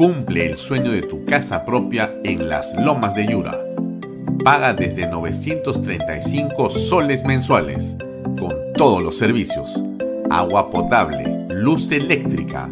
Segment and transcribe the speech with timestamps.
[0.00, 3.52] Cumple el sueño de tu casa propia en las Lomas de Yura.
[4.42, 7.96] Paga desde 935 soles mensuales,
[8.38, 9.78] con todos los servicios.
[10.30, 12.70] Agua potable, luz eléctrica,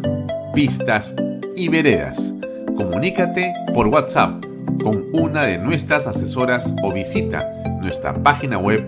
[0.55, 1.13] pistas
[1.55, 2.33] y veredas.
[2.75, 4.43] Comunícate por WhatsApp
[4.81, 7.47] con una de nuestras asesoras o visita
[7.79, 8.87] nuestra página web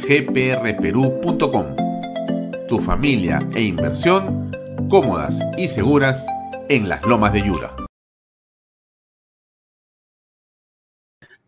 [0.00, 1.66] gprperú.com.
[2.68, 4.50] Tu familia e inversión
[4.88, 6.26] cómodas y seguras
[6.70, 7.81] en las lomas de Yura.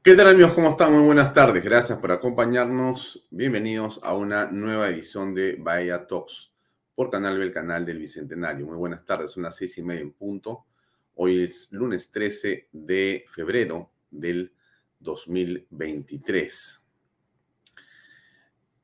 [0.05, 0.53] ¿Qué tal amigos?
[0.53, 0.93] ¿Cómo están?
[0.93, 1.65] Muy buenas tardes.
[1.65, 3.27] Gracias por acompañarnos.
[3.31, 6.53] Bienvenidos a una nueva edición de Bahía Talks
[6.95, 8.67] por Canal B, el canal del Bicentenario.
[8.67, 10.67] Muy buenas tardes, son las seis y media en punto.
[11.15, 14.53] Hoy es lunes 13 de febrero del
[15.01, 16.85] 2023.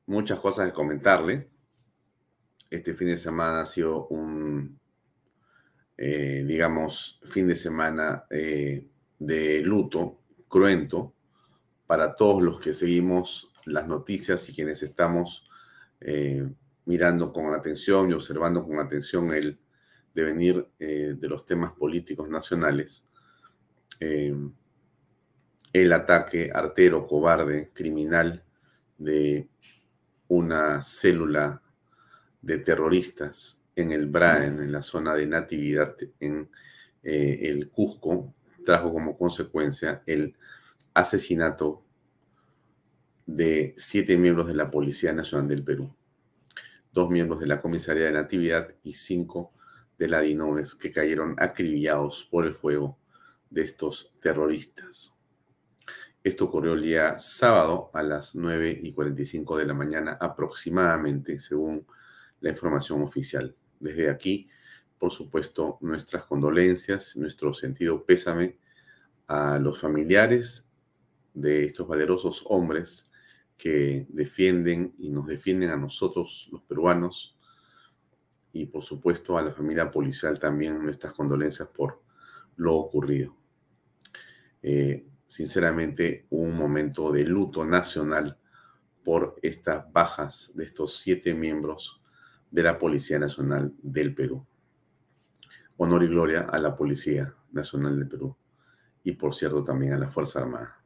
[0.07, 1.49] Muchas cosas que comentarle.
[2.67, 4.79] Este fin de semana ha sido un,
[5.97, 8.87] eh, digamos, fin de semana eh,
[9.19, 10.20] de luto
[10.51, 11.15] cruento
[11.87, 15.49] para todos los que seguimos las noticias y quienes estamos
[16.01, 16.47] eh,
[16.85, 19.57] mirando con atención y observando con atención el
[20.13, 23.07] devenir eh, de los temas políticos nacionales.
[23.99, 24.35] Eh,
[25.71, 28.43] el ataque artero, cobarde, criminal
[28.97, 29.47] de
[30.27, 31.61] una célula
[32.41, 36.49] de terroristas en el Braen, en la zona de Natividad, en
[37.03, 38.33] el Cusco,
[38.65, 40.35] trajo como consecuencia el
[40.93, 41.83] asesinato
[43.25, 45.95] de siete miembros de la Policía Nacional del Perú,
[46.91, 49.53] dos miembros de la Comisaría de Natividad y cinco
[49.97, 52.97] de la DINOVES que cayeron acribillados por el fuego
[53.49, 55.15] de estos terroristas.
[56.23, 61.87] Esto ocurrió el día sábado a las 9 y 45 de la mañana aproximadamente, según
[62.41, 63.55] la información oficial.
[63.79, 64.49] Desde aquí,
[64.99, 68.59] por supuesto, nuestras condolencias, nuestro sentido pésame
[69.27, 70.70] a los familiares
[71.33, 73.11] de estos valerosos hombres
[73.57, 77.37] que defienden y nos defienden a nosotros, los peruanos,
[78.53, 82.01] y por supuesto a la familia policial también nuestras condolencias por
[82.57, 83.35] lo ocurrido.
[84.61, 88.37] Eh, sinceramente, un momento de luto nacional
[89.03, 92.01] por estas bajas de estos siete miembros
[92.51, 94.45] de la Policía Nacional del Perú.
[95.77, 98.35] Honor y gloria a la Policía Nacional del Perú
[99.03, 100.80] y por cierto también a la Fuerza Armada.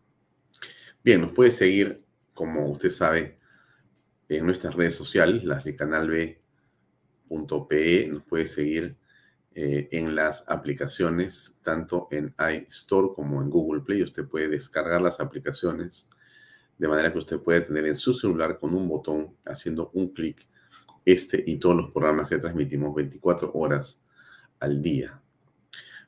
[1.06, 3.38] Bien, nos puede seguir, como usted sabe,
[4.28, 6.40] en nuestras redes sociales, las de canalb.pe,
[8.08, 8.98] nos puede seguir
[9.54, 14.02] eh, en las aplicaciones, tanto en iStore como en Google Play.
[14.02, 16.10] Usted puede descargar las aplicaciones
[16.80, 20.48] de manera que usted puede tener en su celular con un botón, haciendo un clic,
[21.06, 24.04] este y todos los programas que transmitimos 24 horas
[24.60, 25.22] al día.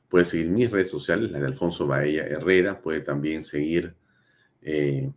[0.08, 2.82] Puede seguir mis redes sociales, la de Alfonso Baella Herrera.
[2.82, 3.94] Puede también seguir
[4.62, 5.10] eh,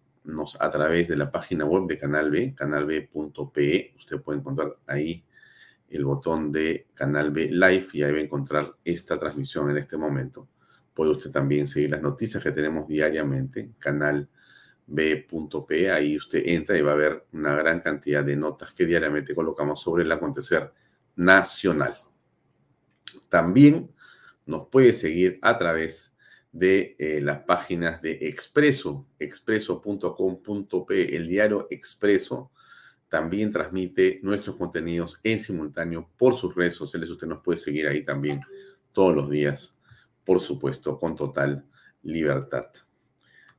[0.59, 3.94] a través de la página web de Canal B, canalb.pe.
[3.97, 5.24] Usted puede encontrar ahí
[5.90, 9.97] el botón de Canal B Live y ahí va a encontrar esta transmisión en este
[9.97, 10.47] momento.
[10.94, 14.30] Puede usted también seguir las noticias que tenemos diariamente, canal
[14.88, 15.92] b.p.
[15.92, 19.81] Ahí usted entra y va a ver una gran cantidad de notas que diariamente colocamos
[19.81, 20.71] sobre el acontecer
[21.16, 21.98] nacional.
[23.30, 23.92] También
[24.45, 26.11] nos puede seguir a través
[26.51, 32.51] de eh, las páginas de Expreso, expreso.com.p, el diario Expreso
[33.07, 37.09] también transmite nuestros contenidos en simultáneo por sus redes sociales.
[37.09, 38.42] Usted nos puede seguir ahí también
[38.92, 39.77] todos los días,
[40.25, 41.65] por supuesto, con total
[42.03, 42.68] libertad.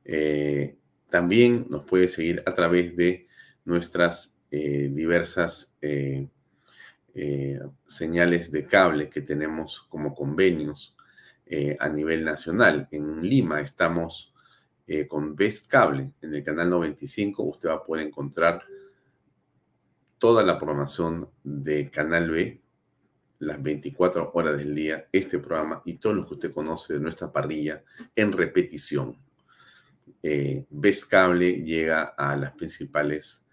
[0.05, 0.75] Eh,
[1.09, 3.27] también nos puede seguir a través de
[3.65, 5.75] nuestras eh, diversas
[7.85, 10.95] señales de cable que tenemos como convenios
[11.45, 12.87] eh, a nivel nacional.
[12.91, 14.33] En Lima estamos
[14.87, 17.43] eh, con Best Cable en el canal 95.
[17.43, 18.63] Usted va a poder encontrar
[20.17, 22.61] toda la programación de Canal B,
[23.39, 27.31] las 24 horas del día, este programa y todo lo que usted conoce de nuestra
[27.31, 27.83] parrilla
[28.15, 29.17] en repetición.
[30.69, 33.45] Best Cable llega a las principales,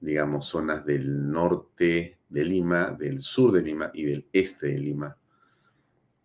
[0.00, 5.16] digamos, zonas del norte de Lima, del sur de Lima y del este de Lima.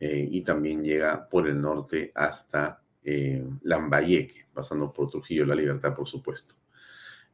[0.03, 5.94] Eh, y también llega por el norte hasta eh, Lambayeque, pasando por Trujillo La Libertad,
[5.94, 6.56] por supuesto.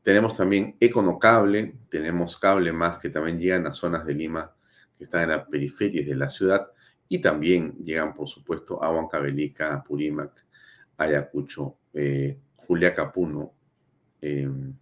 [0.02, 4.54] Tenemos también Econocable, tenemos Cable Más que también llegan a zonas de Lima
[4.98, 6.70] que están en las periferias de la ciudad
[7.08, 10.46] y también llegan, por supuesto, a Huancavelica, a Purímac,
[10.98, 13.54] Ayacucho, eh, Juliaca Puno.
[14.20, 14.74] Em,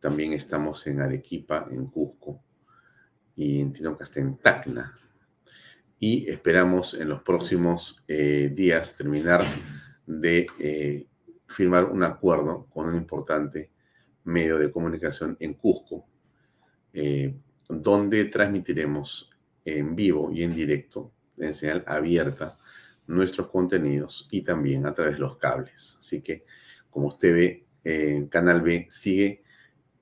[0.00, 2.40] también estamos en Arequipa, en Cusco
[3.36, 4.98] y en Tinoca en Tacna.
[6.00, 9.44] Y esperamos en los próximos eh, días terminar
[10.06, 11.06] de eh,
[11.46, 13.72] firmar un acuerdo con un importante
[14.24, 16.06] medio de comunicación en Cusco,
[16.92, 17.34] eh,
[17.68, 19.30] donde transmitiremos
[19.64, 22.56] en vivo y en directo, en señal abierta,
[23.06, 25.98] nuestros contenidos y también a través de los cables.
[26.00, 26.44] Así que,
[26.90, 27.34] como usted
[27.82, 29.42] ve, Canal B sigue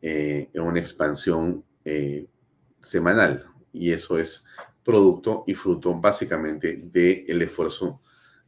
[0.00, 1.64] en una expansión
[2.80, 4.44] semanal y eso es
[4.86, 8.00] producto y fruto básicamente del esfuerzo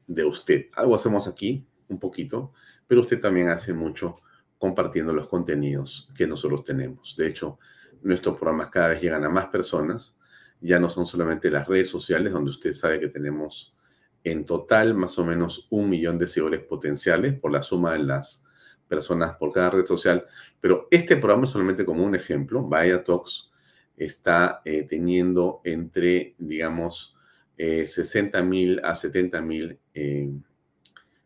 [0.06, 0.66] de usted.
[0.76, 2.52] Algo hacemos aquí, un poquito,
[2.86, 4.20] pero usted también hace mucho
[4.56, 7.16] compartiendo los contenidos que nosotros tenemos.
[7.16, 7.58] De hecho,
[8.02, 10.16] nuestros programas cada vez llegan a más personas.
[10.60, 13.74] Ya no son solamente las redes sociales, donde usted sabe que tenemos
[14.22, 18.46] en total más o menos un millón de seguidores potenciales por la suma de las
[18.86, 20.24] personas por cada red social.
[20.60, 22.62] Pero este programa es solamente como un ejemplo.
[22.62, 23.50] Vaya Talks
[23.98, 27.16] está eh, teniendo entre, digamos,
[27.56, 30.30] 60 eh, mil a 70 mil eh,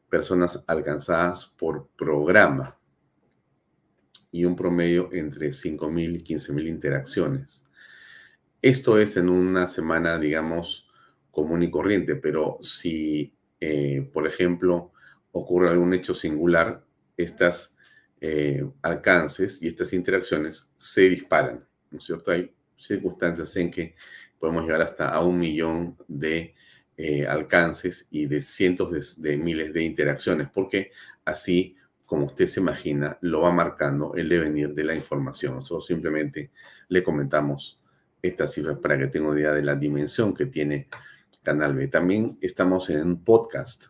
[0.08, 2.78] personas alcanzadas por programa
[4.30, 7.66] y un promedio entre 5 mil y 15 mil interacciones.
[8.62, 10.88] Esto es en una semana, digamos,
[11.30, 13.34] común y corriente, pero si,
[14.12, 14.92] por ejemplo,
[15.32, 16.84] ocurre algún hecho singular,
[17.16, 17.74] estas
[18.82, 22.32] alcances y estas interacciones se disparan, ¿no es cierto?
[22.86, 23.94] Circunstancias en que
[24.38, 26.54] podemos llegar hasta a un millón de
[26.96, 30.90] eh, alcances y de cientos de, miles de interacciones, porque
[31.24, 35.54] así, como usted se imagina, lo va marcando el devenir de la información.
[35.54, 36.50] Nosotros simplemente
[36.88, 37.80] le comentamos
[38.20, 40.88] estas cifras para que tenga idea de la dimensión que tiene
[41.42, 41.88] Canal B.
[41.88, 43.86] También estamos en podcast.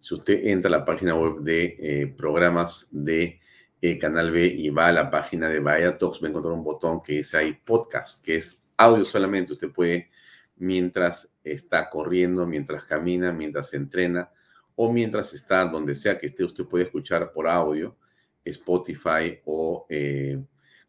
[0.00, 3.40] Si usted entra a la página web de eh, programas de
[3.80, 6.64] eh, Canal B y va a la página de Vaya Talks, va a encontrar un
[6.64, 9.52] botón que dice ahí podcast, que es audio solamente.
[9.52, 10.10] Usted puede,
[10.56, 14.30] mientras está corriendo, mientras camina, mientras se entrena
[14.74, 17.96] o mientras está donde sea que esté, usted puede escuchar por audio
[18.44, 20.42] Spotify o eh,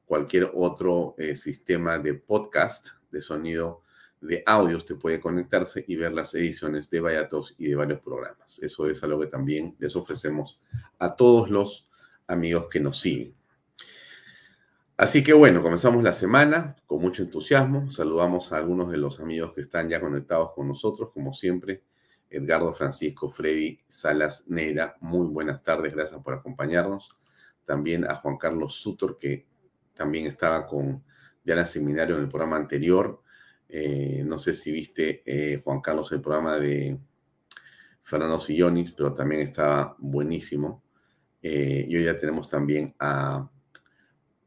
[0.06, 3.84] cualquier otro eh, sistema de podcast de sonido
[4.20, 4.78] de audio.
[4.78, 8.60] Usted puede conectarse y ver las ediciones de Talks y de varios programas.
[8.60, 10.60] Eso es algo que también les ofrecemos
[11.00, 11.91] a todos los
[12.31, 13.36] amigos que nos siguen.
[14.98, 17.92] Así que bueno, comenzamos la semana con mucho entusiasmo.
[17.92, 21.83] Saludamos a algunos de los amigos que están ya conectados con nosotros, como siempre.
[22.30, 27.18] Edgardo Francisco, Freddy Salas Neira, muy buenas tardes, gracias por acompañarnos.
[27.66, 29.47] También a Juan Carlos Sutor, que
[29.94, 31.04] también estaba con
[31.44, 33.21] Diana Seminario en el programa anterior.
[33.68, 36.97] Eh, no sé si viste, eh, Juan Carlos, el programa de
[38.04, 40.83] Fernando Sillonis, pero también estaba buenísimo.
[41.42, 43.50] Eh, y hoy ya tenemos también a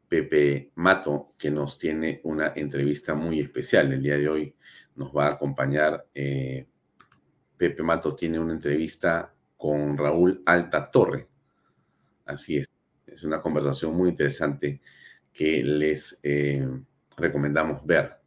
[0.07, 3.91] Pepe Mato, que nos tiene una entrevista muy especial.
[3.91, 4.55] El día de hoy
[4.95, 6.07] nos va a acompañar.
[6.13, 6.67] Eh,
[7.57, 11.27] Pepe Mato tiene una entrevista con Raúl Alta Torre.
[12.25, 12.69] Así es.
[13.05, 14.81] Es una conversación muy interesante
[15.31, 16.67] que les eh,
[17.17, 18.17] recomendamos ver.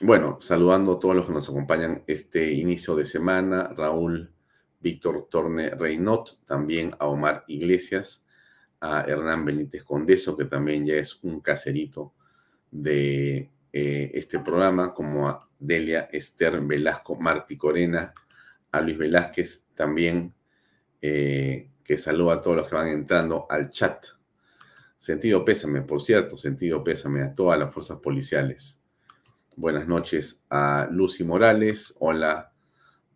[0.00, 3.68] bueno, saludando a todos los que nos acompañan este inicio de semana.
[3.76, 4.32] Raúl
[4.80, 8.26] Víctor Torne Reynot, también a Omar Iglesias,
[8.80, 12.14] a Hernán Benítez Condeso, que también ya es un caserito
[12.70, 18.14] de eh, este programa, como a Delia Esther Velasco Martí Corena,
[18.72, 20.32] a Luis Velázquez también,
[21.02, 24.06] eh, que saluda a todos los que van entrando al chat.
[24.96, 28.80] Sentido pésame, por cierto, sentido pésame a todas las fuerzas policiales.
[29.56, 32.52] Buenas noches a Lucy Morales, hola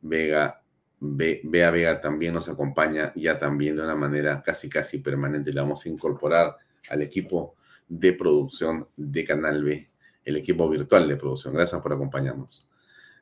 [0.03, 0.64] Vega
[1.07, 5.53] Bea Vega también nos acompaña ya también de una manera casi casi permanente.
[5.53, 6.57] La vamos a incorporar
[6.89, 7.57] al equipo
[7.89, 9.91] de producción de Canal B,
[10.25, 11.55] el equipo virtual de producción.
[11.55, 12.71] Gracias por acompañarnos.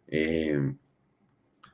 [0.07, 0.75] Eh,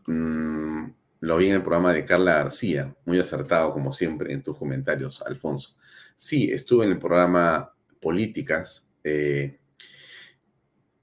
[0.06, 0.84] mm,
[1.20, 5.20] lo vi en el programa de Carla García, muy acertado como siempre en tus comentarios,
[5.22, 5.76] Alfonso.
[6.16, 9.58] Sí, estuve en el programa Políticas eh,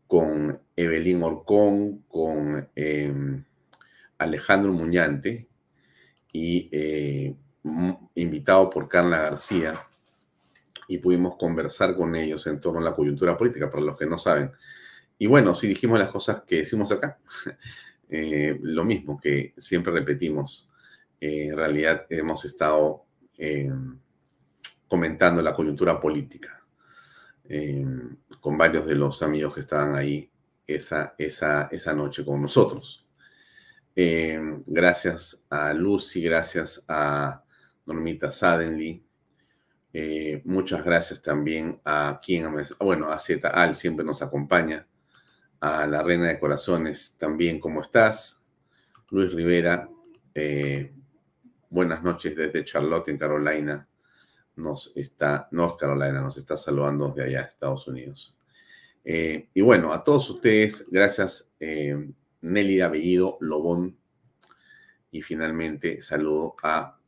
[0.08, 2.70] con Evelyn Orcón, con...
[2.76, 3.44] Em,
[4.18, 5.48] Alejandro Muñante
[6.32, 7.36] y eh,
[8.16, 9.74] invitado por Carla García.
[10.88, 14.20] y pudimos conversar con ellos en torno a la coyuntura política, para los que no
[14.20, 14.52] saben.
[15.18, 17.18] Y bueno, si dijimos las cosas que decimos acá,
[18.10, 20.70] eh, lo mismo que siempre repetimos.
[21.20, 23.06] En realidad hemos estado
[23.38, 23.72] eh,
[24.88, 26.62] comentando la coyuntura política
[28.40, 30.30] con varios de los amigos que estaban ahí
[30.68, 33.05] esa, esa, esa noche con nosotros.
[33.96, 37.44] Gracias a Lucy, gracias a
[37.86, 39.06] Normita Sadenly,
[39.98, 44.86] eh, muchas gracias también a quien, bueno, a Z Al siempre nos acompaña,
[45.62, 48.44] a la Reina de Corazones también, ¿cómo estás?
[49.12, 49.90] Luis Rivera,
[50.34, 50.94] eh,
[51.70, 53.88] buenas noches desde Charlotte, en Carolina.
[54.58, 58.38] Nos está, North Carolina, nos está saludando desde allá, Estados Unidos.
[59.02, 61.54] Eh, y bueno, a todos ustedes, gracias
[62.42, 63.98] Nelly Abellido Lobón.
[65.12, 67.00] Y finalmente saludo a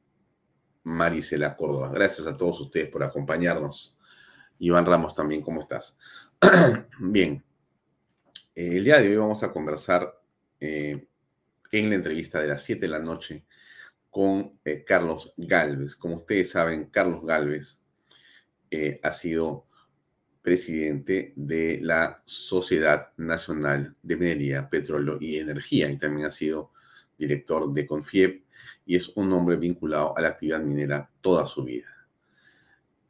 [0.83, 1.91] Marisela Córdoba.
[1.93, 3.97] Gracias a todos ustedes por acompañarnos.
[4.59, 5.97] Iván Ramos también, ¿cómo estás?
[6.99, 7.43] Bien,
[8.55, 10.19] el día de hoy vamos a conversar
[10.59, 11.07] eh,
[11.71, 13.45] en la entrevista de las 7 de la noche
[14.09, 15.95] con eh, Carlos Galvez.
[15.95, 17.83] Como ustedes saben, Carlos Galvez
[18.71, 19.66] eh, ha sido
[20.47, 26.71] presidente de la Sociedad Nacional de Minería, Petróleo y Energía y también ha sido
[27.17, 28.45] director de Confiep
[28.85, 31.89] y es un hombre vinculado a la actividad minera toda su vida.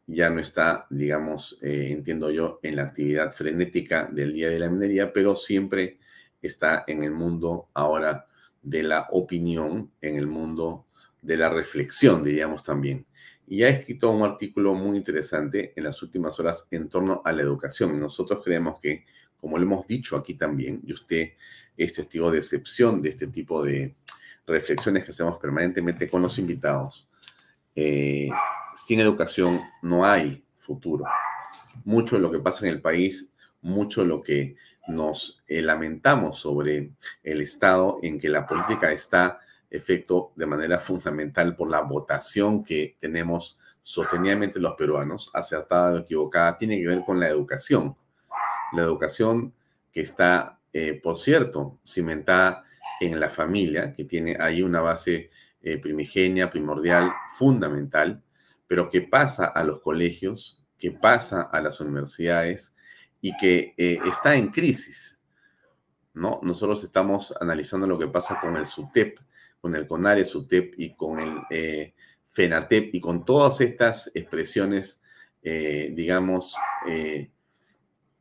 [0.07, 4.71] Ya no está, digamos, eh, entiendo yo, en la actividad frenética del Día de la
[4.71, 5.99] Minería, pero siempre
[6.41, 8.25] está en el mundo ahora
[8.63, 10.87] de la opinión, en el mundo
[11.21, 13.05] de la reflexión, diríamos también.
[13.47, 17.41] Y ha escrito un artículo muy interesante en las últimas horas en torno a la
[17.41, 17.97] educación.
[17.97, 19.05] Nosotros creemos que,
[19.39, 21.31] como lo hemos dicho aquí también, y usted
[21.77, 23.95] es testigo de excepción de este tipo de
[24.45, 27.07] reflexiones que hacemos permanentemente con los invitados,
[27.73, 28.29] eh,
[28.75, 31.05] sin educación no hay futuro.
[31.85, 34.55] Mucho de lo que pasa en el país, mucho de lo que
[34.87, 36.91] nos eh, lamentamos sobre
[37.23, 39.39] el estado en que la política está
[39.69, 46.57] efecto de manera fundamental por la votación que tenemos sostenidamente los peruanos, acertada o equivocada,
[46.57, 47.95] tiene que ver con la educación.
[48.73, 49.53] La educación
[49.91, 52.63] que está, eh, por cierto, cimentada
[52.99, 55.29] en la familia, que tiene ahí una base
[55.61, 58.21] eh, primigenia, primordial, fundamental,
[58.67, 62.73] pero que pasa a los colegios, que pasa a las universidades
[63.21, 65.19] y que eh, está en crisis.
[66.13, 66.39] ¿no?
[66.43, 69.19] Nosotros estamos analizando lo que pasa con el SUTEP,
[69.59, 71.93] con el CONARE SUTEP y con el eh,
[72.31, 75.01] FENATEP y con todas estas expresiones,
[75.41, 76.55] digamos,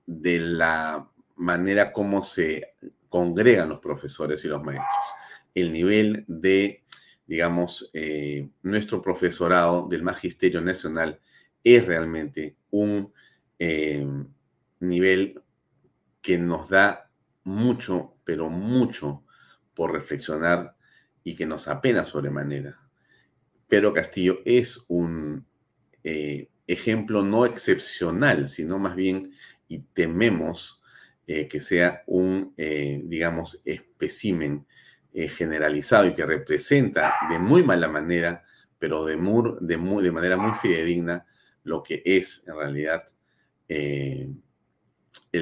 [0.06, 2.74] de la manera como se
[3.08, 5.06] congregan los profesores y los maestros.
[5.54, 6.84] El nivel de,
[7.26, 11.18] digamos, eh, nuestro profesorado del Magisterio Nacional
[11.64, 13.12] es realmente un
[13.58, 14.06] eh,
[14.80, 15.42] nivel
[16.20, 17.10] que nos da
[17.44, 19.24] mucho, pero mucho
[19.74, 20.75] por reflexionar
[21.26, 22.78] y que nos apena sobremanera.
[23.66, 25.44] Pero Castillo es un
[26.04, 29.32] eh, ejemplo no excepcional, sino más bien,
[29.66, 30.80] y tememos
[31.26, 34.68] eh, que sea un, eh, digamos, espécimen
[35.12, 38.44] eh, generalizado y que representa de muy mala manera,
[38.78, 41.26] pero de, de, muy, de manera muy fidedigna,
[41.64, 43.04] lo que es en realidad
[43.68, 44.30] el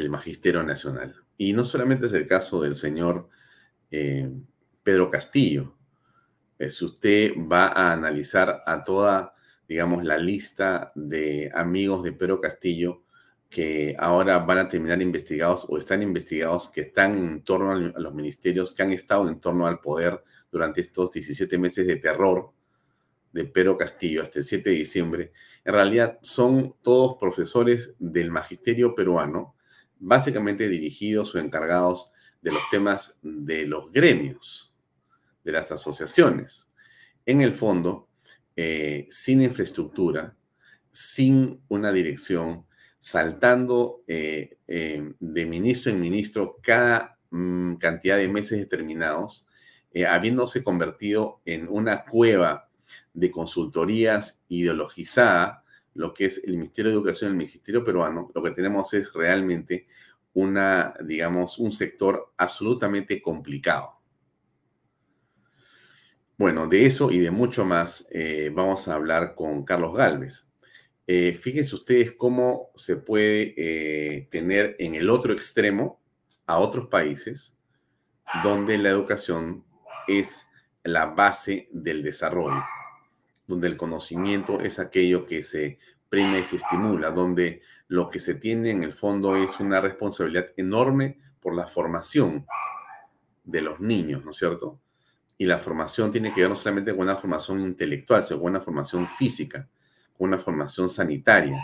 [0.09, 1.15] Magisterio Nacional.
[1.37, 3.29] Y no solamente es el caso del señor
[4.83, 5.74] Pedro Castillo.
[6.59, 9.35] Si usted va a analizar a toda,
[9.69, 13.03] digamos, la lista de amigos de Pedro Castillo,
[13.51, 18.15] que ahora van a terminar investigados o están investigados, que están en torno a los
[18.15, 22.53] ministerios, que han estado en torno al poder durante estos 17 meses de terror
[23.33, 25.33] de Pedro Castillo hasta el 7 de diciembre,
[25.65, 29.57] en realidad son todos profesores del magisterio peruano,
[29.99, 34.74] básicamente dirigidos o encargados de los temas de los gremios,
[35.45, 36.71] de las asociaciones.
[37.27, 38.09] En el fondo,
[38.57, 40.37] eh, sin infraestructura,
[40.91, 42.67] sin una dirección,
[42.99, 49.47] saltando eh, eh, de ministro en ministro cada mm, cantidad de meses determinados,
[50.09, 52.69] habiéndose convertido en una cueva
[53.13, 55.63] de consultorías ideologizada,
[55.95, 59.87] lo que es el Ministerio de Educación, el Ministerio peruano, lo que tenemos es realmente
[60.33, 64.01] una, digamos, un sector absolutamente complicado.
[66.37, 68.09] Bueno, de eso y de mucho más
[68.53, 70.49] vamos a hablar con Carlos Galvez.
[71.07, 76.01] Eh, fíjense ustedes cómo se puede eh, tener en el otro extremo
[76.47, 77.57] a otros países
[78.43, 79.65] donde la educación
[80.09, 80.47] es
[80.83, 82.63] la base del desarrollo,
[83.47, 88.35] donde el conocimiento es aquello que se premia y se estimula, donde lo que se
[88.35, 92.47] tiene en el fondo es una responsabilidad enorme por la formación
[93.45, 94.81] de los niños, ¿no es cierto?
[95.37, 98.61] Y la formación tiene que ver no solamente con una formación intelectual, sino con una
[98.61, 99.69] formación física,
[100.17, 101.61] con una formación sanitaria,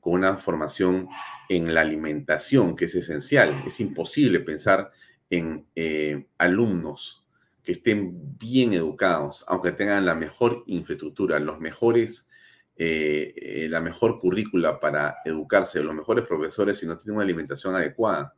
[0.00, 1.08] con una formación
[1.48, 3.64] en la alimentación, que es esencial.
[3.66, 4.90] Es imposible pensar
[5.30, 7.26] en eh, alumnos
[7.66, 12.28] que estén bien educados, aunque tengan la mejor infraestructura, los mejores,
[12.76, 17.74] eh, eh, la mejor currícula para educarse, los mejores profesores, si no tienen una alimentación
[17.74, 18.36] adecuada.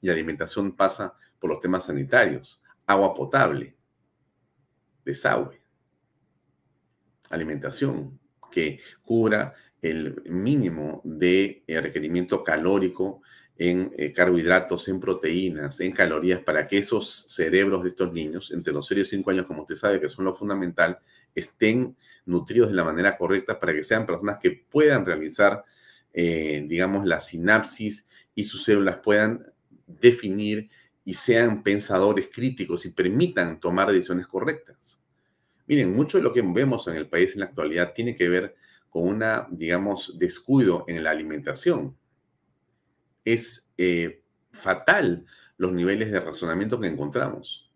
[0.00, 3.77] Y la alimentación pasa por los temas sanitarios, agua potable,
[5.08, 5.60] desagüe,
[7.30, 13.22] alimentación que cubra el mínimo de eh, requerimiento calórico
[13.56, 18.72] en eh, carbohidratos, en proteínas, en calorías, para que esos cerebros de estos niños, entre
[18.72, 20.98] los 0 y 5 años, como usted sabe, que son lo fundamental,
[21.34, 21.96] estén
[22.26, 25.64] nutridos de la manera correcta para que sean personas que puedan realizar,
[26.12, 29.52] eh, digamos, la sinapsis y sus células puedan
[29.86, 30.68] definir
[31.08, 35.00] y sean pensadores críticos y permitan tomar decisiones correctas.
[35.66, 38.54] Miren, mucho de lo que vemos en el país en la actualidad tiene que ver
[38.90, 41.96] con una, digamos, descuido en la alimentación.
[43.24, 44.20] Es eh,
[44.52, 45.24] fatal
[45.56, 47.72] los niveles de razonamiento que encontramos.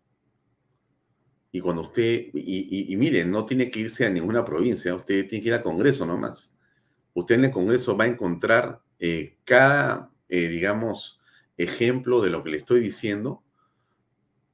[1.51, 5.47] Y cuando usted, y, miren, no tiene que irse a ninguna provincia, usted tiene que
[5.47, 6.55] ir al Congreso nomás.
[7.15, 11.19] Usted en el Congreso va a encontrar eh, cada, eh, digamos,
[11.57, 13.43] ejemplo de lo que le estoy diciendo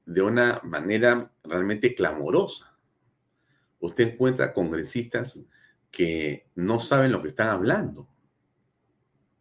[0.06, 2.78] de una manera realmente clamorosa.
[3.80, 5.46] Usted encuentra congresistas
[5.92, 8.10] que no saben lo que están hablando,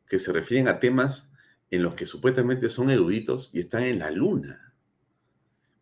[0.07, 1.31] que se refieren a temas
[1.71, 4.75] en los que supuestamente son eruditos y están en la luna,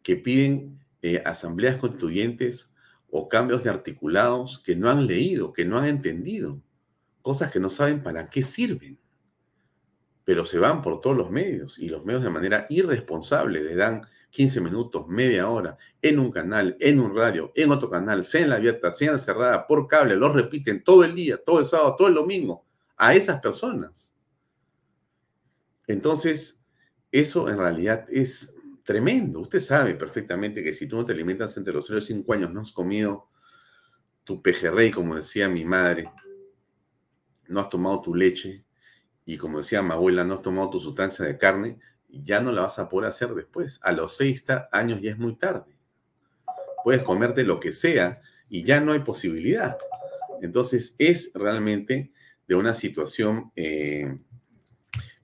[0.02, 2.74] que piden eh, asambleas constituyentes
[3.10, 6.60] o cambios de articulados que no han leído, que no han entendido,
[7.22, 8.98] cosas que no saben para qué sirven,
[10.26, 14.04] pero se van por todos los medios y los medios de manera irresponsable le dan
[14.30, 18.50] 15 minutos, media hora, en un canal, en un radio, en otro canal, sea en
[18.50, 21.66] la abierta, sea en la cerrada, por cable, lo repiten todo el día, todo el
[21.66, 24.16] sábado, todo el domingo, a esas personas.
[25.86, 26.60] Entonces,
[27.12, 29.38] eso en realidad es tremendo.
[29.38, 32.52] Usted sabe perfectamente que si tú no te alimentas entre los 0 y 5 años,
[32.52, 33.28] no has comido
[34.24, 36.10] tu pejerrey, como decía mi madre,
[37.46, 38.65] no has tomado tu leche,
[39.26, 42.62] y como decía mi abuela, no has tomado tu sustancia de carne, ya no la
[42.62, 43.80] vas a poder hacer después.
[43.82, 45.76] A los seis años ya es muy tarde.
[46.84, 49.76] Puedes comerte lo que sea y ya no hay posibilidad.
[50.40, 52.12] Entonces es realmente
[52.46, 54.16] de una situación eh,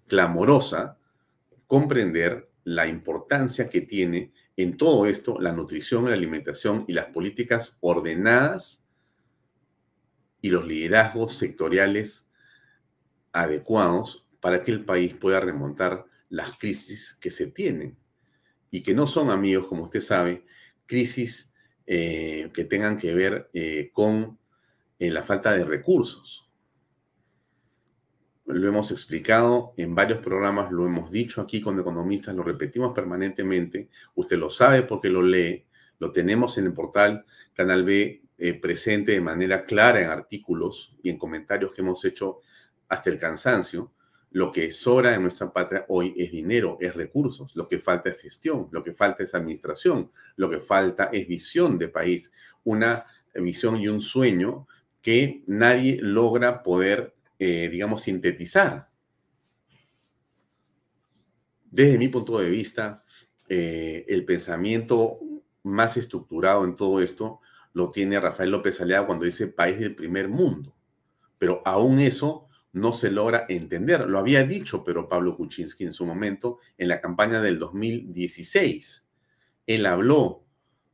[0.08, 0.98] clamorosa
[1.68, 7.76] comprender la importancia que tiene en todo esto la nutrición, la alimentación y las políticas
[7.80, 8.84] ordenadas
[10.40, 12.31] y los liderazgos sectoriales
[13.32, 17.96] adecuados para que el país pueda remontar las crisis que se tienen
[18.70, 20.44] y que no son amigos, como usted sabe,
[20.86, 21.52] crisis
[21.86, 24.38] eh, que tengan que ver eh, con
[24.98, 26.48] eh, la falta de recursos.
[28.46, 33.88] Lo hemos explicado en varios programas, lo hemos dicho aquí con economistas, lo repetimos permanentemente.
[34.14, 35.66] Usted lo sabe porque lo lee,
[35.98, 38.22] lo tenemos en el portal Canal B
[38.60, 42.40] presente de manera clara en artículos y en comentarios que hemos hecho
[42.92, 43.90] hasta el cansancio
[44.33, 47.55] lo que sobra en nuestra patria hoy es dinero, es recursos.
[47.57, 51.78] Lo que falta es gestión, lo que falta es administración, lo que falta es visión
[51.78, 52.33] de país,
[52.64, 54.66] una visión y un sueño
[55.00, 58.90] que nadie logra poder, eh, digamos, sintetizar.
[61.70, 63.05] Desde mi punto de vista,
[63.48, 65.18] eh, el pensamiento
[65.62, 67.40] más estructurado en todo esto
[67.72, 70.74] lo tiene Rafael López Aliaga cuando dice país del primer mundo.
[71.38, 74.08] Pero aún eso no se logra entender.
[74.08, 79.06] Lo había dicho, pero Pablo Kuczynski en su momento, en la campaña del 2016.
[79.66, 80.44] Él habló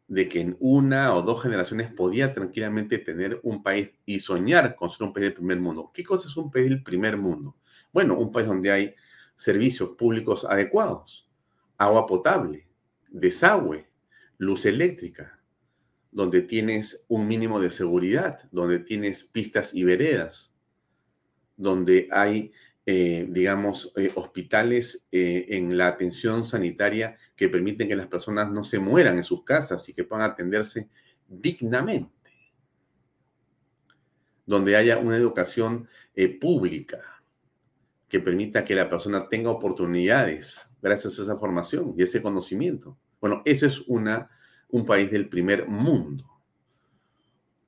[0.08, 4.90] de que en una o dos generaciones podía tranquilamente tener un país y soñar con
[4.90, 5.90] ser un país del primer mundo.
[5.92, 7.56] ¿Qué cosa es un país del primer mundo?
[7.92, 8.94] Bueno, un país donde hay
[9.36, 11.30] servicios públicos adecuados,
[11.76, 12.66] agua potable,
[13.10, 13.88] desagüe,
[14.38, 15.38] luz eléctrica,
[16.10, 20.57] donde tienes un mínimo de seguridad, donde tienes pistas y veredas,
[21.58, 22.52] donde hay,
[22.86, 28.64] eh, digamos, eh, hospitales eh, en la atención sanitaria que permiten que las personas no
[28.64, 30.88] se mueran en sus casas y que puedan atenderse
[31.26, 32.30] dignamente,
[34.46, 35.86] donde haya una educación
[36.40, 37.22] pública
[38.08, 42.98] que permita que la persona tenga oportunidades gracias a esa formación y ese conocimiento.
[43.20, 44.30] Bueno, eso es una,
[44.68, 46.37] un país del primer mundo.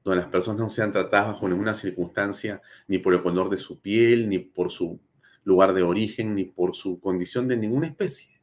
[0.02, 3.80] Donde las personas no sean tratadas bajo ninguna circunstancia, ni por el color de su
[3.80, 5.00] piel, ni por su
[5.44, 8.40] lugar de origen, ni por su condición de ninguna especie.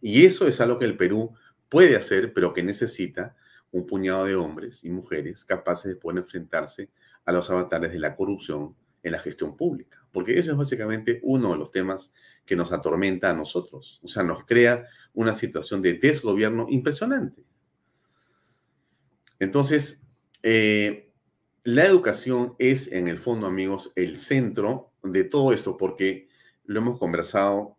[0.00, 1.32] Y eso es algo que el Perú
[1.68, 3.36] puede hacer, pero que necesita
[3.70, 6.90] un puñado de hombres y mujeres capaces de poder enfrentarse
[7.24, 9.98] a los avatares de la corrupción en la gestión pública.
[10.12, 14.00] Porque eso es básicamente uno de los temas que nos atormenta a nosotros.
[14.02, 17.44] O sea, nos crea una situación de desgobierno impresionante.
[19.38, 20.02] Entonces,
[20.42, 21.12] eh,
[21.64, 26.28] la educación es, en el fondo, amigos, el centro de todo esto, porque
[26.64, 27.76] lo hemos conversado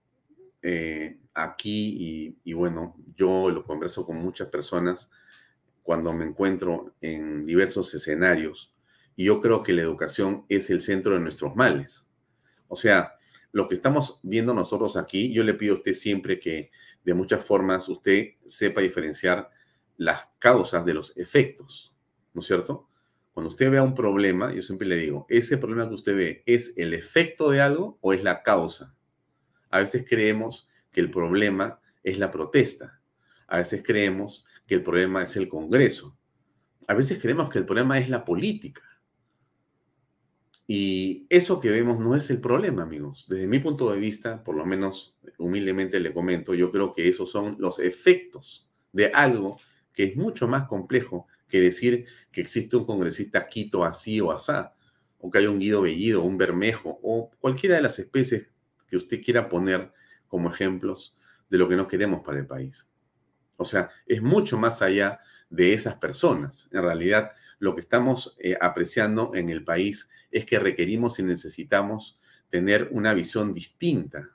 [0.62, 5.10] eh, aquí y, bueno, yo lo converso con muchas personas
[5.84, 8.76] cuando me encuentro en diversos escenarios
[9.16, 12.08] y yo creo que la educación es el centro de nuestros males.
[12.68, 13.16] O sea,
[13.52, 16.72] lo que estamos viendo nosotros aquí, yo le pido a usted siempre que
[17.04, 19.50] de muchas formas usted sepa diferenciar
[19.98, 21.89] las causas de los efectos,
[22.34, 22.90] ¿no es cierto?
[23.34, 26.74] Cuando usted vea un problema, yo siempre le digo, ¿ese problema que usted ve es
[26.78, 28.96] el efecto de algo o es la causa?
[29.70, 33.00] A veces creemos que el problema es la protesta.
[33.48, 36.18] A veces creemos que el problema es el Congreso.
[36.88, 38.84] A veces creemos que el problema es la política.
[40.68, 43.26] Y eso que vemos no es el problema, amigos.
[43.28, 47.32] Desde mi punto de vista, por lo menos humildemente le comento, yo creo que esos
[47.32, 49.58] son los efectos de algo
[49.94, 54.76] que es mucho más complejo que decir que existe un congresista quito así o asá,
[55.18, 58.50] o que hay un Guido Bellido, un Bermejo, o cualquiera de las especies
[58.88, 59.92] que usted quiera poner
[60.28, 61.18] como ejemplos
[61.50, 62.90] de lo que no queremos para el país.
[63.58, 66.70] O sea, es mucho más allá de esas personas.
[66.72, 72.20] En realidad, lo que estamos eh, apreciando en el país es que requerimos y necesitamos
[72.50, 74.30] tener una visión distinta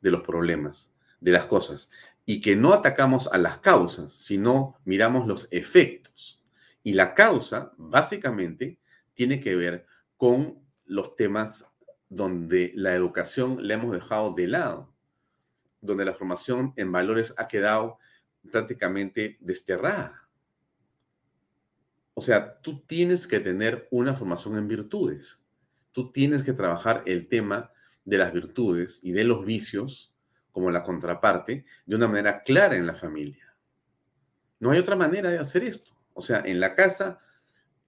[0.00, 1.90] de los problemas, de las cosas,
[2.30, 6.40] y que no atacamos a las causas, sino miramos los efectos.
[6.84, 8.78] Y la causa, básicamente,
[9.14, 9.84] tiene que ver
[10.16, 11.68] con los temas
[12.08, 14.94] donde la educación la hemos dejado de lado,
[15.80, 17.98] donde la formación en valores ha quedado
[18.48, 20.28] prácticamente desterrada.
[22.14, 25.42] O sea, tú tienes que tener una formación en virtudes.
[25.90, 27.72] Tú tienes que trabajar el tema
[28.04, 30.14] de las virtudes y de los vicios
[30.52, 33.54] como la contraparte de una manera clara en la familia.
[34.58, 35.92] No hay otra manera de hacer esto.
[36.12, 37.20] O sea, en la casa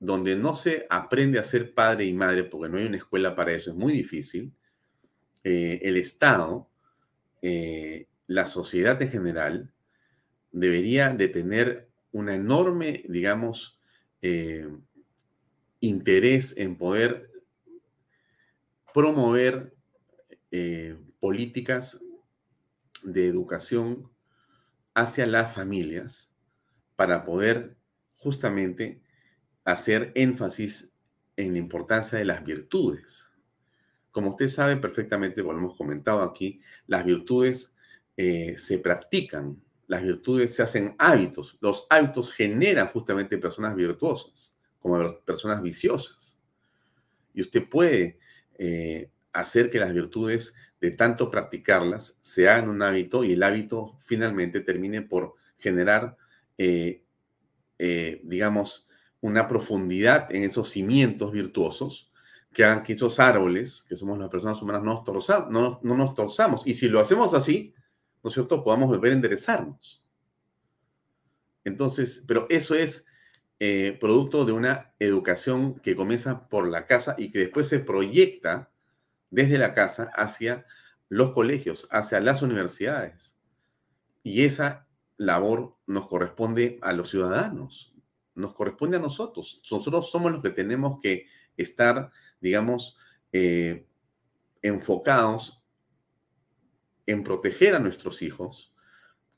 [0.02, 3.52] donde no se aprende a ser padre y madre, porque no hay una escuela para
[3.52, 4.52] eso, es muy difícil,
[5.44, 6.68] eh, el Estado,
[7.40, 9.72] eh, la sociedad en general,
[10.50, 13.80] debería de tener una enorme, digamos,
[14.22, 14.68] eh,
[15.78, 17.30] interés en poder
[18.92, 19.72] promover
[21.20, 22.02] políticas
[23.02, 24.10] de educación
[24.94, 26.32] hacia las familias
[26.96, 27.76] para poder
[28.16, 29.02] justamente
[29.64, 30.92] hacer énfasis
[31.36, 33.26] en la importancia de las virtudes.
[34.10, 37.74] Como usted sabe perfectamente, como lo hemos comentado aquí, las virtudes
[38.16, 41.58] eh, se practican, las virtudes se hacen hábitos.
[41.60, 46.38] Los hábitos generan justamente personas virtuosas, como personas viciosas.
[47.34, 48.18] Y usted puede
[48.58, 53.96] eh, hacer que las virtudes, de tanto practicarlas, se hagan un hábito y el hábito
[54.04, 56.16] finalmente termine por generar,
[56.58, 57.04] eh,
[58.24, 58.88] digamos,
[59.20, 62.10] una profundidad en esos cimientos virtuosos
[62.52, 65.04] que hagan que esos árboles, que somos las personas humanas, no
[65.50, 66.66] nos, no, nos torzamos.
[66.66, 67.72] Y si lo hacemos así,
[68.24, 70.02] ¿no es cierto?, podamos volver a enderezarnos.
[71.62, 73.06] Entonces, pero eso es
[73.60, 78.71] eh, producto de una educación que comienza por la casa y que después se proyecta
[79.32, 80.64] desde la casa hacia
[81.08, 83.36] los colegios, hacia las universidades.
[84.22, 87.94] Y esa labor nos corresponde a los ciudadanos,
[88.34, 89.60] nos corresponde a nosotros.
[89.70, 92.98] Nosotros somos los que tenemos que estar, digamos,
[93.32, 93.86] eh,
[94.60, 95.64] enfocados
[97.06, 98.74] en proteger a nuestros hijos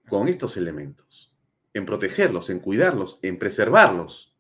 [0.09, 1.35] con estos elementos,
[1.73, 4.37] en protegerlos, en cuidarlos, en preservarlos,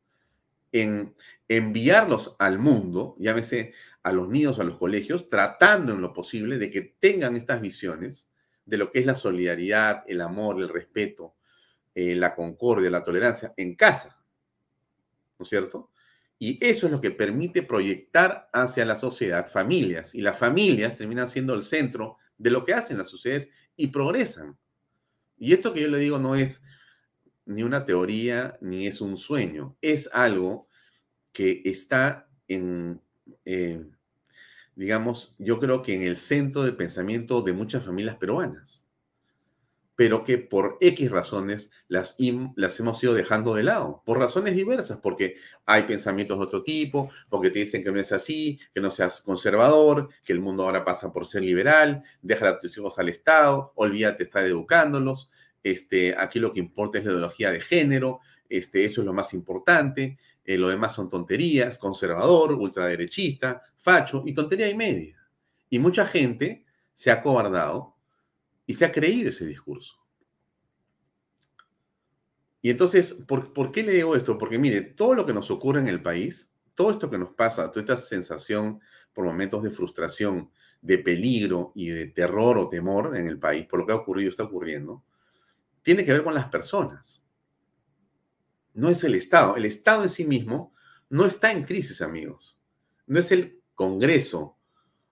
[0.72, 1.14] en
[1.48, 6.70] enviarlos al mundo, llámese a los niños, a los colegios, tratando en lo posible de
[6.70, 8.30] que tengan estas visiones
[8.64, 11.34] de lo que es la solidaridad, el amor, el respeto,
[11.94, 14.22] eh, la concordia, la tolerancia en casa,
[15.38, 15.90] ¿no es cierto?
[16.38, 20.14] Y eso es lo que permite proyectar hacia la sociedad familias.
[20.14, 24.58] Y las familias terminan siendo el centro de lo que hacen las sociedades y progresan.
[25.38, 26.64] Y esto que yo le digo no es
[27.46, 30.68] ni una teoría ni es un sueño, es algo
[31.34, 33.02] que está en,
[33.44, 33.84] eh,
[34.76, 38.86] digamos, yo creo que en el centro del pensamiento de muchas familias peruanas.
[39.96, 42.16] pero que por X razones las,
[42.56, 47.10] las hemos ido dejando de lado, por razones diversas, porque hay pensamientos de otro tipo,
[47.28, 50.84] porque te dicen que no es así, que no seas conservador, que el mundo ahora
[50.84, 55.30] pasa por ser liberal, deja a tus hijos al Estado, olvídate estar educándolos,
[55.62, 59.34] este, aquí lo que importa es la ideología de género, este, eso es lo más
[59.34, 65.16] importante, eh, lo demás son tonterías, conservador, ultraderechista, facho y tontería y media.
[65.70, 67.96] Y mucha gente se ha cobardado
[68.66, 69.96] y se ha creído ese discurso.
[72.62, 74.38] Y entonces, ¿por, ¿por, qué le digo esto?
[74.38, 77.70] Porque mire, todo lo que nos ocurre en el país, todo esto que nos pasa,
[77.70, 78.80] toda esta sensación
[79.12, 83.80] por momentos de frustración, de peligro y de terror o temor en el país, por
[83.80, 85.02] lo que ha ocurrido está ocurriendo,
[85.82, 87.23] tiene que ver con las personas.
[88.74, 89.56] No es el Estado.
[89.56, 90.74] El Estado en sí mismo
[91.08, 92.58] no está en crisis, amigos.
[93.06, 94.58] No es el Congreso,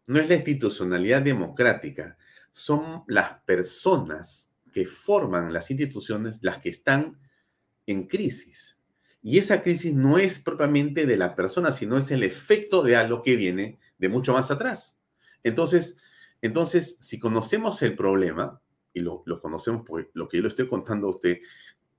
[0.07, 2.17] no es la institucionalidad democrática,
[2.51, 7.19] son las personas que forman las instituciones las que están
[7.87, 8.81] en crisis.
[9.23, 13.23] Y esa crisis no es propiamente de la persona, sino es el efecto de algo
[13.23, 14.99] que viene de mucho más atrás.
[15.45, 15.99] Entonces,
[16.41, 18.61] entonces si conocemos el problema,
[18.95, 21.39] y lo, conocemos por lo que yo le estoy contando a usted,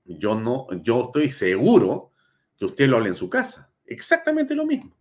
[0.04, 2.12] yo no, yo estoy seguro
[2.56, 3.72] que usted lo habla en su casa.
[3.86, 4.94] Exactamente lo mismo.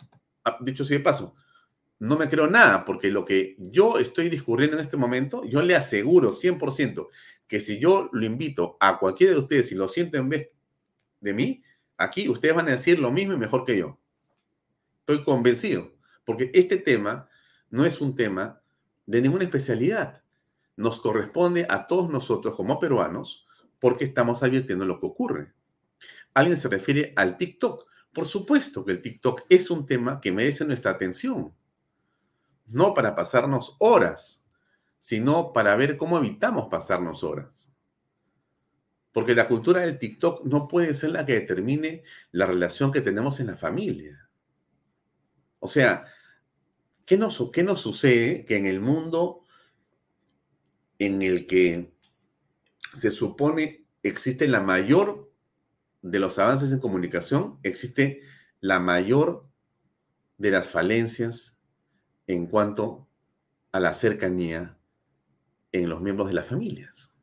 [0.44, 1.36] Ah, dicho así de paso,
[2.00, 5.76] no me creo nada, porque lo que yo estoy discurriendo en este momento, yo le
[5.76, 7.08] aseguro 100%
[7.48, 10.50] que si yo lo invito a cualquiera de ustedes y lo siento en vez
[11.22, 11.64] de mí,
[11.98, 14.00] aquí ustedes van a decir lo mismo y mejor que yo.
[15.00, 15.94] Estoy convencido,
[16.26, 17.30] porque este tema
[17.70, 18.62] no es un tema
[19.06, 20.24] de ninguna especialidad.
[20.76, 23.43] Nos corresponde a todos nosotros como peruanos
[23.84, 25.52] porque estamos advirtiendo lo que ocurre.
[26.34, 27.86] Alguien se refiere al TikTok.
[28.14, 31.54] Por supuesto que el TikTok es un tema que merece nuestra atención
[32.66, 34.46] no para pasarnos horas,
[35.00, 37.74] sino para ver cómo evitamos pasarnos horas.
[39.12, 43.42] Porque la cultura del TikTok no puede ser la que determine la relación que tenemos
[43.42, 44.30] en la familia.
[45.60, 46.06] O sea,
[47.06, 49.42] ¿qué nos, qué nos sucede que en el mundo
[51.00, 51.93] en el que
[52.94, 55.32] se supone existe la mayor
[56.02, 58.22] de los avances en comunicación, existe
[58.60, 59.48] la mayor
[60.38, 61.58] de las falencias
[62.28, 63.08] en cuanto
[63.72, 64.78] a la cercanía
[65.72, 67.14] en los miembros de las familias.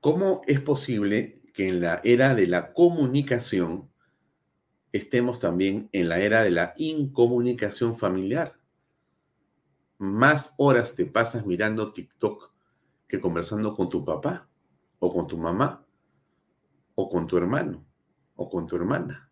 [0.00, 3.90] ¿Cómo es posible que en la era de la comunicación
[4.92, 8.58] estemos también en la era de la incomunicación familiar?
[9.98, 12.50] Más horas te pasas mirando TikTok
[13.10, 14.48] que conversando con tu papá
[15.00, 15.84] o con tu mamá
[16.94, 17.84] o con tu hermano
[18.36, 19.30] o con tu hermana.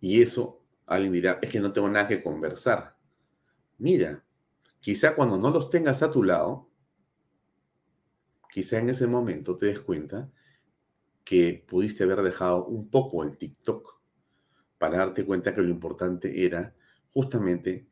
[0.00, 2.96] Y eso Alguien dirá, es que no tengo nada que conversar.
[3.78, 4.22] Mira,
[4.80, 6.68] quizá cuando no los tengas a tu lado,
[8.50, 10.30] quizá en ese momento te des cuenta
[11.24, 14.02] que pudiste haber dejado un poco el TikTok
[14.76, 16.74] para darte cuenta que lo importante era
[17.10, 17.88] justamente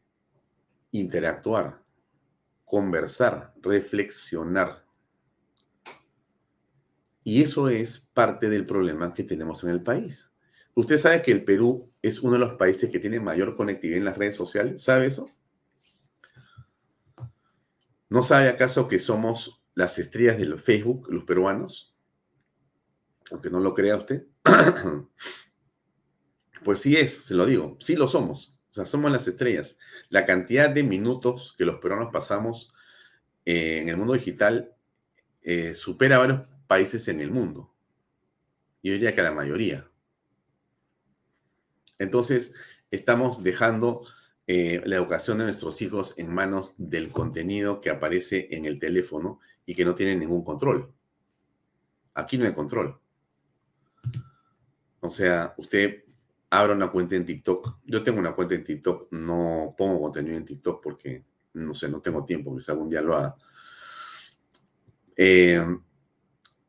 [0.91, 1.83] interactuar,
[2.71, 4.85] conversar, reflexionar.
[7.25, 10.31] Y eso es parte del problema que tenemos en el país.
[10.75, 14.05] Usted sabe que el Perú es uno de los países que tiene mayor conectividad en
[14.05, 14.83] las redes sociales.
[14.85, 15.29] ¿Sabe eso?
[18.09, 21.97] ¿No sabe acaso que somos las estrellas del Facebook, los peruanos?
[23.33, 24.27] Aunque no lo crea usted.
[26.65, 28.60] pues sí es, se lo digo, sí lo somos.
[28.71, 29.79] O sea, somos las estrellas.
[30.09, 32.73] La cantidad de minutos que los peruanos pasamos
[33.45, 34.75] eh, en el mundo digital
[35.43, 37.75] eh, supera a varios países en el mundo.
[38.83, 39.91] Yo diría que a la mayoría.
[41.99, 42.55] Entonces,
[42.91, 44.07] estamos dejando
[44.47, 49.41] eh, la educación de nuestros hijos en manos del contenido que aparece en el teléfono
[49.67, 50.93] y que no tiene ningún control.
[52.15, 53.01] Aquí no hay control.
[55.01, 56.05] O sea, usted
[56.51, 57.79] abra una cuenta en TikTok.
[57.85, 62.01] Yo tengo una cuenta en TikTok, no pongo contenido en TikTok porque, no sé, no
[62.01, 63.37] tengo tiempo, quizá algún día lo haga.
[65.17, 65.65] Eh,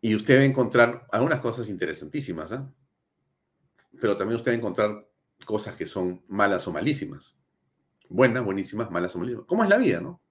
[0.02, 2.60] y usted va a encontrar algunas cosas interesantísimas, ¿eh?
[4.00, 5.08] pero también usted va a encontrar
[5.46, 7.38] cosas que son malas o malísimas.
[8.08, 9.46] Buenas, buenísimas, malas o malísimas.
[9.48, 10.22] ¿Cómo es la vida, no?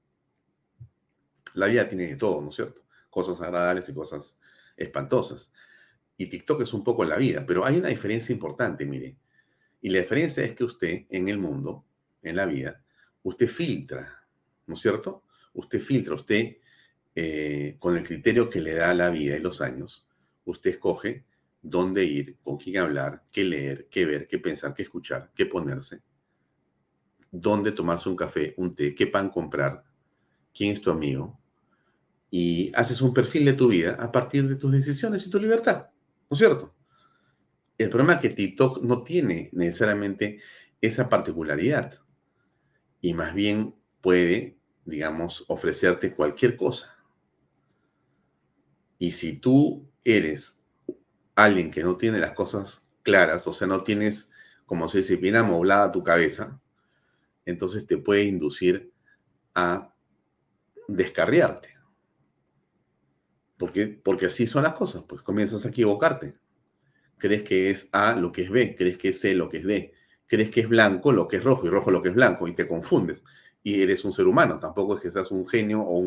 [1.55, 2.83] La vida tiene de todo, ¿no es cierto?
[3.09, 4.39] Cosas agradables y cosas
[4.77, 5.53] espantosas.
[6.17, 9.17] Y TikTok es un poco la vida, pero hay una diferencia importante, mire.
[9.81, 11.85] Y la diferencia es que usted en el mundo,
[12.23, 12.83] en la vida,
[13.23, 14.27] usted filtra,
[14.67, 15.25] ¿no es cierto?
[15.55, 16.57] Usted filtra, usted
[17.15, 20.07] eh, con el criterio que le da la vida y los años,
[20.45, 21.25] usted escoge
[21.63, 26.03] dónde ir, con quién hablar, qué leer, qué ver, qué pensar, qué escuchar, qué ponerse,
[27.31, 29.85] dónde tomarse un café, un té, qué pan comprar,
[30.55, 31.39] quién es tu amigo,
[32.31, 35.89] y haces un perfil de tu vida a partir de tus decisiones y tu libertad,
[36.29, 36.75] ¿no es cierto?
[37.81, 40.39] El problema es que TikTok no tiene necesariamente
[40.83, 41.95] esa particularidad
[43.01, 46.95] y más bien puede, digamos, ofrecerte cualquier cosa.
[48.99, 50.61] Y si tú eres
[51.35, 54.31] alguien que no tiene las cosas claras, o sea, no tienes,
[54.67, 56.61] como se dice, bien amoblada tu cabeza,
[57.47, 58.93] entonces te puede inducir
[59.55, 59.95] a
[60.87, 61.79] descarriarte.
[63.57, 66.37] Porque, porque así son las cosas, pues comienzas a equivocarte.
[67.21, 69.65] Crees que es A lo que es B, crees que es C lo que es
[69.65, 69.93] D,
[70.27, 72.55] crees que es blanco lo que es rojo y rojo lo que es blanco y
[72.55, 73.23] te confundes.
[73.63, 75.99] Y eres un ser humano, tampoco es que seas un genio o,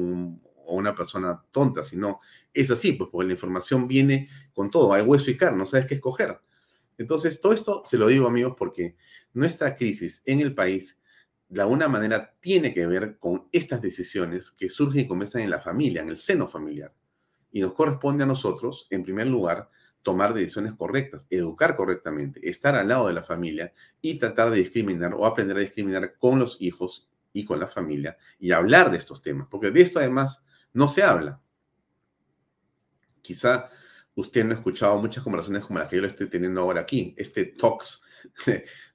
[0.65, 2.21] una persona tonta, sino
[2.53, 5.85] es así, pues porque la información viene con todo, hay hueso y carne, no sabes
[5.85, 6.39] qué escoger.
[6.97, 8.95] Entonces, todo esto se lo digo, amigos, porque
[9.33, 11.01] nuestra crisis en el país,
[11.49, 15.59] de alguna manera, tiene que ver con estas decisiones que surgen y comienzan en la
[15.59, 16.93] familia, en el seno familiar.
[17.51, 19.69] Y nos corresponde a nosotros, en primer lugar,
[20.03, 25.13] tomar decisiones correctas, educar correctamente, estar al lado de la familia y tratar de discriminar
[25.15, 29.21] o aprender a discriminar con los hijos y con la familia y hablar de estos
[29.21, 31.41] temas, porque de esto además no se habla.
[33.21, 33.69] Quizá
[34.15, 37.15] usted no ha escuchado muchas conversaciones como las que yo le estoy teniendo ahora aquí.
[37.17, 38.01] Este talks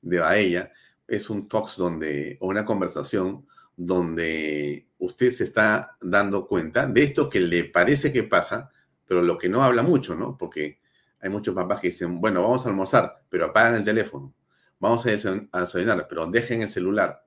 [0.02, 0.70] de Baella
[1.06, 7.30] es un talks donde, o una conversación donde usted se está dando cuenta de esto
[7.30, 8.70] que le parece que pasa,
[9.06, 10.36] pero lo que no habla mucho, ¿no?
[10.36, 10.80] Porque
[11.20, 14.32] hay muchos papás que dicen, bueno, vamos a almorzar, pero apagan el teléfono.
[14.78, 17.24] Vamos a desayunar, pero dejen el celular.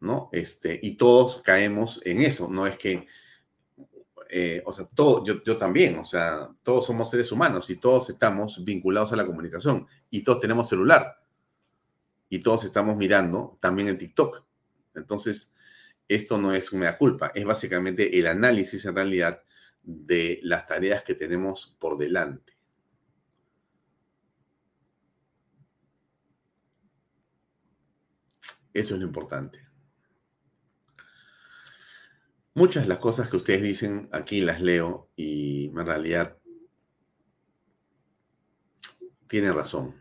[0.00, 0.28] ¿No?
[0.32, 2.48] Este, y todos caemos en eso.
[2.48, 3.06] No es que
[4.34, 8.08] eh, o sea, todo, yo, yo también, o sea, todos somos seres humanos y todos
[8.08, 11.22] estamos vinculados a la comunicación y todos tenemos celular
[12.30, 14.42] y todos estamos mirando también en TikTok.
[14.94, 15.52] Entonces,
[16.08, 19.42] esto no es una culpa, es básicamente el análisis en realidad
[19.82, 22.52] de las tareas que tenemos por delante.
[28.72, 29.66] Eso es lo importante.
[32.54, 36.38] Muchas de las cosas que ustedes dicen aquí las leo y en realidad
[39.26, 39.94] tienen razón.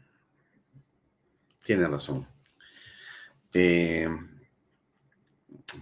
[1.63, 2.28] Tienen razón.
[3.54, 4.10] Eh,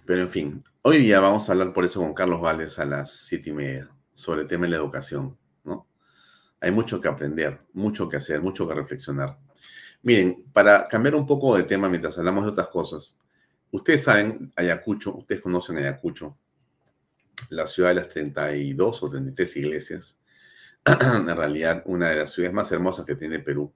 [0.06, 3.12] pero en fin, hoy día vamos a hablar por eso con Carlos Vales a las
[3.12, 5.88] siete y media sobre el tema de la educación, ¿no?
[6.62, 9.38] Hay mucho que aprender, mucho que hacer, mucho que reflexionar.
[10.02, 13.20] Miren, para cambiar un poco de tema mientras hablamos de otras cosas,
[13.72, 16.38] ustedes saben, Ayacucho, ustedes conocen Ayacucho,
[17.50, 20.20] la ciudad de las 32 o 33 iglesias,
[20.86, 23.72] en realidad una de las ciudades más hermosas que tiene Perú.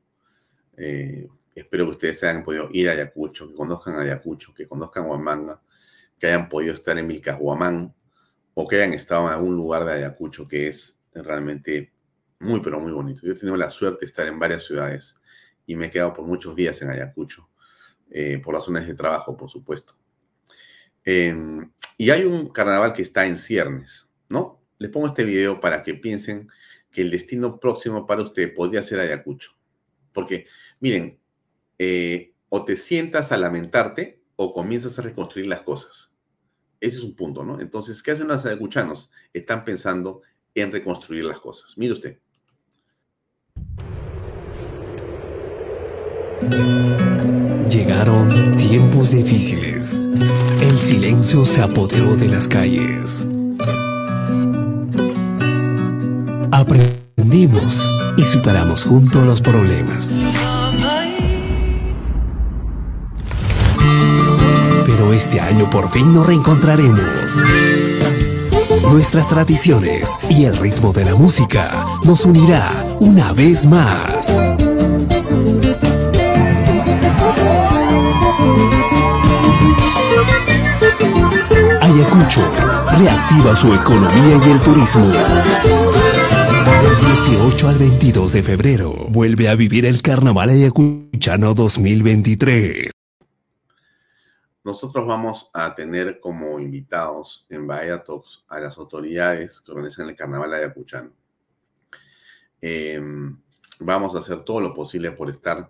[0.77, 5.61] Eh, espero que ustedes hayan podido ir a Ayacucho, que conozcan Ayacucho, que conozcan Huamanga,
[6.23, 7.93] que hayan podido estar en Vilcahuamán
[8.53, 11.91] o que hayan estado en algún lugar de Ayacucho que es realmente
[12.39, 13.23] muy, pero muy bonito.
[13.23, 15.19] Yo he tenido la suerte de estar en varias ciudades
[15.65, 17.49] y me he quedado por muchos días en Ayacucho,
[18.09, 19.97] eh, por razones de trabajo, por supuesto.
[21.03, 24.63] Em, y hay un carnaval que está en ciernes, ¿no?
[24.77, 26.47] Les pongo este video para que piensen
[26.89, 29.57] que el destino próximo para usted podría ser Ayacucho.
[30.13, 30.47] Porque,
[30.79, 31.19] miren,
[31.77, 36.12] eh, o te sientas a lamentarte o comienzas a reconstruir las cosas.
[36.83, 37.61] Ese es un punto, ¿no?
[37.61, 39.09] Entonces, ¿qué hacen los ayacuchanos?
[39.31, 40.21] Están pensando
[40.53, 41.77] en reconstruir las cosas.
[41.77, 42.17] Mire usted.
[47.69, 50.05] Llegaron tiempos difíciles.
[50.59, 53.29] El silencio se apoderó de las calles.
[56.51, 60.19] Aprendimos y superamos juntos los problemas.
[65.11, 67.43] Este año por fin nos reencontraremos.
[68.91, 74.29] Nuestras tradiciones y el ritmo de la música nos unirá una vez más.
[81.81, 82.51] Ayacucho
[82.97, 85.07] reactiva su economía y el turismo.
[85.07, 92.92] Del 18 al 22 de febrero vuelve a vivir el Carnaval Ayacuchano 2023.
[94.63, 100.15] Nosotros vamos a tener como invitados en Bahía Talks a las autoridades que organizan el
[100.15, 101.11] Carnaval Ayacuchano.
[102.61, 103.37] Em,
[103.81, 105.69] vamos a hacer todo lo posible por estar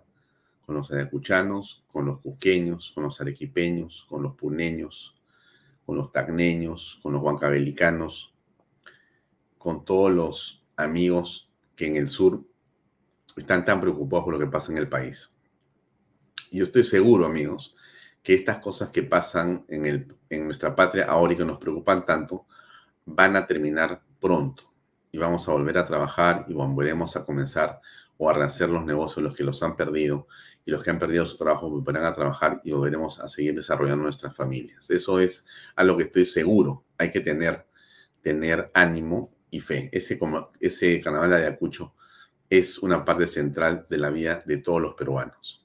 [0.64, 5.20] con los ayacuchanos, con los cuqueños, con los arequipeños, con los puneños,
[5.84, 8.32] con los tacneños, con los huancabelicanos,
[9.58, 12.44] con todos los amigos que en el sur
[13.36, 15.34] están tan preocupados por lo que pasa en el país.
[16.52, 17.74] Y yo estoy seguro, amigos,
[18.24, 22.06] que estas cosas que pasan en, el, en nuestra patria ahora y que nos preocupan
[22.06, 22.46] tanto,
[23.04, 24.72] van a terminar pronto
[25.12, 27.80] y vamos a volver a trabajar y volveremos a comenzar
[28.16, 30.26] o a rehacer los negocios, los que los han perdido
[30.64, 34.04] y los que han perdido su trabajo volverán a trabajar y volveremos a seguir desarrollando
[34.04, 34.90] nuestras familias.
[34.90, 35.46] Eso es
[35.76, 36.84] a lo que estoy seguro.
[36.96, 37.66] Hay que tener,
[38.22, 39.90] tener ánimo y fe.
[39.92, 41.94] Ese, como, ese carnaval de Ayacucho
[42.48, 45.63] es una parte central de la vida de todos los peruanos.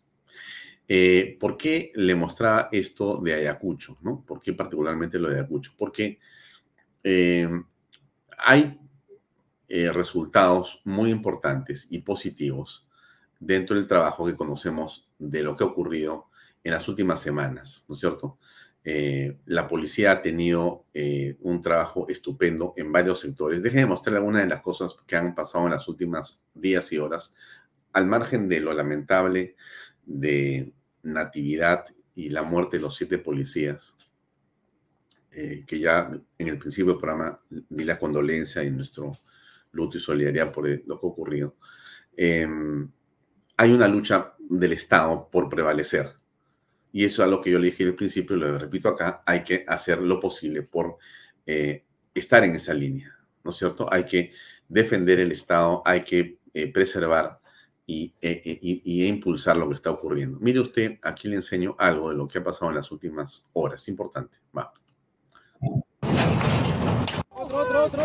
[0.91, 3.95] Eh, ¿Por qué le mostraba esto de Ayacucho?
[4.01, 4.25] ¿no?
[4.25, 5.71] ¿Por qué particularmente lo de Ayacucho?
[5.77, 6.17] Porque
[7.03, 7.47] eh,
[8.39, 8.79] hay
[9.67, 12.87] eh, resultados muy importantes y positivos
[13.39, 16.25] dentro del trabajo que conocemos de lo que ha ocurrido
[16.63, 18.37] en las últimas semanas, ¿no es cierto?
[19.45, 20.85] la policía ha tenido
[21.41, 23.61] un trabajo estupendo en varios sectores.
[23.61, 27.35] Déjenme mostrarle algunas de las cosas que han pasado en las últimas días y horas,
[27.93, 29.55] al margen de lo lamentable
[30.07, 30.73] de
[31.03, 31.85] Natividad
[32.15, 33.95] y la muerte de los siete policías,
[35.31, 39.11] eh, que ya en el principio del programa di la condolencia y nuestro
[39.71, 41.55] luto y solidaridad por lo que ha ocurrido.
[42.17, 42.89] Em,
[43.57, 46.15] hay una lucha del Estado por prevalecer.
[46.91, 49.43] Y eso es lo que yo le dije al principio, y lo repito acá, hay
[49.43, 50.97] que hacer lo posible por
[51.45, 53.87] eh, estar en esa línea, ¿no es cierto?
[53.91, 54.31] Hay que
[54.67, 57.38] defender el Estado, hay que eh, preservar
[57.89, 60.37] y, e, e, y, y, impulsar lo que está ocurriendo.
[60.39, 63.87] Mire usted, aquí le enseño algo de lo que ha pasado en las últimas horas.
[63.87, 64.37] Importante.
[64.55, 64.71] Va.
[67.29, 68.03] Otro, otro, otro.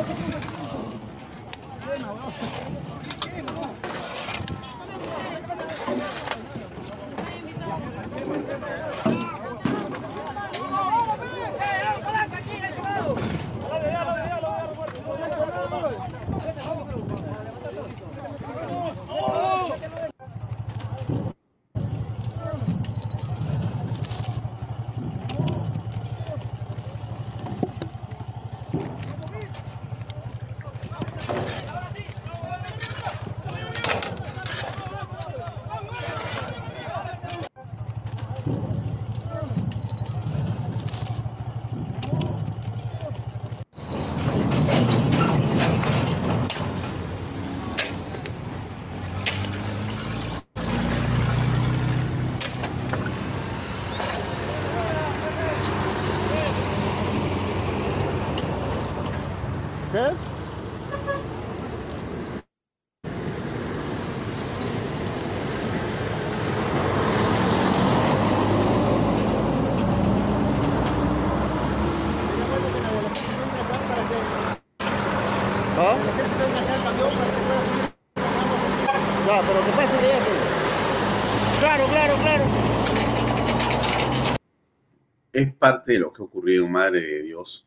[85.35, 87.67] es parte de lo que ha ocurrido, Madre de Dios.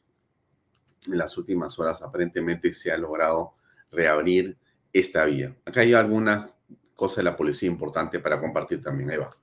[1.07, 3.55] En las últimas horas aparentemente se ha logrado
[3.91, 4.55] reabrir
[4.93, 5.55] esta vía.
[5.65, 6.47] Acá hay alguna
[6.93, 9.09] cosa de la policía importante para compartir también.
[9.09, 9.35] Ahí va.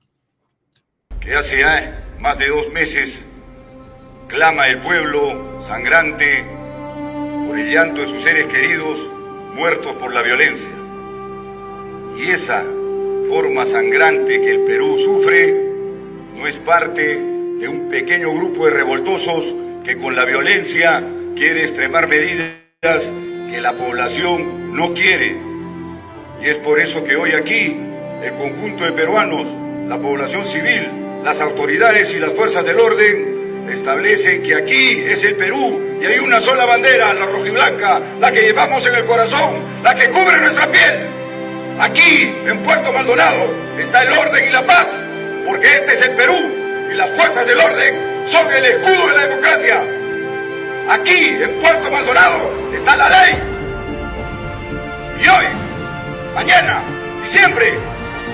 [1.19, 3.25] Que hace ya más de dos meses
[4.29, 6.45] clama el pueblo sangrante
[7.45, 9.11] por el llanto de sus seres queridos
[9.53, 10.69] muertos por la violencia.
[12.17, 12.63] Y esa
[13.27, 15.73] forma sangrante que el Perú sufre
[16.37, 21.01] no es parte de un pequeño grupo de revoltosos que con la violencia
[21.35, 23.11] quiere extremar medidas
[23.49, 25.37] que la población no quiere.
[26.41, 27.77] Y es por eso que hoy aquí
[28.21, 29.47] el conjunto de peruanos,
[29.87, 35.35] la población civil, las autoridades y las fuerzas del orden establecen que aquí es el
[35.35, 39.95] Perú y hay una sola bandera, la rojiblanca, la que llevamos en el corazón, la
[39.95, 41.07] que cubre nuestra piel.
[41.79, 45.01] Aquí, en Puerto Maldonado, está el orden y la paz,
[45.47, 49.25] porque este es el Perú y las fuerzas del orden son el escudo de la
[49.27, 49.83] democracia.
[50.89, 53.35] Aquí, en Puerto Maldonado, está la ley.
[55.21, 55.45] Y hoy,
[56.33, 56.83] mañana
[57.23, 57.73] y siempre,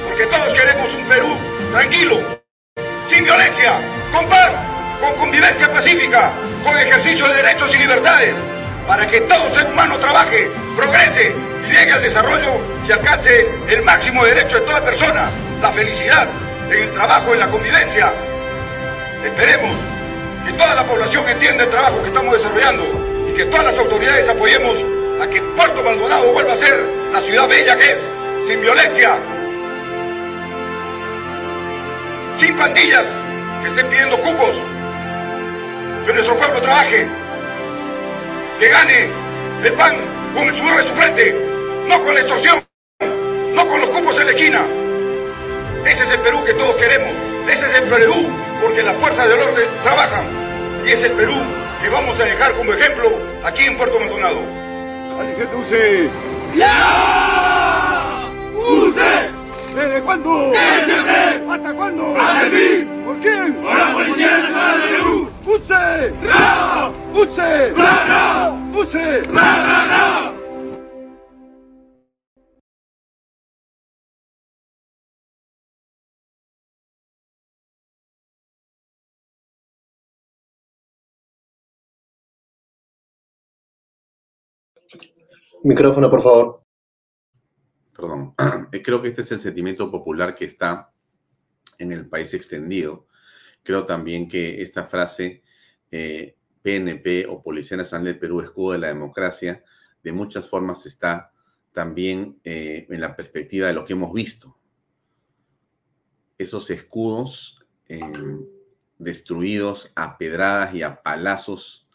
[0.08, 1.38] porque todos queremos un Perú
[1.72, 2.42] tranquilo,
[3.08, 3.74] sin violencia,
[4.12, 4.52] con paz,
[5.00, 6.32] con convivencia pacífica,
[6.64, 8.36] con ejercicio de derechos y libertades,
[8.88, 11.34] para que todo ser humano trabaje, progrese
[11.68, 15.30] y llegue al desarrollo y alcance el máximo derecho de toda persona,
[15.62, 16.28] la felicidad,
[16.70, 18.14] en el trabajo, en la convivencia,
[19.24, 19.78] Esperemos
[20.46, 22.84] que toda la población entienda el trabajo que estamos desarrollando
[23.30, 24.84] y que todas las autoridades apoyemos
[25.22, 28.00] a que Puerto Maldonado vuelva a ser la ciudad bella que es,
[28.48, 29.18] sin violencia,
[32.36, 33.06] sin pandillas
[33.62, 34.60] que estén pidiendo cupos,
[36.06, 37.08] que nuestro pueblo trabaje,
[38.60, 39.10] que gane
[39.64, 39.98] el pan
[40.34, 41.36] con el sudor de su frente,
[41.88, 42.66] no con la extorsión,
[43.54, 44.81] no con los cupos en la esquina.
[45.86, 47.12] Ese es el Perú que todos queremos,
[47.50, 48.30] ese es el Perú
[48.62, 50.26] porque las fuerzas del orden trabajan
[50.86, 51.34] y es el Perú
[51.82, 53.10] que vamos a dejar como ejemplo
[53.44, 54.40] aquí en Puerto Maldonado.
[55.20, 56.10] Alicia Dulce.
[56.56, 58.30] ¡Ya!
[58.56, 59.32] ¡Use!
[59.76, 60.52] ¿Desde cuándo?
[60.52, 61.44] ¡Desde siempre!
[61.50, 62.16] ¿Hasta cuándo?
[62.20, 63.04] ¡Hasta el fin!
[63.06, 63.54] ¿Por quién?
[63.56, 65.30] ¡Por la Policía Nacional de Perú!
[65.46, 66.14] ¡Use!
[66.28, 66.92] ¡Ra!
[67.14, 67.74] ¡Use!
[67.74, 68.54] ¡Ra, ra,
[69.34, 69.81] ra!
[85.64, 86.64] Micrófono, por favor.
[87.96, 88.34] Perdón.
[88.84, 90.92] Creo que este es el sentimiento popular que está
[91.78, 93.08] en el país extendido.
[93.64, 95.44] Creo también que esta frase,
[95.92, 99.64] eh, PNP o Policía Nacional del Perú, escudo de la democracia,
[100.04, 101.32] de muchas formas está
[101.72, 104.58] también eh, en la perspectiva de lo que hemos visto.
[106.38, 108.02] Esos escudos eh,
[108.98, 111.88] destruidos a pedradas y a palazos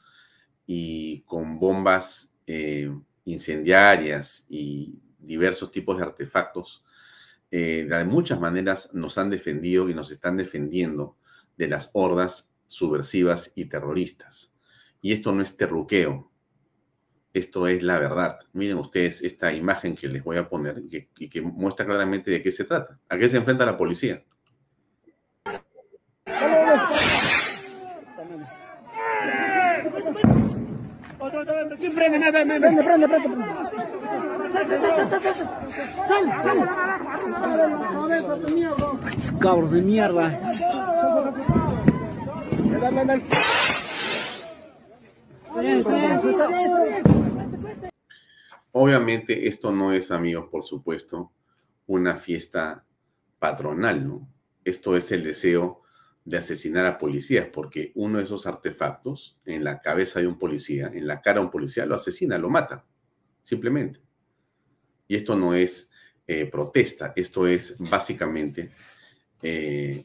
[0.67, 2.93] y con bombas eh,
[3.27, 6.85] incendiarias y diversos tipos de artefactos,
[7.51, 11.16] eh, de muchas maneras nos han defendido y nos están defendiendo
[11.57, 14.55] de las hordas subversivas y terroristas.
[15.01, 16.31] Y esto no es terruqueo,
[17.33, 18.39] esto es la verdad.
[18.53, 22.43] Miren ustedes esta imagen que les voy a poner que, y que muestra claramente de
[22.43, 22.99] qué se trata.
[23.09, 24.24] ¿A qué se enfrenta la policía?
[31.97, 33.29] Prende, prende, prende, prende, prende.
[36.09, 36.59] Sal, sal.
[39.41, 40.27] Cabros de mierda.
[48.73, 51.33] Obviamente esto no es, amigos, por supuesto,
[51.87, 52.85] una fiesta
[53.39, 54.29] patronal, ¿no?
[54.65, 55.86] Esto es el deseo
[56.27, 60.91] de asesinar a policías, porque uno de esos artefactos en la cabeza de un policía,
[60.93, 62.85] en la cara de un policía, lo asesina, lo mata,
[63.43, 64.01] simplemente.
[65.07, 65.89] Y esto no es
[66.27, 68.72] eh, protesta, esto es básicamente
[69.41, 70.05] eh,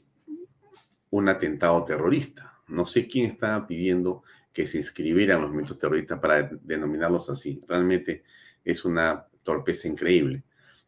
[1.09, 2.61] un atentado terrorista.
[2.67, 4.21] No sé quién estaba pidiendo
[4.53, 7.59] que se inscribieran los movimientos terroristas para denominarlos así.
[7.67, 8.23] Realmente
[8.63, 10.43] es una torpeza increíble.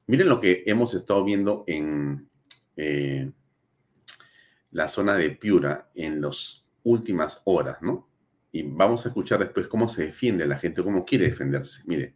[0.05, 2.29] Miren lo que hemos estado viendo en
[2.77, 3.31] eh,
[4.73, 8.09] la zona de Piura en las últimas horas, ¿no?
[8.51, 11.83] Y vamos a escuchar después cómo se defiende la gente, cómo quiere defenderse.
[11.85, 12.15] Mire.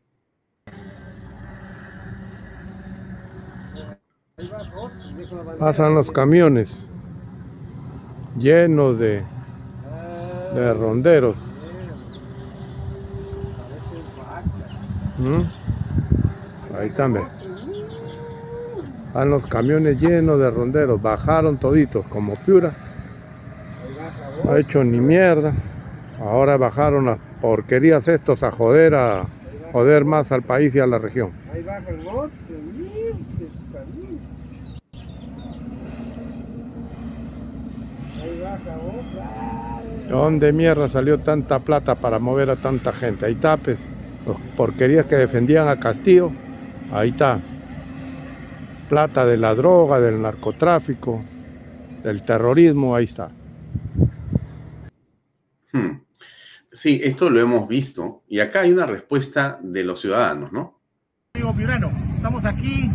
[5.58, 6.90] Pasan los camiones
[8.38, 9.24] llenos de,
[10.54, 11.38] de ronderos.
[15.18, 15.42] ¿Mm?
[16.76, 17.26] Ahí también.
[19.18, 21.02] Van los camiones llenos de ronderos.
[21.02, 22.72] Bajaron toditos, como Piura.
[24.44, 25.54] No ha hecho ni mierda.
[26.20, 29.26] Ahora bajaron las porquerías estos a joder a
[29.72, 31.32] joder más al país y a la región.
[31.52, 31.66] Ahí
[32.06, 32.30] ocho
[32.78, 33.16] mil
[38.22, 40.10] Ahí baja otra.
[40.10, 43.26] ¿Dónde mierda salió tanta plata para mover a tanta gente?
[43.26, 43.80] Ahí está, pues,
[44.28, 46.32] los porquerías que defendían a Castillo,
[46.92, 47.40] ahí está.
[48.90, 51.24] Plata de la droga, del narcotráfico,
[52.04, 53.30] del terrorismo, ahí está.
[55.74, 56.02] Hmm.
[56.72, 60.80] Sí, esto lo hemos visto y acá hay una respuesta de los ciudadanos, ¿no?
[61.34, 62.90] Digo Piurano, estamos aquí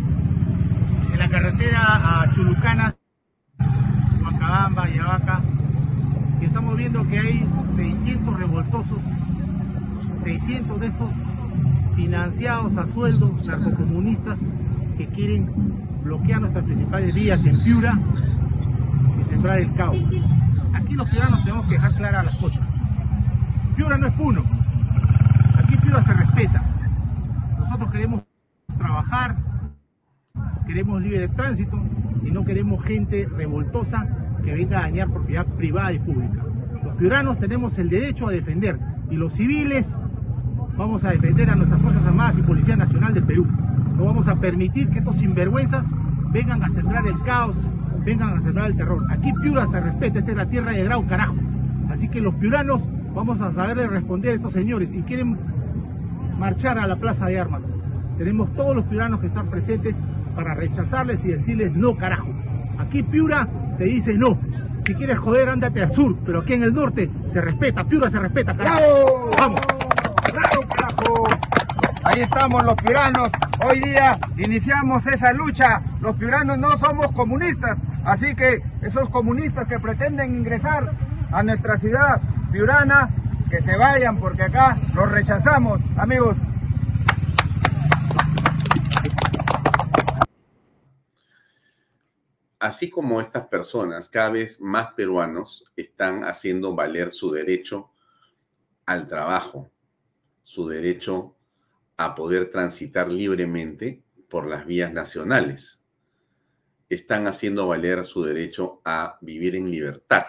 [1.11, 2.95] en la carretera a Chulucana,
[4.23, 5.41] Huancabamba, Yavaca,
[6.41, 8.99] y estamos viendo que hay 600 revoltosos,
[10.23, 11.09] 600 de estos
[11.95, 14.39] financiados a sueldo, narcocomunistas,
[14.95, 15.49] que quieren
[16.03, 17.99] bloquear nuestras principales vías en Piura
[19.19, 19.97] y sembrar el caos.
[20.73, 22.67] Aquí los ciudadanos tenemos que dejar claras las cosas.
[23.75, 24.43] Piura no es Puno.
[25.57, 26.63] Aquí Piura se respeta.
[27.59, 28.23] Nosotros queremos
[28.77, 29.37] trabajar,
[30.67, 31.81] queremos libre tránsito
[32.23, 34.07] y no queremos gente revoltosa
[34.43, 36.43] que venga a dañar propiedad privada y pública.
[36.83, 38.77] Los piuranos tenemos el derecho a defender
[39.09, 39.95] y los civiles
[40.75, 43.47] vamos a defender a nuestras Fuerzas Armadas y Policía Nacional del Perú.
[43.95, 45.85] No vamos a permitir que estos sinvergüenzas
[46.31, 47.55] vengan a sembrar el caos,
[48.03, 49.03] vengan a sembrar el terror.
[49.09, 51.35] Aquí Piura se respeta, esta es la tierra de Grau, carajo.
[51.89, 52.83] Así que los piuranos
[53.13, 55.37] vamos a saberle responder a estos señores y quieren
[56.39, 57.69] marchar a la plaza de armas.
[58.17, 59.95] Tenemos todos los piuranos que están presentes
[60.35, 62.29] para rechazarles y decirles no, carajo.
[62.79, 64.39] Aquí Piura te dice no.
[64.85, 68.19] Si quieres joder, ándate al sur, pero aquí en el norte se respeta, Piura se
[68.19, 69.29] respeta, carajo.
[69.37, 69.61] Vamos.
[70.33, 71.52] ¡Bravo, carajo!
[72.05, 73.29] Ahí estamos los piuranos.
[73.65, 75.81] Hoy día iniciamos esa lucha.
[76.01, 80.91] Los piuranos no somos comunistas, así que esos comunistas que pretenden ingresar
[81.31, 83.09] a nuestra ciudad piurana,
[83.49, 86.35] que se vayan porque acá los rechazamos, amigos.
[92.59, 97.91] Así como estas personas, cada vez más peruanos están haciendo valer su derecho
[98.85, 99.71] al trabajo,
[100.43, 101.32] su derecho
[102.05, 105.83] a poder transitar libremente por las vías nacionales.
[106.89, 110.25] Están haciendo valer su derecho a vivir en libertad,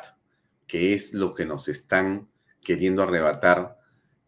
[0.66, 2.29] que es lo que nos están
[2.62, 3.79] queriendo arrebatar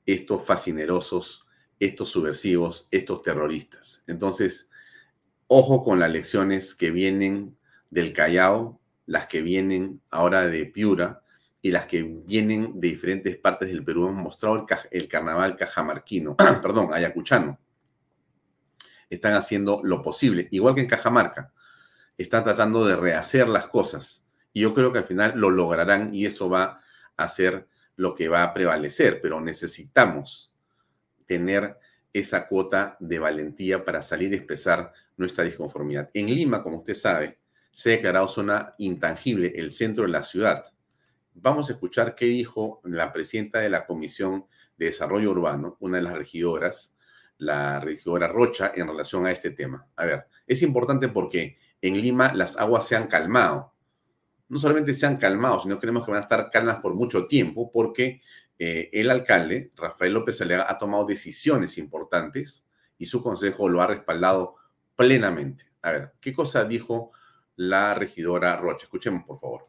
[0.04, 1.46] estos fascinerosos,
[1.80, 4.02] estos subversivos, estos terroristas.
[4.06, 4.70] Entonces,
[5.46, 7.56] ojo con las lecciones que vienen
[7.90, 11.22] del Callao, las que vienen ahora de Piura
[11.66, 14.06] y las que vienen de diferentes partes del Perú.
[14.06, 17.58] Hemos mostrado el, el carnaval cajamarquino, perdón, ayacuchano.
[19.10, 21.52] Están haciendo lo posible, igual que en Cajamarca.
[22.16, 24.28] Están tratando de rehacer las cosas.
[24.52, 26.82] Y yo creo que al final lo lograrán y eso va
[27.16, 30.54] a ser lo que va a prevalecer, pero necesitamos
[31.24, 31.78] tener
[32.12, 36.10] esa cuota de valentía para salir a expresar nuestra disconformidad.
[36.14, 37.40] En Lima, como usted sabe,
[37.72, 40.64] se ha declarado zona intangible el centro de la ciudad.
[41.38, 44.46] Vamos a escuchar qué dijo la presidenta de la Comisión
[44.78, 46.96] de Desarrollo Urbano, una de las regidoras,
[47.36, 49.86] la regidora Rocha, en relación a este tema.
[49.96, 53.74] A ver, es importante porque en Lima las aguas se han calmado.
[54.48, 57.70] No solamente se han calmado, sino creemos que van a estar calmas por mucho tiempo
[57.70, 58.22] porque
[58.58, 62.66] eh, el alcalde, Rafael López Aliaga, ha tomado decisiones importantes
[62.96, 64.56] y su consejo lo ha respaldado
[64.94, 65.66] plenamente.
[65.82, 67.12] A ver, ¿qué cosa dijo
[67.56, 68.84] la regidora Rocha.
[68.84, 69.62] Escuchemos, por favor.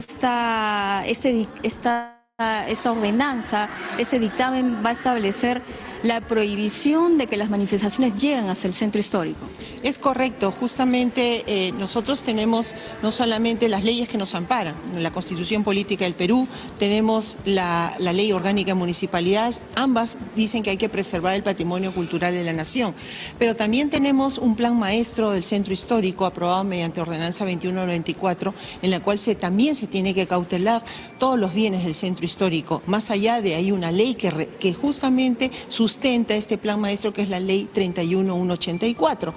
[0.00, 2.26] Esta, este, esta,
[2.66, 5.62] esta ordenanza, este dictamen va a establecer
[6.04, 9.48] la prohibición de que las manifestaciones lleguen hasta el centro histórico.
[9.82, 15.64] Es correcto, justamente eh, nosotros tenemos no solamente las leyes que nos amparan, la Constitución
[15.64, 16.46] Política del Perú,
[16.78, 22.34] tenemos la, Ley Orgánica de Municipalidades, ambas dicen que hay que preservar el patrimonio cultural
[22.34, 22.94] de la nación,
[23.38, 28.52] pero también tenemos un plan maestro del centro histórico aprobado mediante Ordenanza 2194,
[28.82, 30.84] en la cual también se tiene que cautelar
[31.18, 32.82] todos los bienes del centro histórico.
[32.86, 37.22] Más allá de ahí una ley que, que justamente sus sustenta este plan maestro que
[37.22, 39.32] es la ley 31184.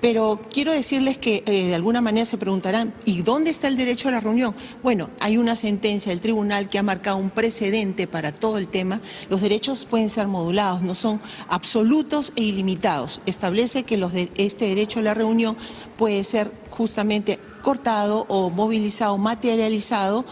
[0.00, 4.08] Pero quiero decirles que eh, de alguna manera se preguntarán, ¿y dónde está el derecho
[4.08, 4.54] a la reunión?
[4.84, 9.00] Bueno, hay una sentencia del tribunal que ha marcado un precedente para todo el tema.
[9.30, 13.20] Los derechos pueden ser modulados, no son absolutos e ilimitados.
[13.26, 15.56] Establece que los de, este derecho a la reunión
[15.96, 20.24] puede ser justamente cortado o movilizado, materializado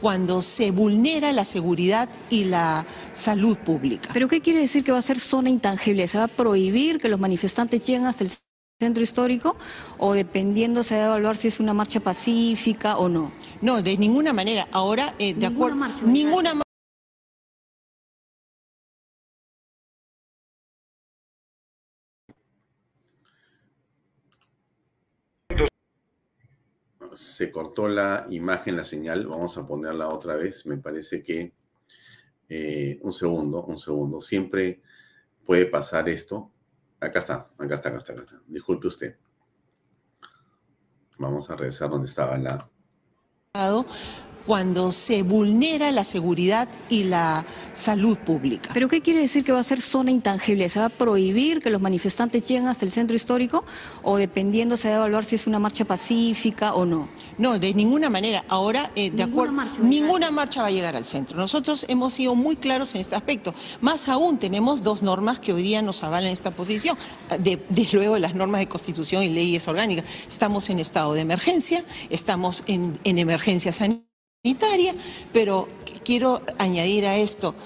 [0.00, 4.10] cuando se vulnera la seguridad y la salud pública.
[4.12, 6.06] ¿Pero qué quiere decir que va a ser zona intangible?
[6.08, 8.30] ¿Se va a prohibir que los manifestantes lleguen hasta el
[8.80, 9.56] centro histórico
[9.98, 13.32] o dependiendo se va a evaluar si es una marcha pacífica o no?
[13.60, 14.68] No, de ninguna manera.
[14.72, 16.62] Ahora, eh, de acuerdo, marcha, ninguna
[27.18, 29.26] se cortó la imagen, la señal.
[29.26, 30.66] Vamos a ponerla otra vez.
[30.66, 31.52] Me parece que...
[32.48, 34.20] Eh, un segundo, un segundo.
[34.20, 34.80] Siempre
[35.44, 36.52] puede pasar esto.
[37.00, 38.40] Acá está, acá está, acá está, acá está.
[38.46, 39.16] Disculpe usted.
[41.18, 42.56] Vamos a regresar donde estaba la
[44.48, 47.44] cuando se vulnera la seguridad y la
[47.74, 48.70] salud pública.
[48.72, 50.70] ¿Pero qué quiere decir que va a ser zona intangible?
[50.70, 53.62] ¿Se va a prohibir que los manifestantes lleguen hasta el centro histórico
[54.02, 57.10] o dependiendo se va a evaluar si es una marcha pacífica o no?
[57.36, 58.42] No, de ninguna manera.
[58.48, 61.36] Ahora, eh, de acuerdo, marcha ninguna marcha va a llegar al centro.
[61.36, 63.54] Nosotros hemos sido muy claros en este aspecto.
[63.82, 66.96] Más aún, tenemos dos normas que hoy día nos avalan esta posición.
[67.38, 70.06] De, de luego, las normas de constitución y leyes orgánicas.
[70.26, 74.07] Estamos en estado de emergencia, estamos en, en emergencia sanitaria
[74.44, 74.94] sanitaria,
[75.32, 75.68] pero
[76.04, 77.56] quiero añadir a esto,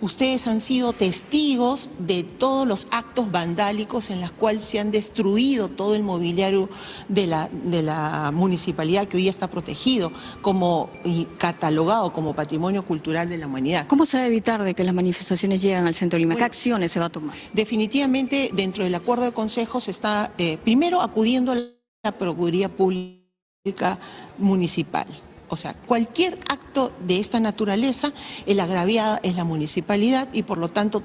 [0.00, 5.68] ustedes han sido testigos de todos los actos vandálicos en los cuales se han destruido
[5.68, 6.68] todo el mobiliario
[7.08, 13.28] de la, de la municipalidad que hoy está protegido como, y catalogado como patrimonio cultural
[13.28, 13.88] de la humanidad.
[13.88, 16.36] ¿Cómo se va a evitar de que las manifestaciones lleguen al centro de Lima?
[16.36, 17.34] ¿Qué acciones se va a tomar?
[17.52, 21.56] Definitivamente, dentro del acuerdo de consejo se está eh, primero acudiendo a
[22.04, 23.98] la Procuraduría Pública
[24.38, 25.06] Municipal
[25.50, 28.12] o sea, cualquier acto de esta naturaleza,
[28.46, 31.02] el agraviado es la municipalidad y por lo tanto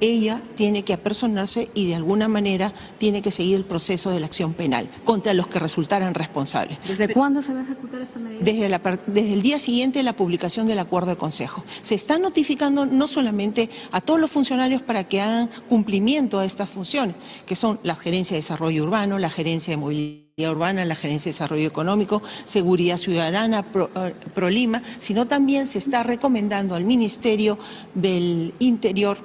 [0.00, 4.26] ella tiene que apersonarse y de alguna manera tiene que seguir el proceso de la
[4.26, 6.78] acción penal contra los que resultaran responsables.
[6.86, 8.40] ¿Desde cuándo se va a ejecutar esta medida?
[8.40, 11.64] Desde, desde el día siguiente de la publicación del acuerdo de consejo.
[11.82, 16.70] Se está notificando no solamente a todos los funcionarios para que hagan cumplimiento a estas
[16.70, 21.30] funciones, que son la gerencia de desarrollo urbano, la gerencia de movilidad urbana, la Gerencia
[21.30, 27.58] de Desarrollo Económico, Seguridad Ciudadana, Pro, eh, Prolima, sino también se está recomendando al Ministerio
[27.94, 29.18] del Interior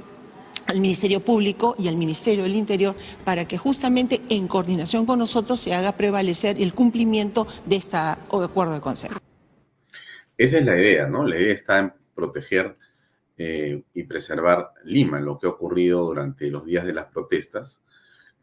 [0.68, 5.60] al Ministerio Público y al Ministerio del Interior para que justamente en coordinación con nosotros
[5.60, 9.20] se haga prevalecer el cumplimiento de este acuerdo de consejo.
[10.38, 11.26] Esa es la idea, ¿no?
[11.26, 12.74] La idea está en proteger
[13.38, 17.84] eh, y preservar Lima, lo que ha ocurrido durante los días de las protestas,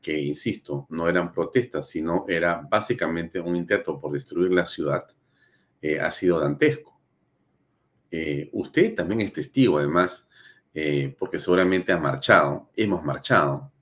[0.02, 5.06] que, insisto, no eran protestas, sino era básicamente un intento por destruir la ciudad,
[5.80, 7.00] eh, ha sido dantesco.
[8.10, 10.28] Eh, usted también es testigo, además,
[10.74, 13.72] eh, porque seguramente ha marchado, hemos marchado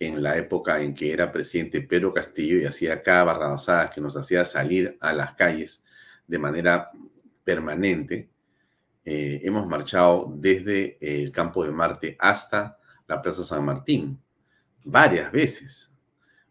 [0.00, 4.16] en la época en que era presidente Pedro Castillo y hacía cada barrabasada que nos
[4.16, 5.84] hacía salir a las calles
[6.26, 6.90] de manera
[7.44, 8.30] permanente.
[9.04, 14.20] Hemos marchado desde el campo de Marte hasta la Plaza San Martín,
[14.90, 15.92] varias veces.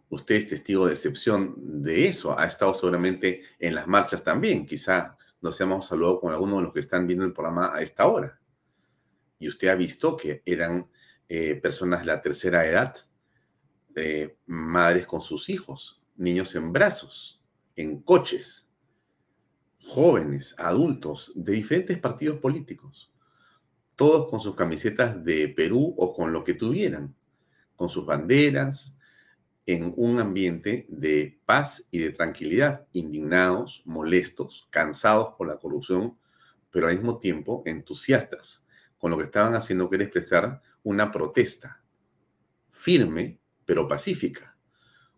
[0.09, 2.37] Usted es testigo de excepción de eso.
[2.37, 4.65] Ha estado seguramente en las marchas también.
[4.65, 8.07] Quizá nos hayamos saludado con algunos de los que están viendo el programa a esta
[8.07, 8.39] hora
[9.39, 10.89] y usted ha visto que eran
[11.29, 12.95] eh, personas de la tercera edad,
[13.95, 17.41] eh, madres con sus hijos, niños en brazos,
[17.75, 18.69] en coches,
[19.83, 23.13] jóvenes, adultos de diferentes partidos políticos,
[23.95, 27.15] todos con sus camisetas de Perú o con lo que tuvieran,
[27.77, 28.97] con sus banderas,
[29.65, 36.17] en un ambiente de paz y de tranquilidad, indignados, molestos, cansados por la corrupción,
[36.71, 38.65] pero al mismo tiempo entusiastas
[38.97, 41.81] con lo que estaban haciendo, que era expresar una protesta
[42.71, 44.57] firme, pero pacífica,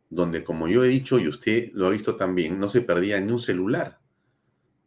[0.10, 3.32] donde, como yo he dicho y usted lo ha visto también, no se perdía ni
[3.32, 4.00] un celular,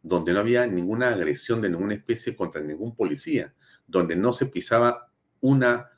[0.01, 3.53] donde no había ninguna agresión de ninguna especie contra ningún policía,
[3.87, 5.09] donde no se pisaba
[5.39, 5.89] una,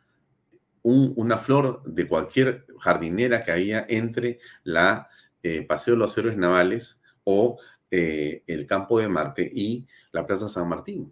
[0.87, 5.07] una flor de cualquier jardinera que había entre la
[5.41, 7.59] eh, Paseo de los Héroes Navales o
[7.89, 11.11] eh, el Campo de Marte y la Plaza San Martín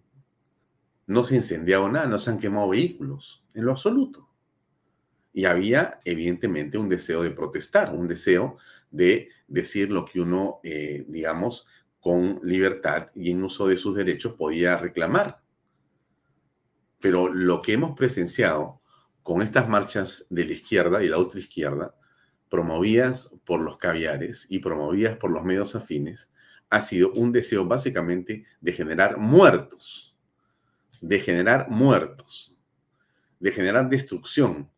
[1.06, 4.30] no se incendiado nada, no se han quemado vehículos, en lo absoluto.
[5.34, 8.58] Y había, evidentemente, un deseo de protestar, un deseo
[8.92, 11.68] de decir lo que uno, eh, digamos,
[12.00, 15.42] con libertad y en uso de sus derechos podía reclamar.
[17.00, 18.82] Pero lo que hemos presenciado
[19.24, 21.96] con estas marchas de la izquierda y la otra izquierda,
[22.50, 26.32] promovidas por los caviares y promovidas por los medios afines,
[26.70, 30.14] ha sido un deseo básicamente de generar muertos
[31.04, 32.56] de generar muertos,
[33.38, 34.72] de generar destrucción,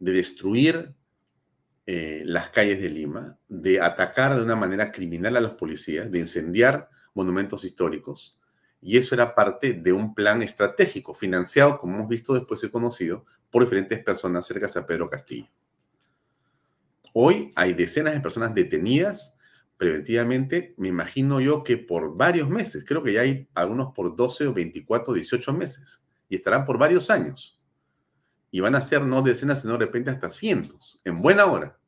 [0.00, 0.94] de destruir
[1.84, 6.18] eh, las calles de Lima, de atacar de una manera criminal a los policías, de
[6.18, 8.38] incendiar monumentos históricos.
[8.80, 13.26] Y eso era parte de un plan estratégico financiado, como hemos visto después y conocido,
[13.54, 15.46] por diferentes personas cerca de Pedro Castillo.
[17.12, 19.36] Hoy hay decenas de personas detenidas
[19.76, 24.48] preventivamente, me imagino yo que por varios meses, creo que ya hay algunos por 12
[24.48, 27.62] o 24, 18 meses, y estarán por varios años.
[28.50, 31.78] Y van a ser no decenas, sino de repente hasta cientos, en buena hora.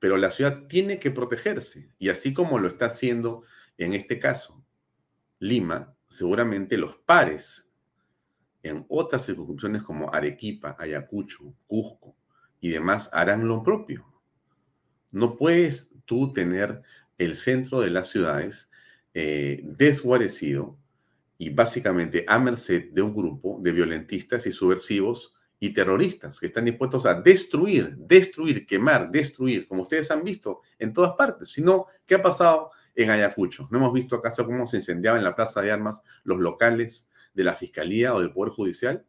[0.00, 3.44] Pero la ciudad tiene que protegerse, y así como lo está haciendo
[3.78, 4.66] en este caso
[5.38, 7.71] Lima, seguramente los pares
[8.62, 12.16] en otras circunscripciones como Arequipa, Ayacucho, Cusco
[12.60, 14.06] y demás harán lo propio.
[15.10, 16.82] No puedes tú tener
[17.18, 18.70] el centro de las ciudades
[19.14, 20.78] eh, desguarecido
[21.38, 26.64] y básicamente a merced de un grupo de violentistas y subversivos y terroristas que están
[26.64, 31.48] dispuestos a destruir, destruir, quemar, destruir, como ustedes han visto en todas partes.
[31.52, 33.68] Si no, ¿qué ha pasado en Ayacucho?
[33.70, 37.44] ¿No hemos visto acaso cómo se incendiaban en la Plaza de Armas los locales de
[37.44, 39.04] la Fiscalía o del Poder Judicial?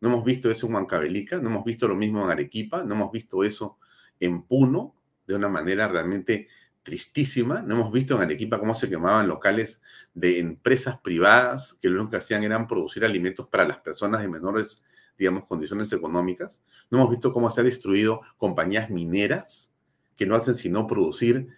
[0.00, 1.38] ¿No hemos visto eso en Huancavelica?
[1.38, 2.82] ¿No hemos visto lo mismo en Arequipa?
[2.82, 3.78] ¿No hemos visto eso
[4.20, 4.94] en Puno?
[5.26, 6.48] de una manera realmente
[6.82, 7.62] tristísima.
[7.62, 12.12] No hemos visto en Arequipa cómo se quemaban locales de empresas privadas que lo único
[12.12, 14.84] que hacían eran producir alimentos para las personas de menores,
[15.18, 16.64] digamos, condiciones económicas.
[16.90, 19.74] No hemos visto cómo se ha destruido compañías mineras
[20.16, 21.48] que no hacen sino producir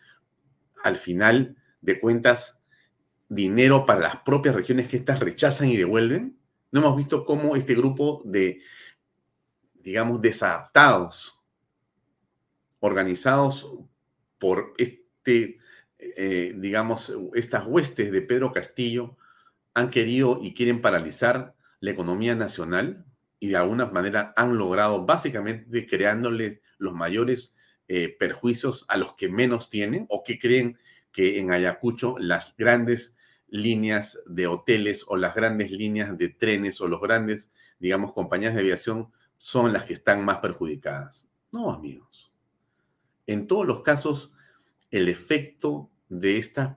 [0.82, 2.55] al final de cuentas
[3.28, 6.38] dinero para las propias regiones que éstas rechazan y devuelven.
[6.70, 8.60] No hemos visto cómo este grupo de,
[9.74, 11.40] digamos, desadaptados
[12.80, 13.72] organizados
[14.38, 15.58] por este,
[15.98, 19.16] eh, digamos, estas huestes de Pedro Castillo,
[19.74, 23.04] han querido y quieren paralizar la economía nacional
[23.38, 27.56] y de alguna manera han logrado básicamente creándoles los mayores
[27.88, 30.78] eh, perjuicios a los que menos tienen o que creen
[31.16, 33.16] que en Ayacucho las grandes
[33.48, 37.50] líneas de hoteles o las grandes líneas de trenes o los grandes,
[37.80, 41.30] digamos, compañías de aviación son las que están más perjudicadas.
[41.50, 42.36] No, amigos
[43.26, 44.32] en todos los casos,
[44.90, 46.76] el efecto de estas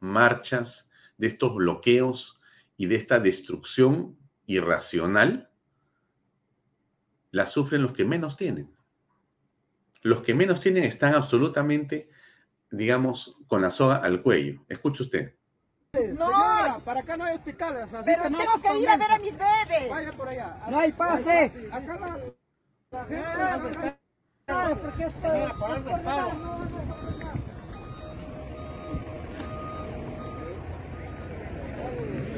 [0.00, 2.40] marchas, de estos bloqueos
[2.76, 5.50] y de esta destrucción irracional,
[7.30, 8.74] la sufren los que menos tienen.
[10.02, 12.10] Los que menos tienen están absolutamente,
[12.76, 14.60] digamos, con la soga al cuello.
[14.68, 15.34] Escuche usted.
[16.18, 17.84] No, para acá no hay hospitales.
[17.92, 19.90] así Pero no tengo que ir a ver a mis bebés.
[19.90, 20.56] Vaya por allá.
[20.68, 21.52] No hay pase.
[21.70, 22.06] Acá no.
[22.90, 23.98] La gente-
[24.46, 25.28] Claro, porque esto-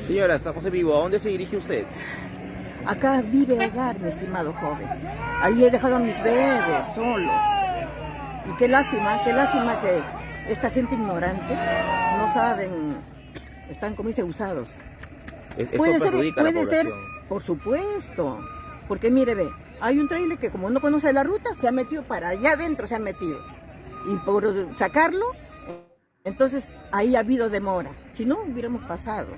[0.06, 0.94] Señora, estamos en vivo.
[0.96, 1.84] ¿A dónde se dirige usted?
[2.86, 4.86] Acá vive hogar, mi estimado joven.
[5.42, 7.32] Ahí he dejado a mis bebés solos.
[8.52, 10.00] Y qué lástima, qué lástima que
[10.48, 11.54] esta gente ignorante
[12.18, 12.96] no saben,
[13.70, 14.70] están como dice usados.
[15.56, 16.86] Es- Puede ser, puede ser,
[17.28, 18.40] por supuesto.
[18.88, 19.48] Porque mire, ve,
[19.80, 22.86] hay un trailer que como no conoce la ruta, se ha metido para allá adentro,
[22.86, 23.38] se ha metido.
[24.08, 24.44] Y por
[24.76, 25.26] sacarlo,
[26.24, 27.90] entonces ahí ha habido demora.
[28.12, 29.28] Si no, hubiéramos pasado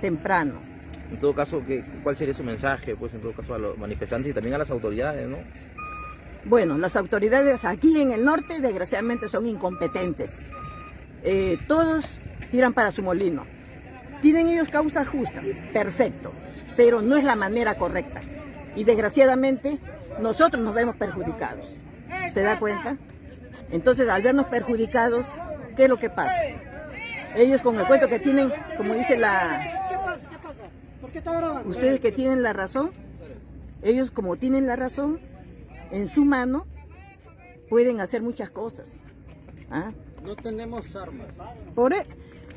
[0.00, 0.54] temprano.
[1.10, 2.94] En todo caso, ¿qué, ¿cuál sería su mensaje?
[2.94, 5.38] Pues en todo caso a los manifestantes y también a las autoridades, ¿no?
[6.44, 10.32] Bueno, las autoridades aquí en el norte desgraciadamente son incompetentes.
[11.22, 12.18] Eh, todos
[12.50, 13.44] tiran para su molino.
[14.22, 16.32] Tienen ellos causas justas, perfecto,
[16.76, 18.22] pero no es la manera correcta.
[18.74, 19.78] Y desgraciadamente
[20.20, 21.66] nosotros nos vemos perjudicados.
[22.32, 22.96] ¿Se da cuenta?
[23.70, 25.26] Entonces, al vernos perjudicados,
[25.76, 26.34] ¿qué es lo que pasa?
[27.36, 29.88] Ellos con el cuento que tienen, como dice la...
[29.88, 30.28] ¿Qué pasa?
[30.28, 30.62] ¿Qué pasa?
[31.00, 31.68] ¿Por qué está grabando?
[31.68, 32.90] Ustedes que tienen la razón,
[33.82, 35.20] ellos como tienen la razón,
[35.90, 36.66] en su mano
[37.68, 38.88] pueden hacer muchas cosas.
[39.70, 39.92] ¿Ah?
[40.24, 41.34] No tenemos armas.
[41.74, 42.06] Por e-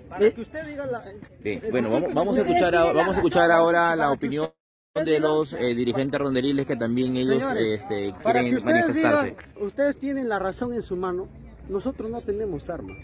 [0.10, 1.04] Para eh, que usted diga la...
[1.40, 4.52] Bien, bueno, vamos, vamos a escuchar ahora, vamos a escuchar ahora la opinión
[4.96, 9.30] de los eh, dirigentes ronderiles que también ellos Señores, este, Para que quieren ustedes manifestarse.
[9.32, 11.30] digan, ustedes tienen la razón en su mano,
[11.68, 12.98] nosotros no tenemos armas.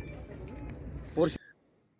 [1.15, 1.31] Por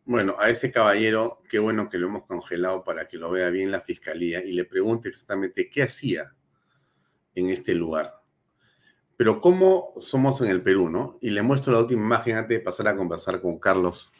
[0.05, 3.71] Bueno, a ese caballero, qué bueno que lo hemos congelado para que lo vea bien
[3.71, 6.36] la fiscalía y le pregunte exactamente qué hacía
[7.34, 8.18] en este lugar.
[9.20, 11.17] Pero cómo somos en el Perú, ¿no?
[11.20, 14.13] Y le muestro la última imagen antes de pasar a conversar con Carlos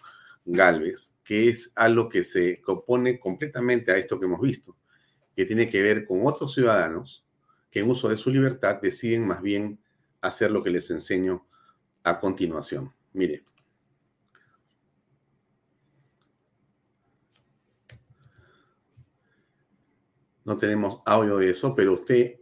[0.43, 4.76] Galvez, que es algo que se opone completamente a esto que hemos visto,
[5.38, 7.26] que tiene que ver con otros ciudadanos
[7.72, 9.80] que en uso de su libertad deciden más bien
[10.20, 11.47] hacer lo que les enseño
[12.04, 12.93] a continuación.
[13.14, 13.45] Mire.
[20.43, 22.41] No tenemos audio de eso, pero usted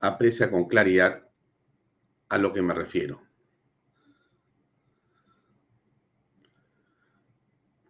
[0.00, 1.21] aprecia con claridad
[2.32, 3.20] a lo que me refiero.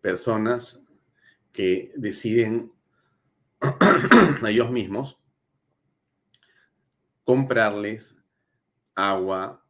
[0.00, 0.84] Personas
[1.52, 2.72] que deciden
[3.60, 5.16] a ellos mismos
[7.22, 8.16] comprarles
[8.96, 9.64] agua,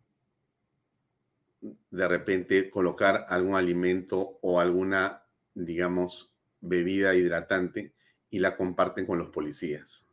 [1.61, 7.95] de repente colocar algún alimento o alguna, digamos, bebida hidratante
[8.31, 10.09] y la comparten con los policías.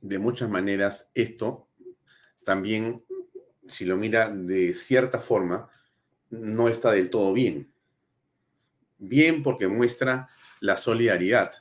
[0.00, 1.69] De muchas maneras, esto
[2.44, 3.04] también,
[3.66, 5.68] si lo mira de cierta forma,
[6.30, 7.72] no está del todo bien.
[8.98, 10.28] Bien porque muestra
[10.60, 11.52] la solidaridad.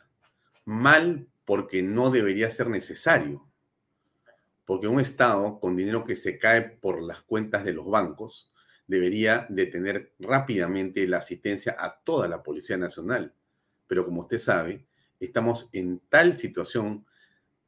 [0.65, 3.45] Mal porque no debería ser necesario.
[4.65, 8.53] Porque un Estado con dinero que se cae por las cuentas de los bancos
[8.85, 13.33] debería detener rápidamente la asistencia a toda la Policía Nacional.
[13.87, 14.85] Pero como usted sabe,
[15.19, 17.05] estamos en tal situación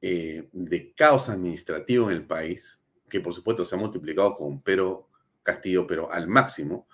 [0.01, 2.80] eh, de caos administrativo en el país,
[3.11, 5.09] que por supuesto se ha multiplicado con Pero
[5.43, 6.87] Castillo, pero al máximo,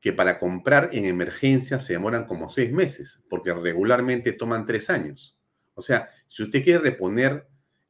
[0.00, 5.38] que para comprar en emergencia se demoran como seis meses, porque regularmente toman tres años.
[5.74, 7.46] O sea, si usted quiere reponer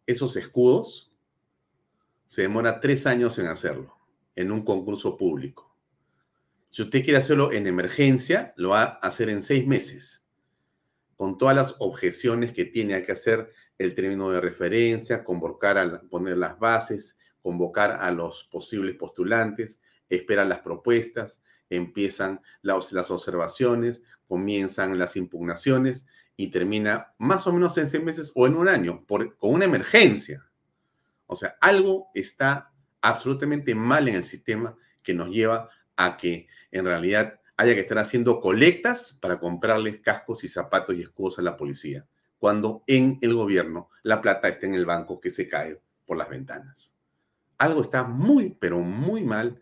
[0.07, 1.13] esos escudos,
[2.27, 3.97] se demora tres años en hacerlo,
[4.37, 5.75] en un concurso público.
[6.69, 10.27] Si usted quiere hacerlo en emergencia, lo va a hacer en seis meses,
[11.17, 16.37] con todas las objeciones que tiene que hacer el término de referencia, convocar a poner
[16.37, 24.99] las bases, convocar a los posibles postulantes, esperar las propuestas, empiezan las, las observaciones, comienzan
[24.99, 29.37] las impugnaciones y termina más o menos en seis meses o en un año, por,
[29.37, 30.45] con una emergencia.
[31.27, 36.85] O sea, algo está absolutamente mal en el sistema que nos lleva a que en
[36.85, 41.57] realidad haya que estar haciendo colectas para comprarles cascos y zapatos y escudos a la
[41.57, 42.07] policía,
[42.39, 46.31] cuando en el gobierno la plata está en el banco que se cae por las
[46.31, 46.97] ventanas.
[47.61, 49.61] Algo está muy, pero muy mal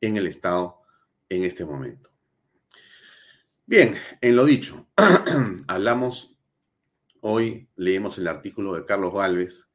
[0.00, 0.82] en el Estado
[1.28, 2.08] en este momento.
[3.66, 4.86] Bien, en lo dicho,
[5.66, 6.38] hablamos,
[7.20, 9.68] hoy leemos el artículo de Carlos Galvez,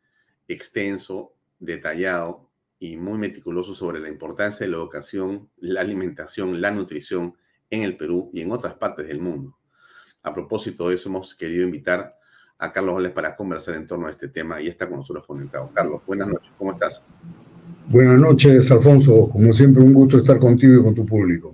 [0.47, 2.49] extenso, detallado,
[2.80, 7.36] y muy meticuloso sobre la importancia de la educación, la alimentación, la nutrición
[7.69, 9.59] en el Perú y en otras partes del mundo.
[10.23, 12.09] A propósito de eso, hemos querido invitar
[12.57, 15.71] a Carlos Oles para conversar en torno a este tema y está con nosotros conectado.
[15.73, 17.03] Carlos, buenas noches, ¿cómo estás?
[17.88, 19.29] Buenas noches, Alfonso.
[19.29, 21.53] Como siempre, un gusto estar contigo y con tu público.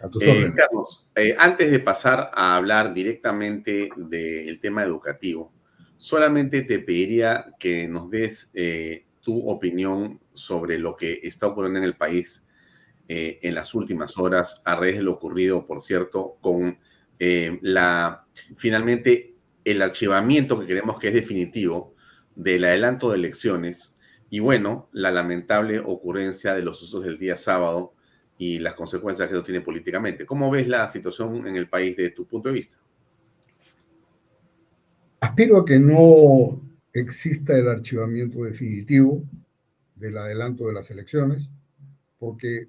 [0.00, 5.52] A tus eh, Carlos, eh, antes de pasar a hablar directamente del tema educativo,
[5.98, 11.84] solamente te pediría que nos des eh, tu opinión sobre lo que está ocurriendo en
[11.84, 12.46] el país
[13.12, 16.78] en las últimas horas, a raíz de lo ocurrido, por cierto, con
[17.18, 18.24] la
[18.56, 21.96] finalmente el archivamiento que creemos que es definitivo
[22.36, 23.96] del adelanto de elecciones
[24.30, 27.94] y bueno, la lamentable ocurrencia de los usos del día sábado
[28.38, 30.24] y las consecuencias que eso tiene políticamente.
[30.24, 32.76] ¿Cómo ves la situación en el país desde tu punto de vista?
[35.18, 36.62] Aspiro a que no
[36.92, 39.24] exista el archivamiento definitivo
[39.96, 41.50] del adelanto de las elecciones,
[42.18, 42.68] porque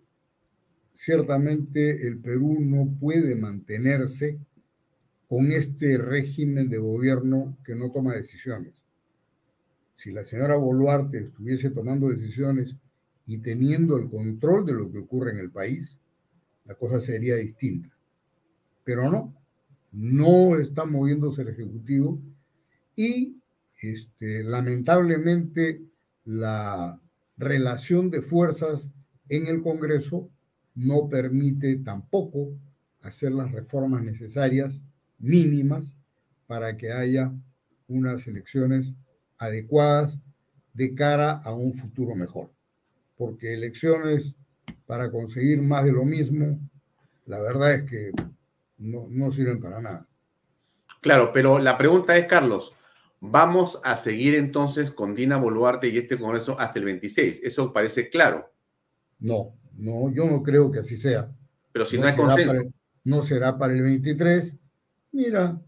[0.94, 4.40] ciertamente el Perú no puede mantenerse
[5.30, 8.81] con este régimen de gobierno que no toma decisiones
[10.02, 12.76] si la señora Boluarte estuviese tomando decisiones
[13.28, 16.00] y teniendo el control de lo que ocurre en el país,
[16.66, 17.96] la cosa sería distinta.
[18.84, 19.32] Pero no,
[19.92, 22.20] no está moviéndose el Ejecutivo
[22.96, 23.38] y
[23.80, 25.84] este, lamentablemente
[26.26, 27.00] la
[27.38, 28.90] relación de fuerzas
[29.30, 30.32] en el Congreso
[30.74, 32.58] no permite tampoco
[33.02, 34.84] hacer las reformas necesarias
[35.20, 35.96] mínimas
[36.48, 37.32] para que haya
[37.88, 38.94] unas elecciones
[39.42, 40.20] adecuadas
[40.74, 42.52] de cara a un futuro mejor.
[43.18, 44.36] Porque elecciones
[44.86, 46.60] para conseguir más de lo mismo,
[47.26, 48.12] la verdad es que
[48.78, 50.08] no, sirven para nada.
[51.02, 52.76] Claro, pero la pregunta es, Carlos,
[53.20, 57.42] ¿vamos a seguir entonces con Dina Boluarte y este Congreso hasta el 26?
[57.44, 58.52] Eso parece claro.
[59.20, 61.32] No, no, yo no creo que así sea.
[61.72, 62.72] Pero si no, hay consenso.
[63.06, 64.56] no será para el 23.
[65.14, 65.60] Mira,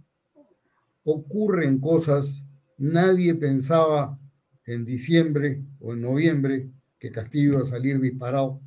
[1.03, 2.42] ocurren cosas
[2.78, 4.19] Nadie pensaba
[4.65, 6.69] en diciembre o en noviembre
[6.99, 8.61] que Castillo iba a salir disparado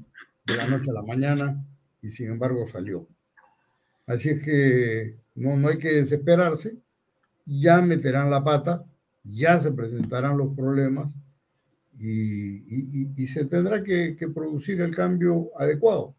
[0.45, 1.65] de la noche a la mañana
[2.03, 3.09] y sin embargo salió.
[4.07, 6.77] Así es que no, no hay que desesperarse,
[7.45, 8.85] ya meterán la pata,
[9.25, 11.13] ya se presentarán los problemas
[11.99, 16.15] y, se tendrá que, que producir el cambio adecuado.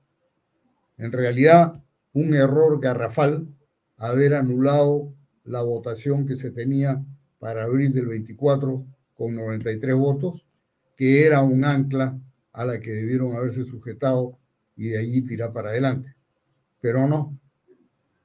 [0.97, 1.81] En realidad,
[2.13, 3.47] un error garrafal
[3.95, 5.13] haber anulado
[5.43, 7.03] la votación que se tenía
[7.39, 8.85] para abril del 24
[9.15, 10.45] con 93 votos,
[10.95, 12.17] que era un ancla
[12.53, 14.37] a la que debieron haberse sujetado
[14.75, 16.15] y de allí tirar para adelante.
[16.81, 17.37] Pero no,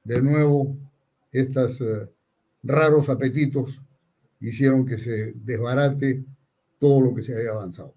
[0.03, 0.75] de nuevo,
[1.31, 2.09] estos eh,
[2.63, 3.79] raros apetitos
[4.39, 6.23] hicieron que se desbarate
[6.79, 7.93] todo lo que se había avanzado.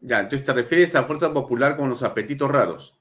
[0.00, 2.98] Ya, entonces te refieres a Fuerza Popular con los apetitos raros.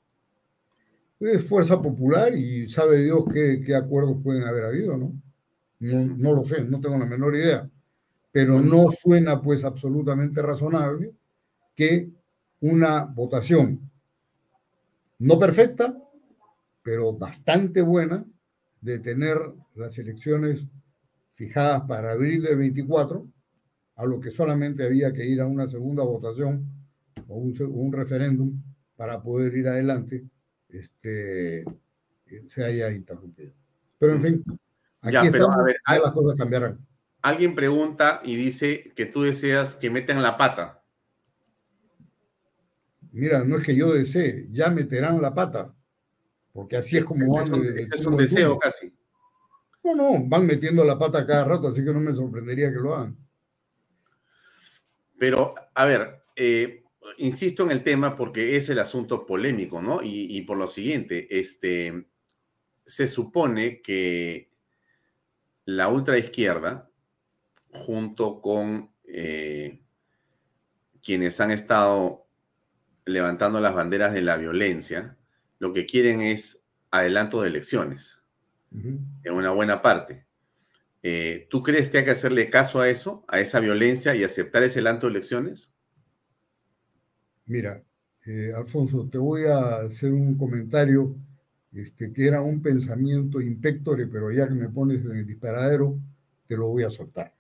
[1.20, 5.14] Es Fuerza Popular y sabe Dios qué, qué acuerdos pueden haber habido, ¿no?
[5.80, 7.70] No, lo sé, no tengo la menor idea.
[8.32, 11.14] Pero no suena pues absolutamente razonable
[11.76, 12.10] que
[12.62, 13.90] una votación
[15.20, 15.98] no perfecta,
[16.84, 18.26] pero bastante buena,
[18.82, 19.38] de tener
[19.76, 20.66] las elecciones
[21.34, 23.28] fijadas para abril del 24,
[23.96, 26.66] a lo que solamente había que ir a una segunda votación
[27.28, 28.62] o un, referéndum
[28.96, 30.24] para poder ir adelante,
[30.70, 31.66] este,
[32.48, 33.54] se haya interrumpido.
[33.98, 34.44] Pero en fin,
[35.04, 36.80] ya, pero a ver, las cosas cambiarán.
[37.22, 40.84] Alguien pregunta y dice que tú deseas que metan la pata.
[43.12, 45.74] Mira, no es que yo desee, ya meterán la pata,
[46.54, 47.46] porque así es como van.
[47.92, 48.94] Es un, deseo casi.
[49.84, 52.96] No, no, van metiendo la pata cada rato, así que no me sorprendería que lo
[52.96, 53.18] hagan.
[55.18, 56.84] Pero, a ver, eh,
[57.18, 60.04] insisto en el tema porque es el asunto polémico, ¿no?
[60.04, 62.08] Y, y por lo siguiente, este,
[62.86, 64.50] se supone que
[65.68, 66.90] la ultraizquierda,
[67.74, 69.82] junto con eh,
[71.04, 72.26] quienes han estado
[73.04, 75.18] levantando las banderas de la violencia,
[75.60, 78.22] lo que quieren es adelanto de elecciones,
[78.72, 80.26] en una buena parte.
[81.04, 84.64] Eh, ¿Tú crees que hay que hacerle caso a eso, a esa violencia y aceptar
[84.64, 85.74] ese adelanto de elecciones?
[87.46, 87.84] Mira,
[88.26, 91.14] eh, Alfonso, te voy a hacer un comentario
[91.74, 96.00] este, que era un pensamiento impectore, pero ya que me pones en el disparadero,
[96.48, 97.34] te lo voy a soltar.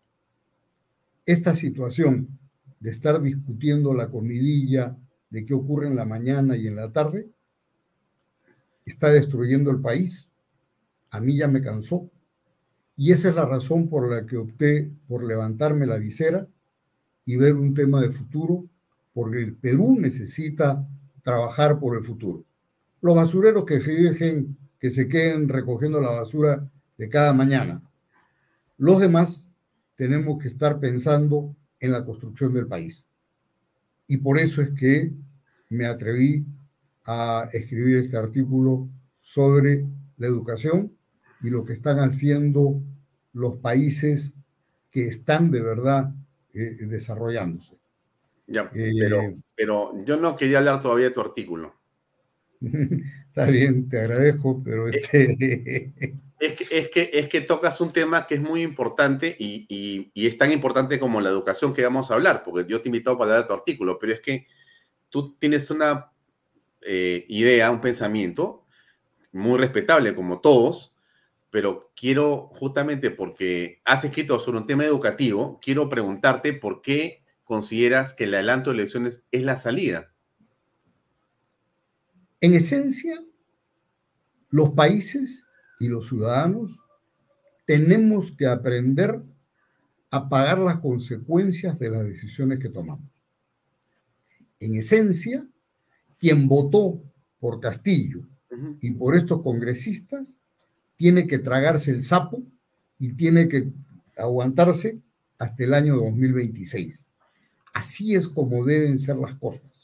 [1.25, 2.37] Esta situación
[2.79, 4.95] de estar discutiendo la comidilla
[5.29, 7.29] de qué ocurre en la mañana y en la tarde,
[8.85, 10.27] está destruyendo el país.
[11.11, 12.09] A mí ya me cansó.
[12.95, 16.47] Y esa es la razón por la que opté por levantarme la visera
[17.25, 18.65] y ver un tema de futuro
[19.13, 20.87] porque el Perú necesita
[21.23, 22.46] trabajar por el futuro.
[23.01, 27.81] Los basureros que se dejen, que se queden recogiendo la basura de cada mañana.
[28.77, 29.43] Los demás
[29.95, 33.03] tenemos que estar pensando en la construcción del país.
[34.07, 35.11] Y por eso es que
[35.69, 36.45] me atreví
[37.05, 38.87] a escribir este artículo
[39.21, 39.85] sobre
[40.17, 40.93] la educación
[41.41, 42.81] y lo que están haciendo
[43.33, 44.33] los países
[44.89, 46.13] que están de verdad
[46.53, 47.77] eh, desarrollándose.
[48.47, 51.73] Ya, pero, eh, pero yo no quería hablar todavía de tu artículo.
[53.27, 55.93] Está bien, te agradezco, pero eh, este...
[56.39, 60.11] Es que, es, que, es que tocas un tema que es muy importante y, y,
[60.13, 62.91] y, es tan importante como la educación que vamos a hablar, porque yo te he
[62.91, 64.45] invitado para hablar de tu artículo, pero es que
[65.09, 66.11] tú tienes una
[66.81, 68.65] eh, idea, un pensamiento
[69.31, 70.95] muy respetable como todos,
[71.49, 78.13] pero quiero justamente porque has escrito sobre un tema educativo, quiero preguntarte por qué consideras
[78.13, 80.11] que el adelanto de elecciones es la salida.
[82.39, 83.23] En esencia,
[84.49, 85.43] los países
[85.79, 86.71] y los ciudadanos
[87.65, 89.21] tenemos que aprender
[90.11, 93.09] a pagar las consecuencias de las decisiones que tomamos.
[94.59, 95.45] En esencia,
[96.19, 97.01] quien votó
[97.39, 98.27] por Castillo
[98.81, 100.35] y por estos congresistas
[100.95, 102.43] tiene que tragarse el sapo
[102.97, 103.71] y tiene que
[104.15, 104.99] aguantarse
[105.37, 107.05] hasta el año 2026.
[107.73, 109.76] Así es como deben ser las cosas.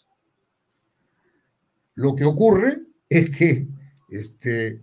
[1.95, 3.67] Lo que ocurre es que
[4.09, 4.81] este,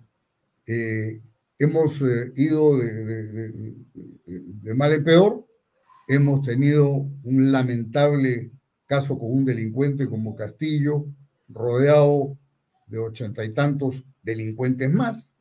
[0.66, 1.20] eh,
[1.58, 3.74] hemos eh, ido de,
[4.74, 5.46] mal en peor,
[6.08, 8.50] hemos tenido un lamentable
[8.86, 11.06] caso con un delincuente como Castillo,
[11.48, 12.36] rodeado
[12.86, 15.34] de ochenta y tantos delincuentes más,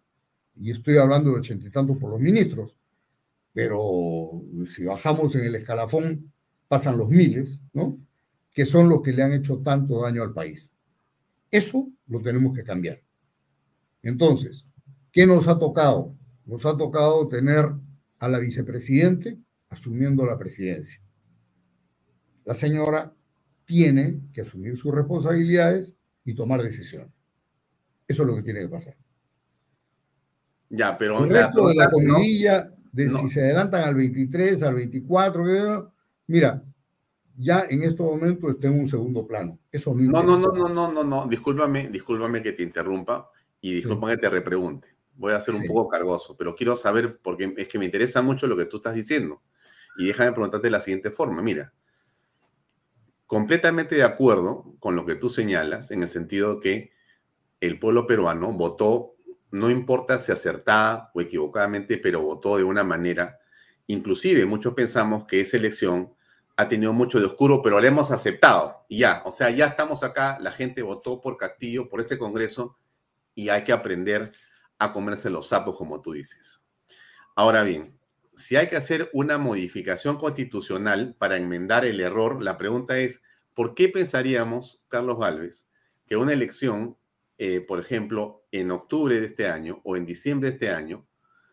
[0.56, 2.76] y estoy hablando de ochenta y tantos por los ministros,
[3.54, 6.32] pero si bajamos en el escalafón
[6.68, 7.98] pasan los miles, ¿no?
[8.54, 10.69] Que son los que le han hecho tanto daño al país.
[11.52, 13.02] Eso lo tenemos que cambiar.
[14.02, 14.66] Entonces,
[15.12, 16.16] ¿qué nos ha tocado?
[16.46, 17.72] Nos ha tocado tener
[18.20, 19.40] a la vicepresidente
[19.70, 21.02] asumiendo la presidencia.
[22.46, 23.14] La señora
[23.66, 25.94] tiene que asumir sus responsabilidades
[26.26, 27.12] y tomar decisiones.
[28.08, 28.98] Eso es lo que tiene que pasar.
[30.70, 33.20] Ya, pero el resto de la comidilla, de no.
[33.20, 35.94] si se adelantan al 23, al 24,
[36.28, 36.64] mira,
[37.40, 39.58] ya en estos momentos está en un segundo plano.
[39.72, 43.32] Eso no, no, no, no, no, no, no, discúlpame, discúlpame que te interrumpa
[43.62, 44.18] y discúlpame sí.
[44.18, 44.88] que te repregunte.
[45.16, 45.68] Voy a ser un sí.
[45.70, 48.94] poco cargoso, pero quiero saber, porque es que me interesa mucho lo que tú estás
[48.94, 49.42] diciendo.
[49.98, 51.42] Y déjame preguntarte de la siguiente forma.
[51.42, 51.74] Mira,
[53.26, 56.92] completamente de acuerdo con lo que tú señalas, en el sentido que
[57.62, 59.16] el pueblo peruano votó,
[59.52, 63.40] no importa si acertada o equivocadamente, pero votó de una manera,
[63.88, 66.14] inclusive muchos pensamos que esa elección
[66.60, 68.84] ha tenido mucho de oscuro, pero la hemos aceptado.
[68.90, 72.76] Y ya, o sea, ya estamos acá, la gente votó por Castillo, por ese Congreso,
[73.34, 74.34] y hay que aprender
[74.78, 76.62] a comerse los sapos, como tú dices.
[77.34, 77.98] Ahora bien,
[78.36, 83.74] si hay que hacer una modificación constitucional para enmendar el error, la pregunta es, ¿por
[83.74, 85.70] qué pensaríamos, Carlos Galvez,
[86.08, 86.98] que una elección,
[87.38, 91.08] eh, por ejemplo, en octubre de este año o en diciembre de este año,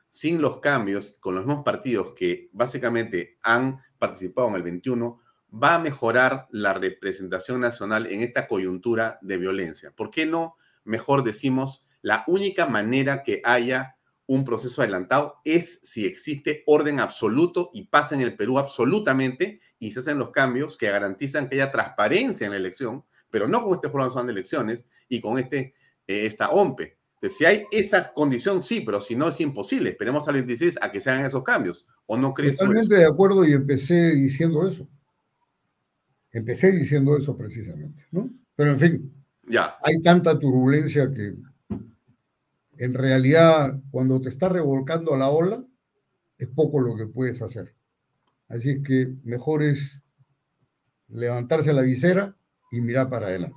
[0.09, 5.20] sin los cambios, con los mismos partidos que básicamente han participado en el 21,
[5.52, 9.90] va a mejorar la representación nacional en esta coyuntura de violencia?
[9.90, 13.97] ¿Por qué no mejor decimos la única manera que haya
[14.27, 19.93] un proceso adelantado es si existe orden absoluto y pasa en el Perú absolutamente y
[19.93, 23.74] se hacen los cambios que garantizan que haya transparencia en la elección, pero no con
[23.74, 25.74] este Nacional de Elecciones y con este,
[26.06, 26.97] eh, esta OMPE.
[27.17, 29.91] Entonces, si hay esa condición, sí, pero si no es imposible.
[29.91, 31.87] Esperemos al 26 a que se hagan esos cambios.
[32.05, 34.87] ¿O no crees Totalmente de acuerdo y empecé diciendo eso.
[36.31, 38.31] Empecé diciendo eso precisamente, ¿no?
[38.55, 39.15] Pero en fin,
[39.49, 39.77] ya.
[39.83, 41.35] hay tanta turbulencia que
[42.77, 45.65] en realidad cuando te está revolcando la ola,
[46.37, 47.75] es poco lo que puedes hacer.
[48.49, 49.99] Así que mejor es
[51.09, 52.37] levantarse la visera
[52.71, 53.57] y mirar para adelante.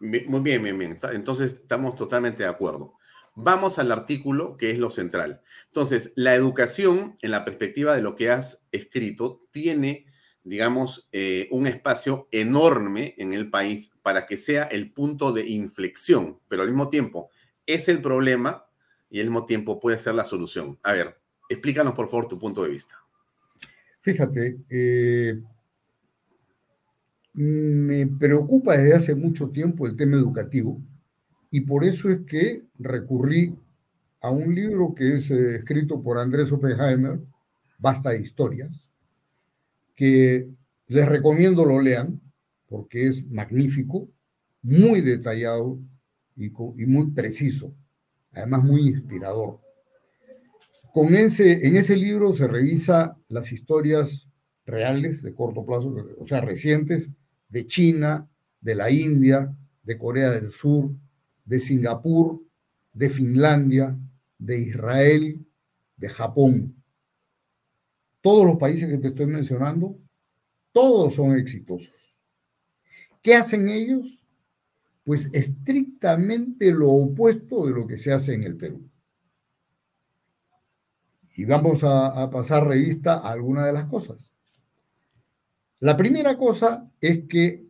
[0.00, 0.98] Muy bien, bien, bien.
[1.12, 2.94] Entonces estamos totalmente de acuerdo.
[3.34, 5.42] Vamos al artículo que es lo central.
[5.66, 10.06] Entonces, la educación, en la perspectiva de lo que has escrito, tiene,
[10.42, 16.40] digamos, eh, un espacio enorme en el país para que sea el punto de inflexión,
[16.48, 17.30] pero al mismo tiempo
[17.66, 18.66] es el problema
[19.10, 20.78] y al mismo tiempo puede ser la solución.
[20.82, 22.96] A ver, explícanos por favor tu punto de vista.
[24.00, 25.40] Fíjate, eh,
[27.38, 30.80] me preocupa desde hace mucho tiempo el tema educativo
[31.50, 33.54] y por eso es que recurrí
[34.20, 37.20] a un libro que es eh, escrito por Andrés Oppenheimer,
[37.78, 38.84] Basta de Historias,
[39.94, 40.48] que
[40.88, 42.20] les recomiendo lo lean,
[42.68, 44.08] porque es magnífico,
[44.62, 45.78] muy detallado
[46.36, 47.72] y, y muy preciso,
[48.32, 49.60] además muy inspirador.
[50.92, 54.28] Con ese, en ese libro se revisa las historias
[54.66, 57.08] reales de corto plazo, o sea, recientes,
[57.48, 58.28] de China,
[58.60, 60.90] de la India, de Corea del Sur,
[61.44, 62.42] de Singapur,
[62.92, 63.98] de Finlandia,
[64.38, 65.46] de Israel,
[65.96, 66.82] de Japón.
[68.20, 69.98] Todos los países que te estoy mencionando,
[70.72, 71.92] todos son exitosos.
[73.22, 74.06] ¿Qué hacen ellos?
[75.04, 78.88] Pues estrictamente lo opuesto de lo que se hace en el Perú.
[81.34, 84.32] Y vamos a, pasar revista a algunas de las cosas.
[85.80, 87.64] La primera cosa es que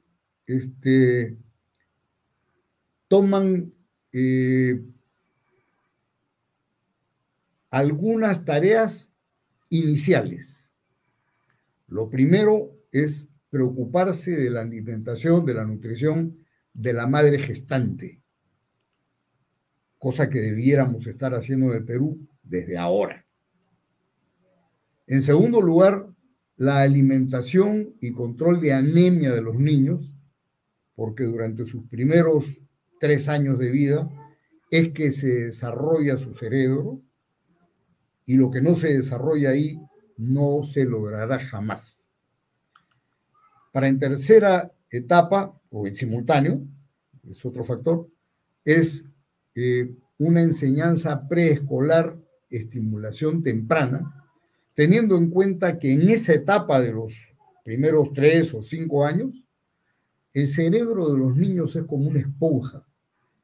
[0.47, 1.37] este,
[3.07, 3.73] toman
[4.13, 4.83] eh,
[7.71, 9.13] algunas tareas
[9.69, 10.71] iniciales.
[11.87, 16.39] Lo primero es preocuparse de la alimentación, de la nutrición
[16.73, 18.23] de la madre gestante,
[19.99, 23.27] cosa que debiéramos estar haciendo en el Perú desde ahora.
[25.07, 26.09] En segundo lugar,
[26.59, 30.13] la alimentación y control de anemia de los niños,
[30.97, 32.45] porque durante sus primeros
[33.01, 34.11] tres años de vida
[34.71, 37.01] es que se desarrolla su cerebro
[38.27, 39.81] y lo que no se desarrolla ahí
[40.17, 42.01] no se logrará jamás.
[43.73, 46.61] Para en tercera etapa, o en simultáneo,
[47.31, 48.09] es otro factor,
[48.65, 49.05] es
[49.55, 52.19] eh, una enseñanza preescolar,
[52.51, 54.18] estimulación temprana,
[54.79, 57.13] teniendo en cuenta que en esa etapa de los
[57.65, 59.43] primeros tres o cinco años,
[60.33, 62.87] el cerebro de los niños es como una esponja.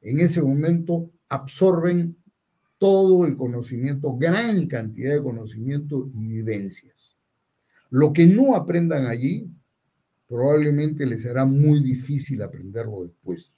[0.00, 2.16] En ese momento absorben
[2.78, 7.18] todo el conocimiento, gran cantidad de conocimiento y vivencias.
[7.90, 9.50] Lo que no aprendan allí,
[10.28, 13.52] probablemente les será muy difícil aprenderlo después.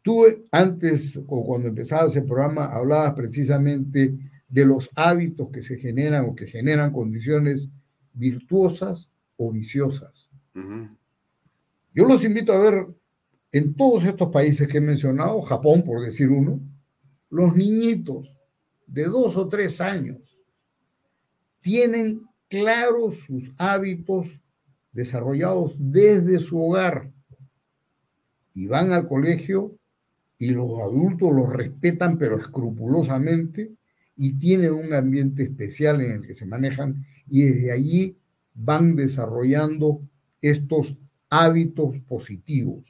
[0.00, 4.16] Tú antes, o cuando empezabas el programa, hablabas precisamente
[4.48, 7.68] de los hábitos que se generan o que generan condiciones
[8.14, 10.28] virtuosas o viciosas.
[11.94, 12.86] Yo los invito a ver
[13.52, 16.60] en todos estos países que he mencionado, Japón por decir uno,
[17.30, 18.32] los niñitos
[18.86, 20.18] de dos o tres años
[21.60, 24.40] tienen claros sus hábitos
[24.92, 27.12] desarrollados desde su hogar
[28.54, 29.76] y van al colegio
[30.38, 33.77] y los adultos los respetan pero escrupulosamente
[34.18, 38.18] y tienen un ambiente especial en el que se manejan y desde allí
[38.52, 40.02] van desarrollando
[40.42, 40.96] estos
[41.30, 42.84] hábitos positivos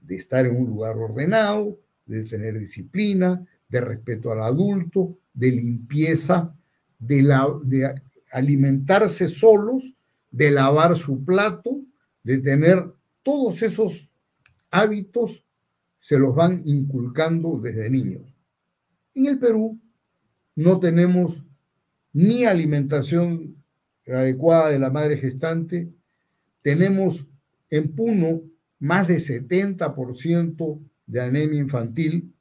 [0.00, 6.56] de estar en un lugar ordenado, de tener disciplina, de respeto al adulto, de limpieza,
[6.98, 7.94] de,
[8.32, 9.94] alimentarse solos,
[10.30, 11.82] de lavar su plato,
[12.22, 12.92] de tener
[13.22, 14.08] todos esos
[14.70, 15.44] hábitos
[15.98, 18.22] se los van inculcando desde niños.
[19.14, 19.78] En el Perú
[20.60, 21.42] no tenemos
[22.12, 23.56] ni alimentación
[24.06, 25.88] adecuada de la madre gestante,
[26.60, 27.26] tenemos
[27.70, 28.42] en Puno
[28.78, 32.34] más de 70% de anemia infantil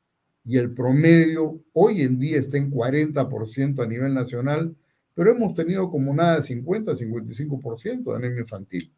[0.43, 4.75] y el promedio hoy en día está en 40% a nivel nacional,
[5.13, 8.91] pero hemos tenido como nada 50, 55% de anemia infantil.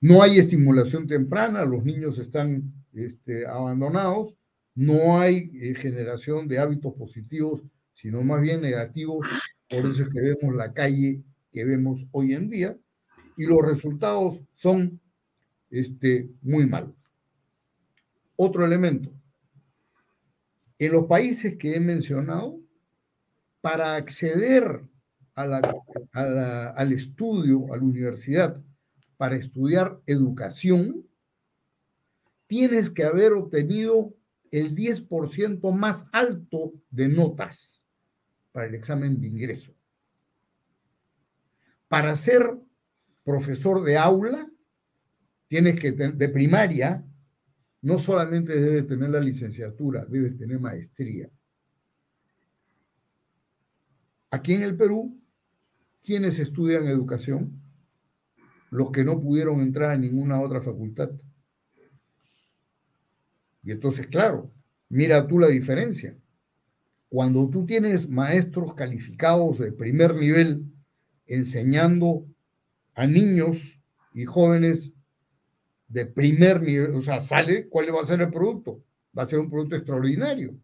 [0.00, 4.34] No hay estimulación temprana, los niños están este, abandonados,
[4.74, 7.60] no hay eh, generación de hábitos positivos
[8.00, 9.26] sino más bien negativos.
[9.68, 11.20] Por eso es que vemos la calle
[11.50, 12.78] que vemos hoy en día
[13.36, 15.00] y los resultados son
[15.68, 16.94] este, muy malos.
[18.36, 19.10] Otro elemento.
[20.78, 22.60] En los países que he mencionado,
[23.60, 24.80] para acceder
[25.34, 28.62] al estudio, a la universidad,
[29.16, 31.04] para estudiar educación,
[32.46, 34.14] tienes que haber obtenido
[34.52, 37.77] el 10% más alto de notas
[38.52, 39.74] para el examen de ingreso.
[41.88, 42.42] Para ser
[43.24, 44.50] profesor de aula,
[45.48, 47.04] tienes que, de primaria,
[47.82, 51.30] no solamente debes tener la licenciatura, debes tener maestría.
[54.30, 55.18] Aquí en el Perú,
[56.02, 57.62] ¿quiénes estudian educación?
[58.70, 61.10] Los que no pudieron entrar a ninguna otra facultad.
[63.62, 64.52] Y entonces, claro,
[64.88, 66.16] mira tú la diferencia.
[67.08, 70.64] Cuando tú tienes maestros calificados de primer nivel
[71.26, 72.26] enseñando
[72.94, 73.58] a niños
[74.12, 74.90] y jóvenes
[75.88, 78.82] de primer nivel, o sea, sale, ¿cuál va a ser el producto?
[79.16, 80.54] Va a ser un producto extraordinario.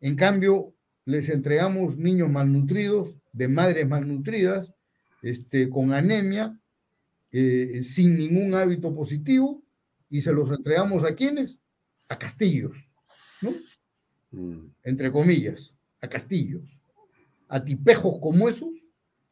[0.00, 0.72] En cambio,
[1.04, 4.74] les entregamos niños malnutridos, de madres malnutridas,
[5.22, 6.58] este, con anemia,
[7.32, 9.62] eh, sin ningún hábito positivo
[10.08, 11.60] y se los entregamos a quienes?
[12.08, 12.90] A castillos,
[13.40, 13.54] ¿no?
[14.82, 16.62] Entre comillas, a castillos,
[17.48, 18.70] a tipejos como esos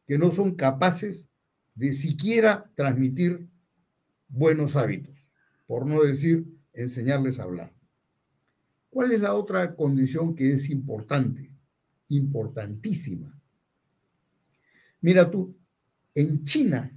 [0.05, 1.25] que no son capaces
[1.75, 3.47] de siquiera transmitir
[4.27, 5.15] buenos hábitos,
[5.65, 7.73] por no decir enseñarles a hablar.
[8.89, 11.55] ¿Cuál es la otra condición que es importante?
[12.09, 13.39] Importantísima.
[15.01, 15.55] Mira tú,
[16.15, 16.91] en China,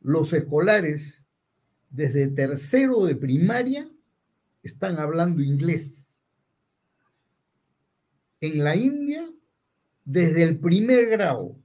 [0.00, 1.22] los escolares
[1.88, 3.88] desde tercero de primaria
[4.62, 6.20] están hablando inglés.
[8.40, 9.28] En la India,
[10.04, 11.56] desde el primer grado,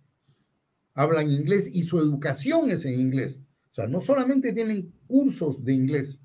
[0.93, 3.39] hablan inglés y su educación es en inglés.
[3.71, 6.17] O sea, no solamente tienen cursos de inglés,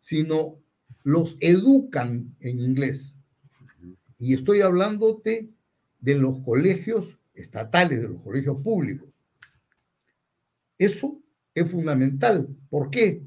[0.00, 0.58] sino
[1.04, 3.14] los educan en inglés.
[4.18, 5.50] Y estoy hablándote
[6.00, 9.08] de los colegios estatales, de los colegios públicos.
[10.78, 11.20] Eso
[11.54, 12.48] es fundamental.
[12.68, 13.22] ¿Por qué?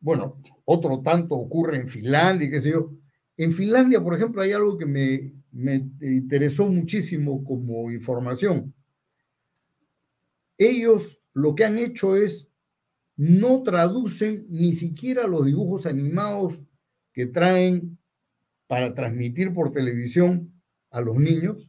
[0.00, 2.92] Bueno, otro tanto ocurre en Finlandia, qué sé yo.
[3.36, 8.74] En Finlandia, por ejemplo, hay algo que me, me interesó muchísimo como información.
[10.56, 12.48] Ellos lo que han hecho es
[13.16, 16.60] no traducen ni siquiera los dibujos animados
[17.12, 17.98] que traen
[18.68, 20.52] para transmitir por televisión
[20.90, 21.68] a los niños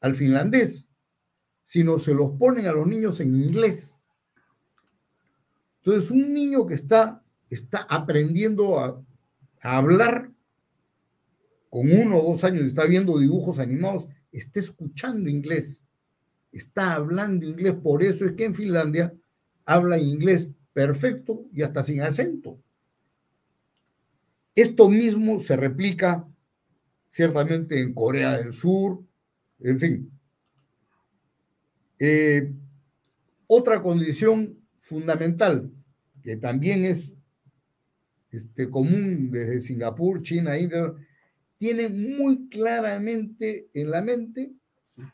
[0.00, 0.88] al finlandés,
[1.64, 4.04] sino se los ponen a los niños en inglés.
[5.78, 7.23] Entonces, un niño que está,
[7.54, 9.00] está aprendiendo a,
[9.62, 10.30] hablar
[11.70, 15.80] con uno o dos años está viendo dibujos animados, está escuchando inglés,
[16.52, 17.74] está hablando inglés.
[17.82, 19.14] Por eso es que en Finlandia
[19.64, 22.58] habla inglés perfecto y hasta sin acento.
[24.54, 26.28] Esto mismo se replica
[27.10, 29.02] ciertamente en Corea del Sur,
[29.60, 30.12] en fin.
[31.98, 32.52] Eh,
[33.46, 35.70] otra condición fundamental,
[36.22, 37.14] que también es
[38.34, 40.92] este, común desde Singapur, China, India,
[41.58, 44.52] tiene muy claramente en la mente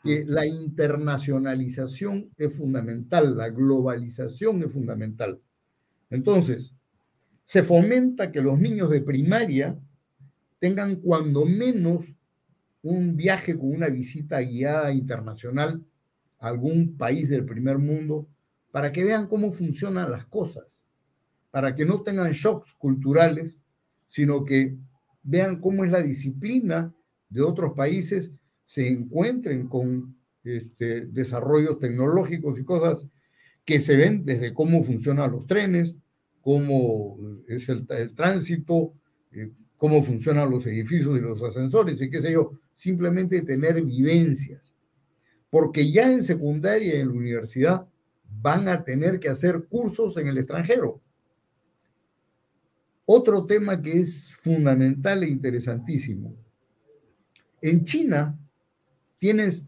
[0.02, 5.40] que la internacionalización es fundamental, la globalización es fundamental.
[6.10, 6.74] Entonces,
[7.46, 9.78] se fomenta que los niños de primaria
[10.58, 12.14] tengan cuando menos
[12.82, 15.82] un viaje con una visita guiada internacional
[16.38, 18.28] a algún país del primer mundo
[18.70, 20.79] para que vean cómo funcionan las cosas,
[21.50, 23.56] para que no tengan shocks culturales,
[24.08, 24.76] sino que
[25.22, 26.92] vean cómo es la disciplina
[27.28, 28.30] de otros países,
[28.64, 33.06] se encuentren con este, desarrollos tecnológicos y cosas
[33.64, 35.94] que se ven desde cómo funcionan los trenes,
[36.40, 38.94] cómo es el, tránsito,
[39.32, 44.74] eh, cómo funcionan los edificios y los ascensores y qué sé yo, simplemente tener vivencias.
[45.50, 47.86] Porque ya en secundaria y en la universidad
[48.40, 51.00] van a tener que hacer cursos en el extranjero.
[53.12, 56.32] Otro tema que es fundamental e interesantísimo.
[57.60, 58.38] En China
[59.18, 59.64] tienes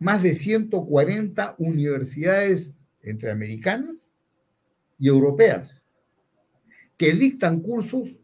[0.00, 4.10] más de 140 universidades entre americanas
[4.98, 5.80] y europeas
[6.96, 8.18] que dictan cursos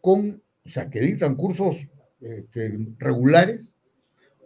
[0.00, 1.88] con, o sea, que dictan cursos
[2.20, 3.74] este, regulares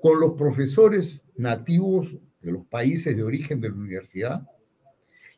[0.00, 4.48] con los profesores nativos de los países de origen de la universidad,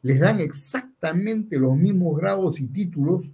[0.02, 3.28] les dan exactamente los mismos grados y títulos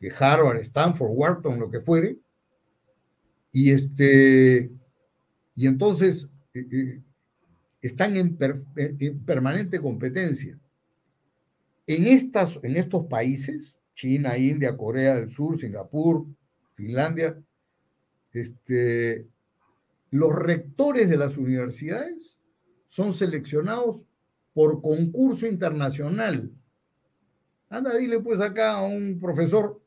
[0.00, 2.18] que Harvard, Stanford, Wharton, lo que fuere,
[3.52, 4.70] y este,
[5.54, 7.02] y entonces eh, eh,
[7.82, 8.36] están en,
[8.76, 10.58] en, permanente competencia.
[11.86, 16.26] En, estas, en estos países, China, India, Corea del Sur, Singapur,
[16.74, 17.36] Finlandia,
[18.32, 19.26] este,
[20.10, 22.38] los rectores de las universidades
[22.86, 24.02] son seleccionados
[24.54, 26.50] por concurso internacional.
[27.68, 29.79] Anda, dile pues acá a un profesor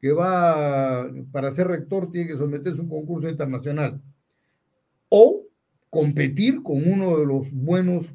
[0.00, 4.00] que va para ser rector tiene que someterse a un concurso internacional.
[5.08, 5.46] O
[5.90, 8.06] competir con uno de los buenos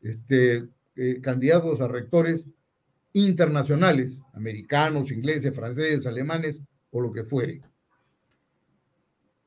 [0.00, 2.46] este, eh, candidatos a rectores
[3.12, 6.60] internacionales, americanos, ingleses, franceses, alemanes
[6.90, 7.60] o lo que fuere.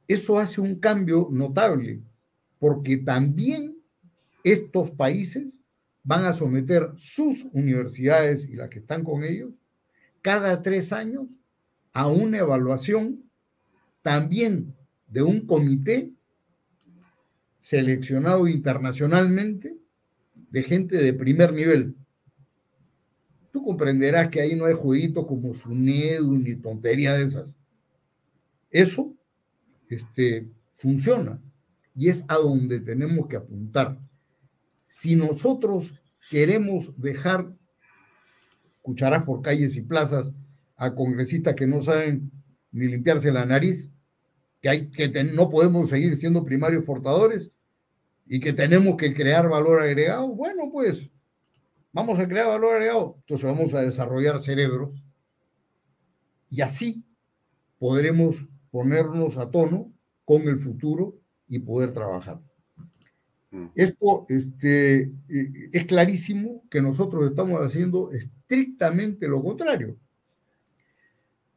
[0.08, 2.02] Eso hace un cambio notable,
[2.60, 3.78] porque también
[4.44, 5.62] estos países
[6.04, 9.54] van a someter sus universidades y las que están con ellos
[10.22, 11.28] cada tres años
[11.94, 13.30] a una evaluación
[14.02, 14.76] también
[15.08, 16.12] de un comité
[17.60, 19.78] seleccionado internacionalmente
[20.50, 21.96] de gente de primer nivel,
[23.52, 27.56] tú comprenderás que ahí no hay jueguitos como Sunedu ni tontería de esas.
[28.70, 29.14] Eso
[29.90, 31.42] este, funciona
[31.96, 33.98] y es a donde tenemos que apuntar.
[34.88, 35.94] Si nosotros
[36.30, 37.54] queremos dejar
[38.82, 40.34] cucharas por calles y plazas
[40.82, 42.32] a congresistas que no saben
[42.72, 43.92] ni limpiarse la nariz,
[44.60, 47.52] que, hay, que no podemos seguir siendo primarios portadores
[48.26, 50.30] y que tenemos que crear valor agregado.
[50.30, 51.08] Bueno, pues
[51.94, 53.18] vamos a crear valor agregado.
[53.20, 55.06] Entonces vamos a desarrollar cerebros
[56.50, 57.06] y así
[57.78, 58.38] podremos
[58.72, 59.94] ponernos a tono
[60.26, 61.16] con el futuro
[61.48, 62.42] y poder trabajar.
[63.52, 63.68] Mm.
[63.76, 69.96] Esto este, es clarísimo que nosotros estamos haciendo estrictamente lo contrario.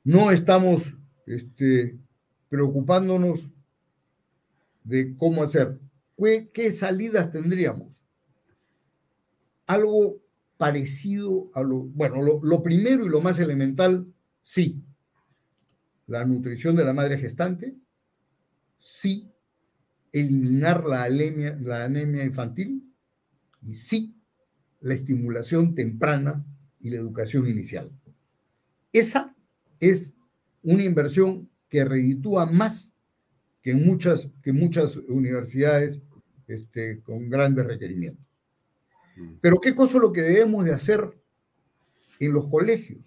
[0.05, 0.94] No estamos
[1.26, 1.98] este,
[2.51, 3.48] preocupándonos
[4.85, 5.81] de cómo hacer.
[6.52, 7.98] ¿Qué, salidas tendríamos?
[9.66, 10.22] Algo
[10.59, 14.06] parecido a lo, bueno, lo, primero y lo más elemental,
[14.43, 14.85] sí.
[16.06, 17.74] La nutrición de la madre gestante,
[18.78, 19.32] sí.
[20.12, 22.94] Eliminar la anemia, la anemia infantil
[23.62, 24.14] y sí,
[24.81, 26.44] la estimulación temprana
[26.78, 27.90] y la educación inicial.
[28.93, 29.35] Esa
[29.81, 30.15] es
[30.63, 32.93] una inversión que reditúa más
[33.63, 36.03] que muchas, que muchas universidades
[36.47, 38.25] este, con grandes requerimientos.
[39.17, 39.35] Mm.
[39.41, 41.19] Pero ¿qué cosa es lo que debemos de hacer
[42.21, 43.01] en los colegios?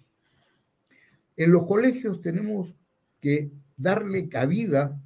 [1.36, 2.74] En los colegios tenemos
[3.20, 5.00] que darle cabida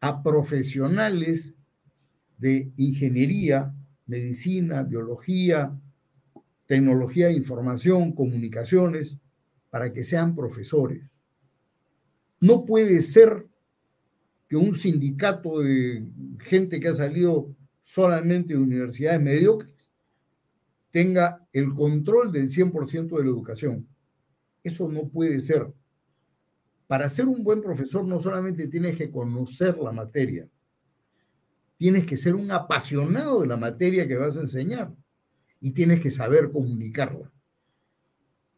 [0.00, 1.54] a profesionales
[2.38, 3.74] de ingeniería,
[4.06, 5.78] medicina, biología,
[6.66, 9.18] tecnología de información, comunicaciones,
[9.74, 11.02] para que sean profesores.
[12.38, 13.44] No puede ser
[14.48, 16.06] que un sindicato de
[16.38, 17.52] gente que ha salido
[17.82, 19.90] solamente de universidades mediocres
[20.92, 23.88] tenga el control del 100% de la educación.
[24.62, 25.66] Eso no puede ser.
[26.86, 30.48] Para ser un buen profesor no solamente tienes que conocer la materia,
[31.76, 34.94] tienes que ser un apasionado de la materia que vas a enseñar
[35.58, 37.33] y tienes que saber comunicarla.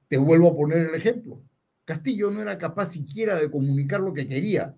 [0.08, 1.42] Te vuelvo a poner el ejemplo.
[1.84, 4.76] Castillo no era capaz siquiera de comunicar lo que quería,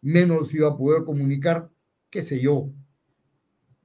[0.00, 1.70] menos iba a poder comunicar,
[2.10, 2.68] qué sé yo,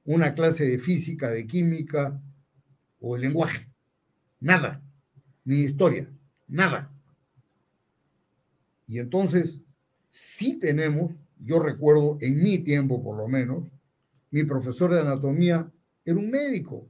[0.04, 2.20] una clase de física, de química
[3.00, 3.68] o de lenguaje.
[4.40, 4.82] Nada,
[5.44, 6.08] ni historia,
[6.46, 6.90] nada.
[8.86, 9.60] Y entonces,
[10.08, 13.64] sí tenemos, yo recuerdo en mi tiempo por lo menos,
[14.30, 15.70] mi profesor de anatomía
[16.04, 16.88] era un médico.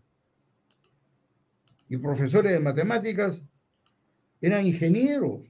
[1.89, 3.43] Y profesores de matemáticas
[4.41, 5.41] eran ingenieros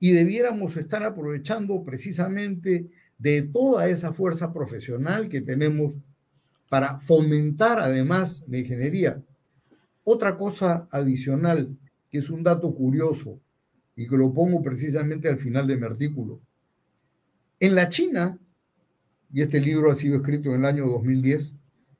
[0.00, 5.94] y debiéramos estar aprovechando precisamente de toda esa fuerza profesional que tenemos
[6.68, 9.22] para fomentar además la ingeniería.
[10.04, 11.76] Otra cosa adicional,
[12.10, 13.40] que es un dato curioso
[13.96, 16.40] y que lo pongo precisamente al final de mi artículo.
[17.58, 18.38] En la China,
[19.32, 21.52] y este libro ha sido escrito en el año 2010,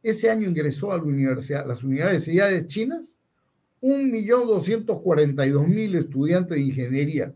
[0.03, 3.18] ese año ingresó a la universidad, las universidades chinas
[3.80, 7.32] 1.242.000 estudiantes de ingeniería.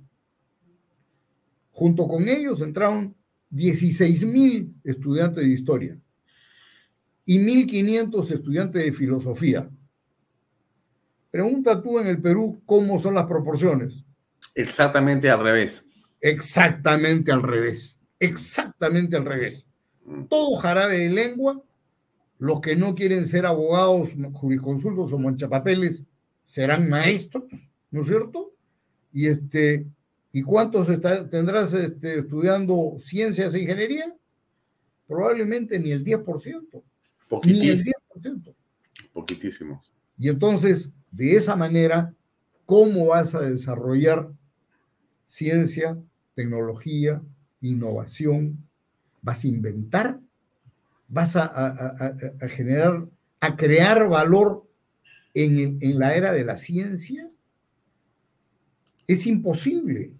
[1.71, 3.15] Junto con ellos entraron
[3.51, 5.99] 16.000 estudiantes de historia
[7.25, 9.71] y 1.500 estudiantes de filosofía.
[11.31, 14.05] Pregunta tú en el Perú cómo son las proporciones.
[14.55, 15.87] Exactamente al revés.
[16.21, 17.97] Exactamente al revés.
[18.19, 19.65] Exactamente al revés.
[20.05, 20.25] Mm.
[20.25, 21.63] Todo jarabe de lengua,
[22.39, 26.03] los que no quieren ser abogados, jurisconsultos o manchapapeles,
[26.53, 27.45] serán maestros,
[27.91, 28.53] ¿no es cierto?
[29.11, 29.87] Y, este,
[30.33, 30.87] ¿y cuántos
[31.31, 34.15] tendrás este, estudiando ciencias e ingeniería?
[35.07, 36.83] Probablemente ni el 10%.
[37.45, 38.55] Ni el 10%.
[39.15, 39.83] Poquitísimo.
[40.19, 42.15] Y entonces, de esa manera,
[42.67, 44.31] ¿cómo vas a desarrollar
[45.29, 45.97] ciencia,
[46.35, 47.23] tecnología,
[47.63, 48.69] innovación?
[49.23, 50.21] ¿Vas a inventar?
[51.09, 53.09] ¿Vas a, a generar,
[53.41, 54.67] a crear valor
[55.35, 57.31] en, la era de la ciencia
[59.07, 60.13] es imposible.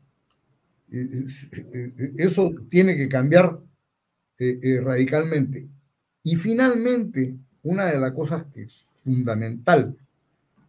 [0.91, 3.59] Eh, eh, eh, eso tiene que cambiar
[4.83, 5.69] radicalmente.
[6.25, 9.97] Y finalmente, una de las cosas que es fundamental,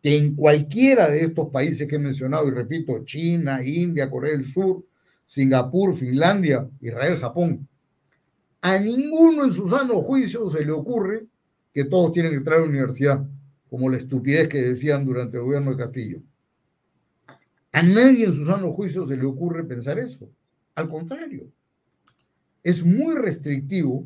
[0.02, 4.46] que en cualquiera de estos países que he mencionado, y repito, China, India, Corea del
[4.46, 4.86] Sur,
[5.26, 7.68] Singapur, Finlandia, Israel, Japón,
[8.62, 11.26] a ninguno en su sano juicio se le ocurre
[11.74, 13.28] que todos tienen que entrar a la universidad
[13.74, 16.22] como la estupidez que decían durante el gobierno de Castillo.
[17.72, 20.30] A nadie en su sano juicio se le ocurre pensar eso.
[20.76, 21.52] Al contrario,
[22.62, 24.06] es muy restrictivo,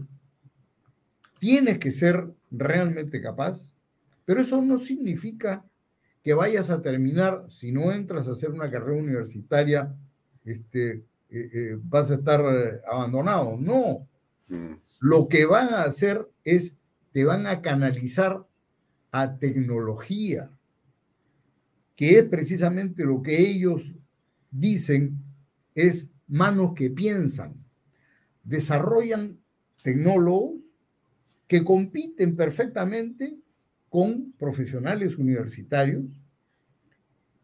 [1.41, 3.73] tienes que ser realmente capaz,
[4.23, 5.65] pero eso no significa
[6.23, 9.93] que vayas a terminar, si no entras a hacer una carrera universitaria,
[10.45, 13.57] este, eh, eh, vas a estar eh, abandonado.
[13.59, 14.07] No.
[14.47, 14.75] Mm.
[15.01, 16.73] Lo que van a hacer es,
[17.11, 18.47] te van a canalizar
[19.11, 20.51] a tecnología,
[21.95, 23.93] que es precisamente lo que ellos
[24.51, 25.23] dicen
[25.75, 27.55] es manos que piensan.
[28.43, 29.39] Desarrollan
[29.83, 30.59] tecnólogos
[31.47, 33.39] que compiten perfectamente
[33.89, 36.05] con profesionales universitarios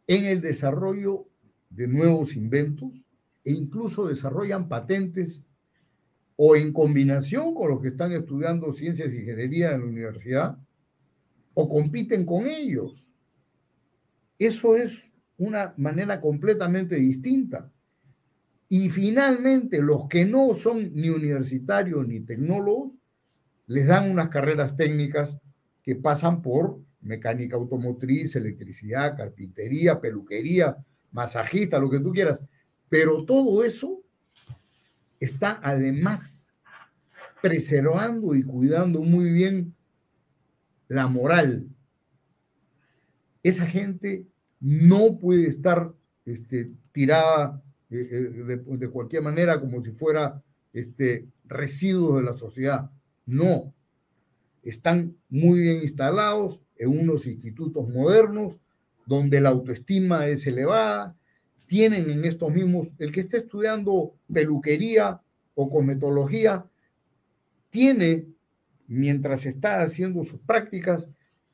[0.07, 1.27] en el desarrollo
[1.69, 2.91] de nuevos inventos
[3.43, 5.41] e incluso desarrollan patentes
[6.35, 10.57] o en combinación con los que están estudiando ciencias y ingeniería en la universidad
[11.53, 13.07] o compiten con ellos.
[14.37, 17.71] Eso es una manera completamente distinta.
[18.69, 22.93] Y finalmente, los que no son ni universitarios ni tecnólogos,
[23.67, 25.37] les dan unas carreras técnicas
[25.83, 30.77] que pasan por mecánica automotriz, electricidad, carpintería, peluquería,
[31.11, 32.41] masajista, lo que tú quieras.
[32.89, 34.01] Pero todo eso
[35.19, 36.47] está además
[37.41, 39.75] preservando y cuidando muy bien
[40.87, 41.67] la moral.
[43.41, 44.25] Esa gente
[44.59, 45.93] no puede estar
[46.25, 50.41] este, tirada eh, eh, de, cualquier manera como si fuera
[50.71, 52.89] este, residuos de la sociedad.
[53.25, 53.73] No,
[54.63, 58.59] están muy bien instalados en unos institutos modernos
[59.05, 61.15] donde la autoestima es elevada,
[61.67, 65.21] tienen en estos mismos, el que esté estudiando peluquería
[65.55, 66.65] o cosmetología,
[67.69, 68.27] tiene,
[68.87, 71.07] mientras está haciendo sus prácticas,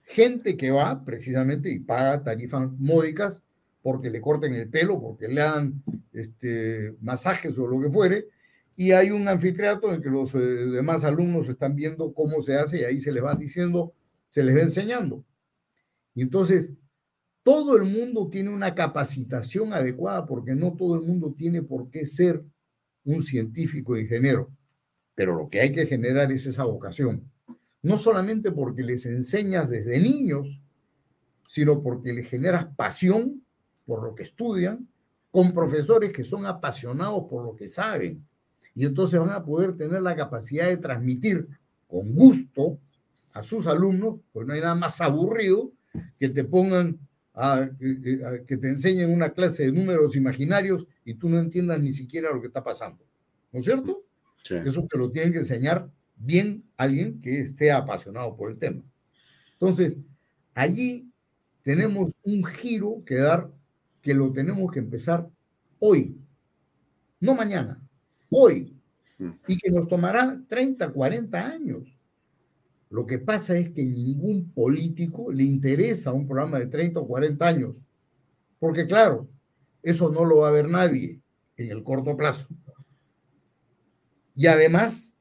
[0.04, 3.44] gente que va precisamente y paga tarifas módicas
[3.82, 8.28] porque le corten el pelo, porque le dan este, masajes o lo que fuere,
[8.76, 12.80] y hay un anfiteatro en que los eh, demás alumnos están viendo cómo se hace
[12.80, 13.94] y ahí se les va diciendo,
[14.30, 15.26] se les va enseñando.
[16.16, 16.74] Y entonces,
[17.44, 22.06] todo el mundo tiene una capacitación adecuada porque no todo el mundo tiene por qué
[22.06, 22.44] ser
[23.04, 24.52] un científico ingeniero,
[25.20, 27.30] pero lo que hay que generar es esa vocación.
[27.84, 30.62] No solamente porque les enseñas desde niños,
[31.46, 33.44] sino porque les generas pasión
[33.86, 34.88] por lo que estudian,
[35.30, 38.26] con profesores que son apasionados por lo que saben
[38.74, 41.50] y entonces van a poder tener la capacidad de transmitir
[41.86, 42.80] con gusto
[43.34, 45.74] a sus alumnos, pues no hay nada más aburrido
[46.18, 46.98] que te pongan
[47.34, 47.70] a,
[48.48, 52.40] que te enseñen una clase de números imaginarios y tú no entiendas ni siquiera lo
[52.40, 53.04] que está pasando.
[53.52, 54.06] ¿No es cierto?
[54.44, 58.84] Eso te lo tienen que enseñar bien alguien que esté apasionado por el tema.
[59.54, 59.98] Entonces,
[60.54, 61.10] allí
[61.64, 63.50] tenemos un giro que dar
[64.02, 65.30] que lo tenemos que empezar
[65.80, 66.18] hoy,
[67.20, 67.78] no mañana
[68.30, 68.76] hoy
[69.18, 69.30] mm.
[69.48, 71.84] y que nos tomará 30, 40 años.
[72.90, 77.48] Lo que pasa es que ningún político le interesa un programa de 30 o 40
[77.48, 77.76] años,
[78.58, 79.28] porque claro,
[79.84, 81.20] eso no lo va a ver nadie
[81.58, 82.48] en el corto plazo.
[84.40, 85.14] Y además,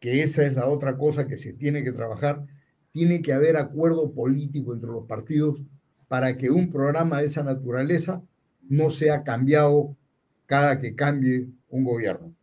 [0.00, 2.46] que esa es la otra cosa que se tiene que trabajar,
[2.92, 5.62] tiene que haber acuerdo político entre los partidos
[6.06, 8.22] para que un programa de esa naturaleza
[8.68, 9.96] no sea cambiado
[10.44, 12.34] cada que cambie un gobierno.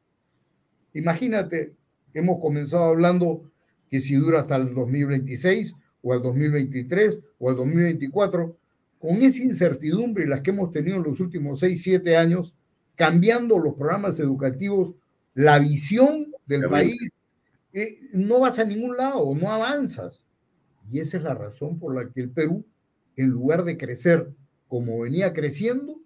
[0.96, 1.76] Imagínate,
[2.16, 3.44] hemos comenzado hablando
[3.92, 8.58] que si dura hasta el 2026 o el 2023 o el 2024,
[8.98, 12.56] con esa incertidumbre y las que hemos tenido en los últimos 6, 7 años,
[12.96, 14.96] cambiando los programas educativos,
[15.34, 16.98] la visión del país,
[17.74, 20.24] eh, no vas a ningún lado, no avanzas.
[20.90, 22.66] Y esa es la razón por la que el Perú,
[23.16, 24.28] en lugar de crecer
[24.68, 26.00] como venía creciendo,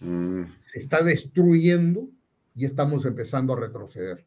[0.00, 0.42] mm.
[0.58, 2.08] se está destruyendo
[2.54, 4.24] y estamos empezando a retroceder.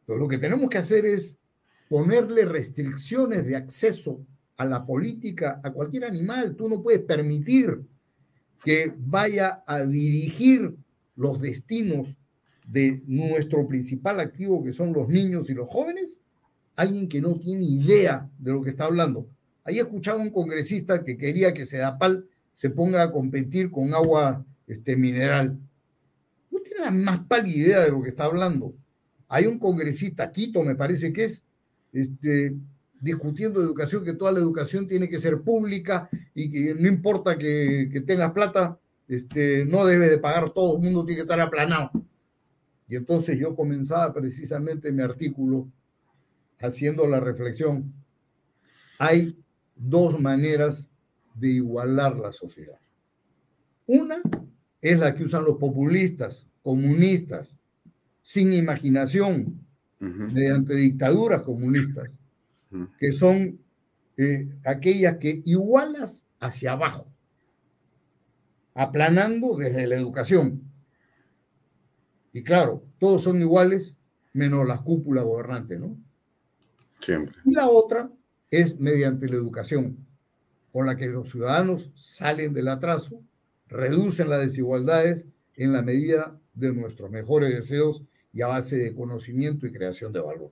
[0.00, 1.36] Entonces, lo que tenemos que hacer es
[1.88, 4.24] ponerle restricciones de acceso
[4.56, 6.54] a la política a cualquier animal.
[6.56, 7.80] Tú no puedes permitir
[8.64, 10.76] que vaya a dirigir
[11.16, 12.16] los destinos
[12.66, 16.18] de nuestro principal activo, que son los niños y los jóvenes,
[16.74, 19.28] alguien que no tiene idea de lo que está hablando.
[19.64, 24.96] Ahí escuchaba un congresista que quería que Sedapal se ponga a competir con agua este,
[24.96, 25.58] mineral
[26.66, 28.74] tiene la más pálida idea de lo que está hablando.
[29.28, 31.42] Hay un congresista, Quito me parece que es,
[31.92, 32.54] este,
[33.00, 37.88] discutiendo educación, que toda la educación tiene que ser pública y que no importa que,
[37.92, 38.78] que tengas plata,
[39.08, 41.90] este, no debe de pagar todo, el mundo tiene que estar aplanado.
[42.88, 45.68] Y entonces yo comenzaba precisamente mi artículo
[46.60, 47.92] haciendo la reflexión.
[48.98, 49.36] Hay
[49.74, 50.88] dos maneras
[51.34, 52.78] de igualar la sociedad.
[53.86, 54.22] Una
[54.80, 57.54] es la que usan los populistas, comunistas,
[58.22, 59.60] sin imaginación,
[59.98, 62.18] mediante dictaduras comunistas,
[62.98, 63.58] que son
[64.16, 67.06] eh, aquellas que igualas hacia abajo,
[68.74, 70.62] aplanando desde la educación.
[72.36, 73.96] Y claro, todos son iguales,
[74.34, 75.96] menos la cúpula gobernante, ¿no?
[77.00, 77.34] Siempre.
[77.46, 78.10] Y la otra
[78.50, 80.06] es mediante la educación,
[80.70, 83.22] con la que los ciudadanos salen del atraso,
[83.68, 88.02] reducen las desigualdades en la medida de nuestros mejores deseos
[88.34, 90.50] y a base de conocimiento y creación de valor.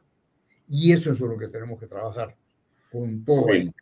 [0.66, 2.34] Y eso es lo que tenemos que trabajar
[2.90, 3.72] con todo ello.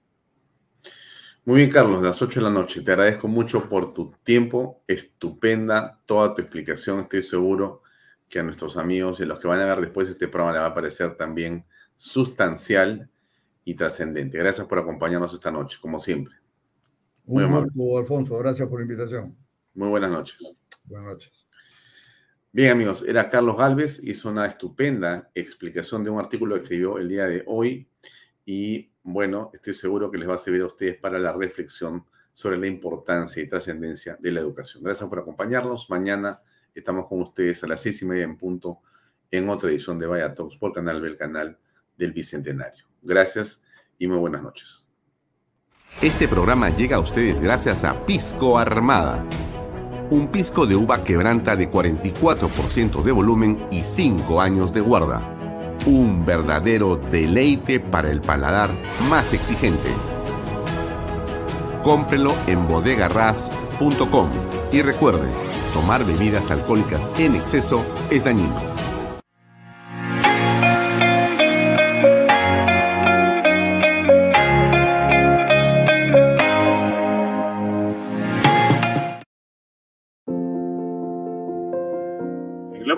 [1.44, 2.80] Muy bien, Carlos, las 8 de la noche.
[2.80, 4.82] Te agradezco mucho por tu tiempo.
[4.88, 6.98] Estupenda toda tu explicación.
[6.98, 7.81] Estoy seguro
[8.32, 10.60] que a nuestros amigos y a los que van a ver después este programa le
[10.60, 13.10] va a parecer también sustancial
[13.62, 14.38] y trascendente.
[14.38, 16.34] Gracias por acompañarnos esta noche, como siempre.
[17.26, 18.38] Muy Un gusto, Alfonso.
[18.38, 19.36] Gracias por la invitación.
[19.74, 20.56] Muy buenas noches.
[20.86, 21.46] Buenas noches.
[22.50, 27.10] Bien, amigos, era Carlos Galvez, hizo una estupenda explicación de un artículo que escribió el
[27.10, 27.86] día de hoy
[28.46, 32.56] y bueno, estoy seguro que les va a servir a ustedes para la reflexión sobre
[32.56, 34.82] la importancia y trascendencia de la educación.
[34.82, 35.90] Gracias por acompañarnos.
[35.90, 36.40] Mañana
[36.74, 38.80] estamos con ustedes a las seis y media en punto
[39.30, 41.58] en otra edición de Vaya Talks por Canal el canal
[41.96, 42.84] del Bicentenario.
[43.02, 43.64] Gracias
[43.98, 44.86] y muy buenas noches.
[46.00, 49.24] Este programa llega a ustedes gracias a Pisco Armada.
[50.10, 55.76] Un pisco de uva quebranta de 44% de volumen y 5 años de guarda.
[55.86, 58.70] Un verdadero deleite para el paladar
[59.08, 59.88] más exigente.
[61.82, 64.30] Cómprelo en bodegarras.com
[64.72, 65.28] y recuerde,
[65.72, 68.71] tomar bebidas alcohólicas en exceso es dañino.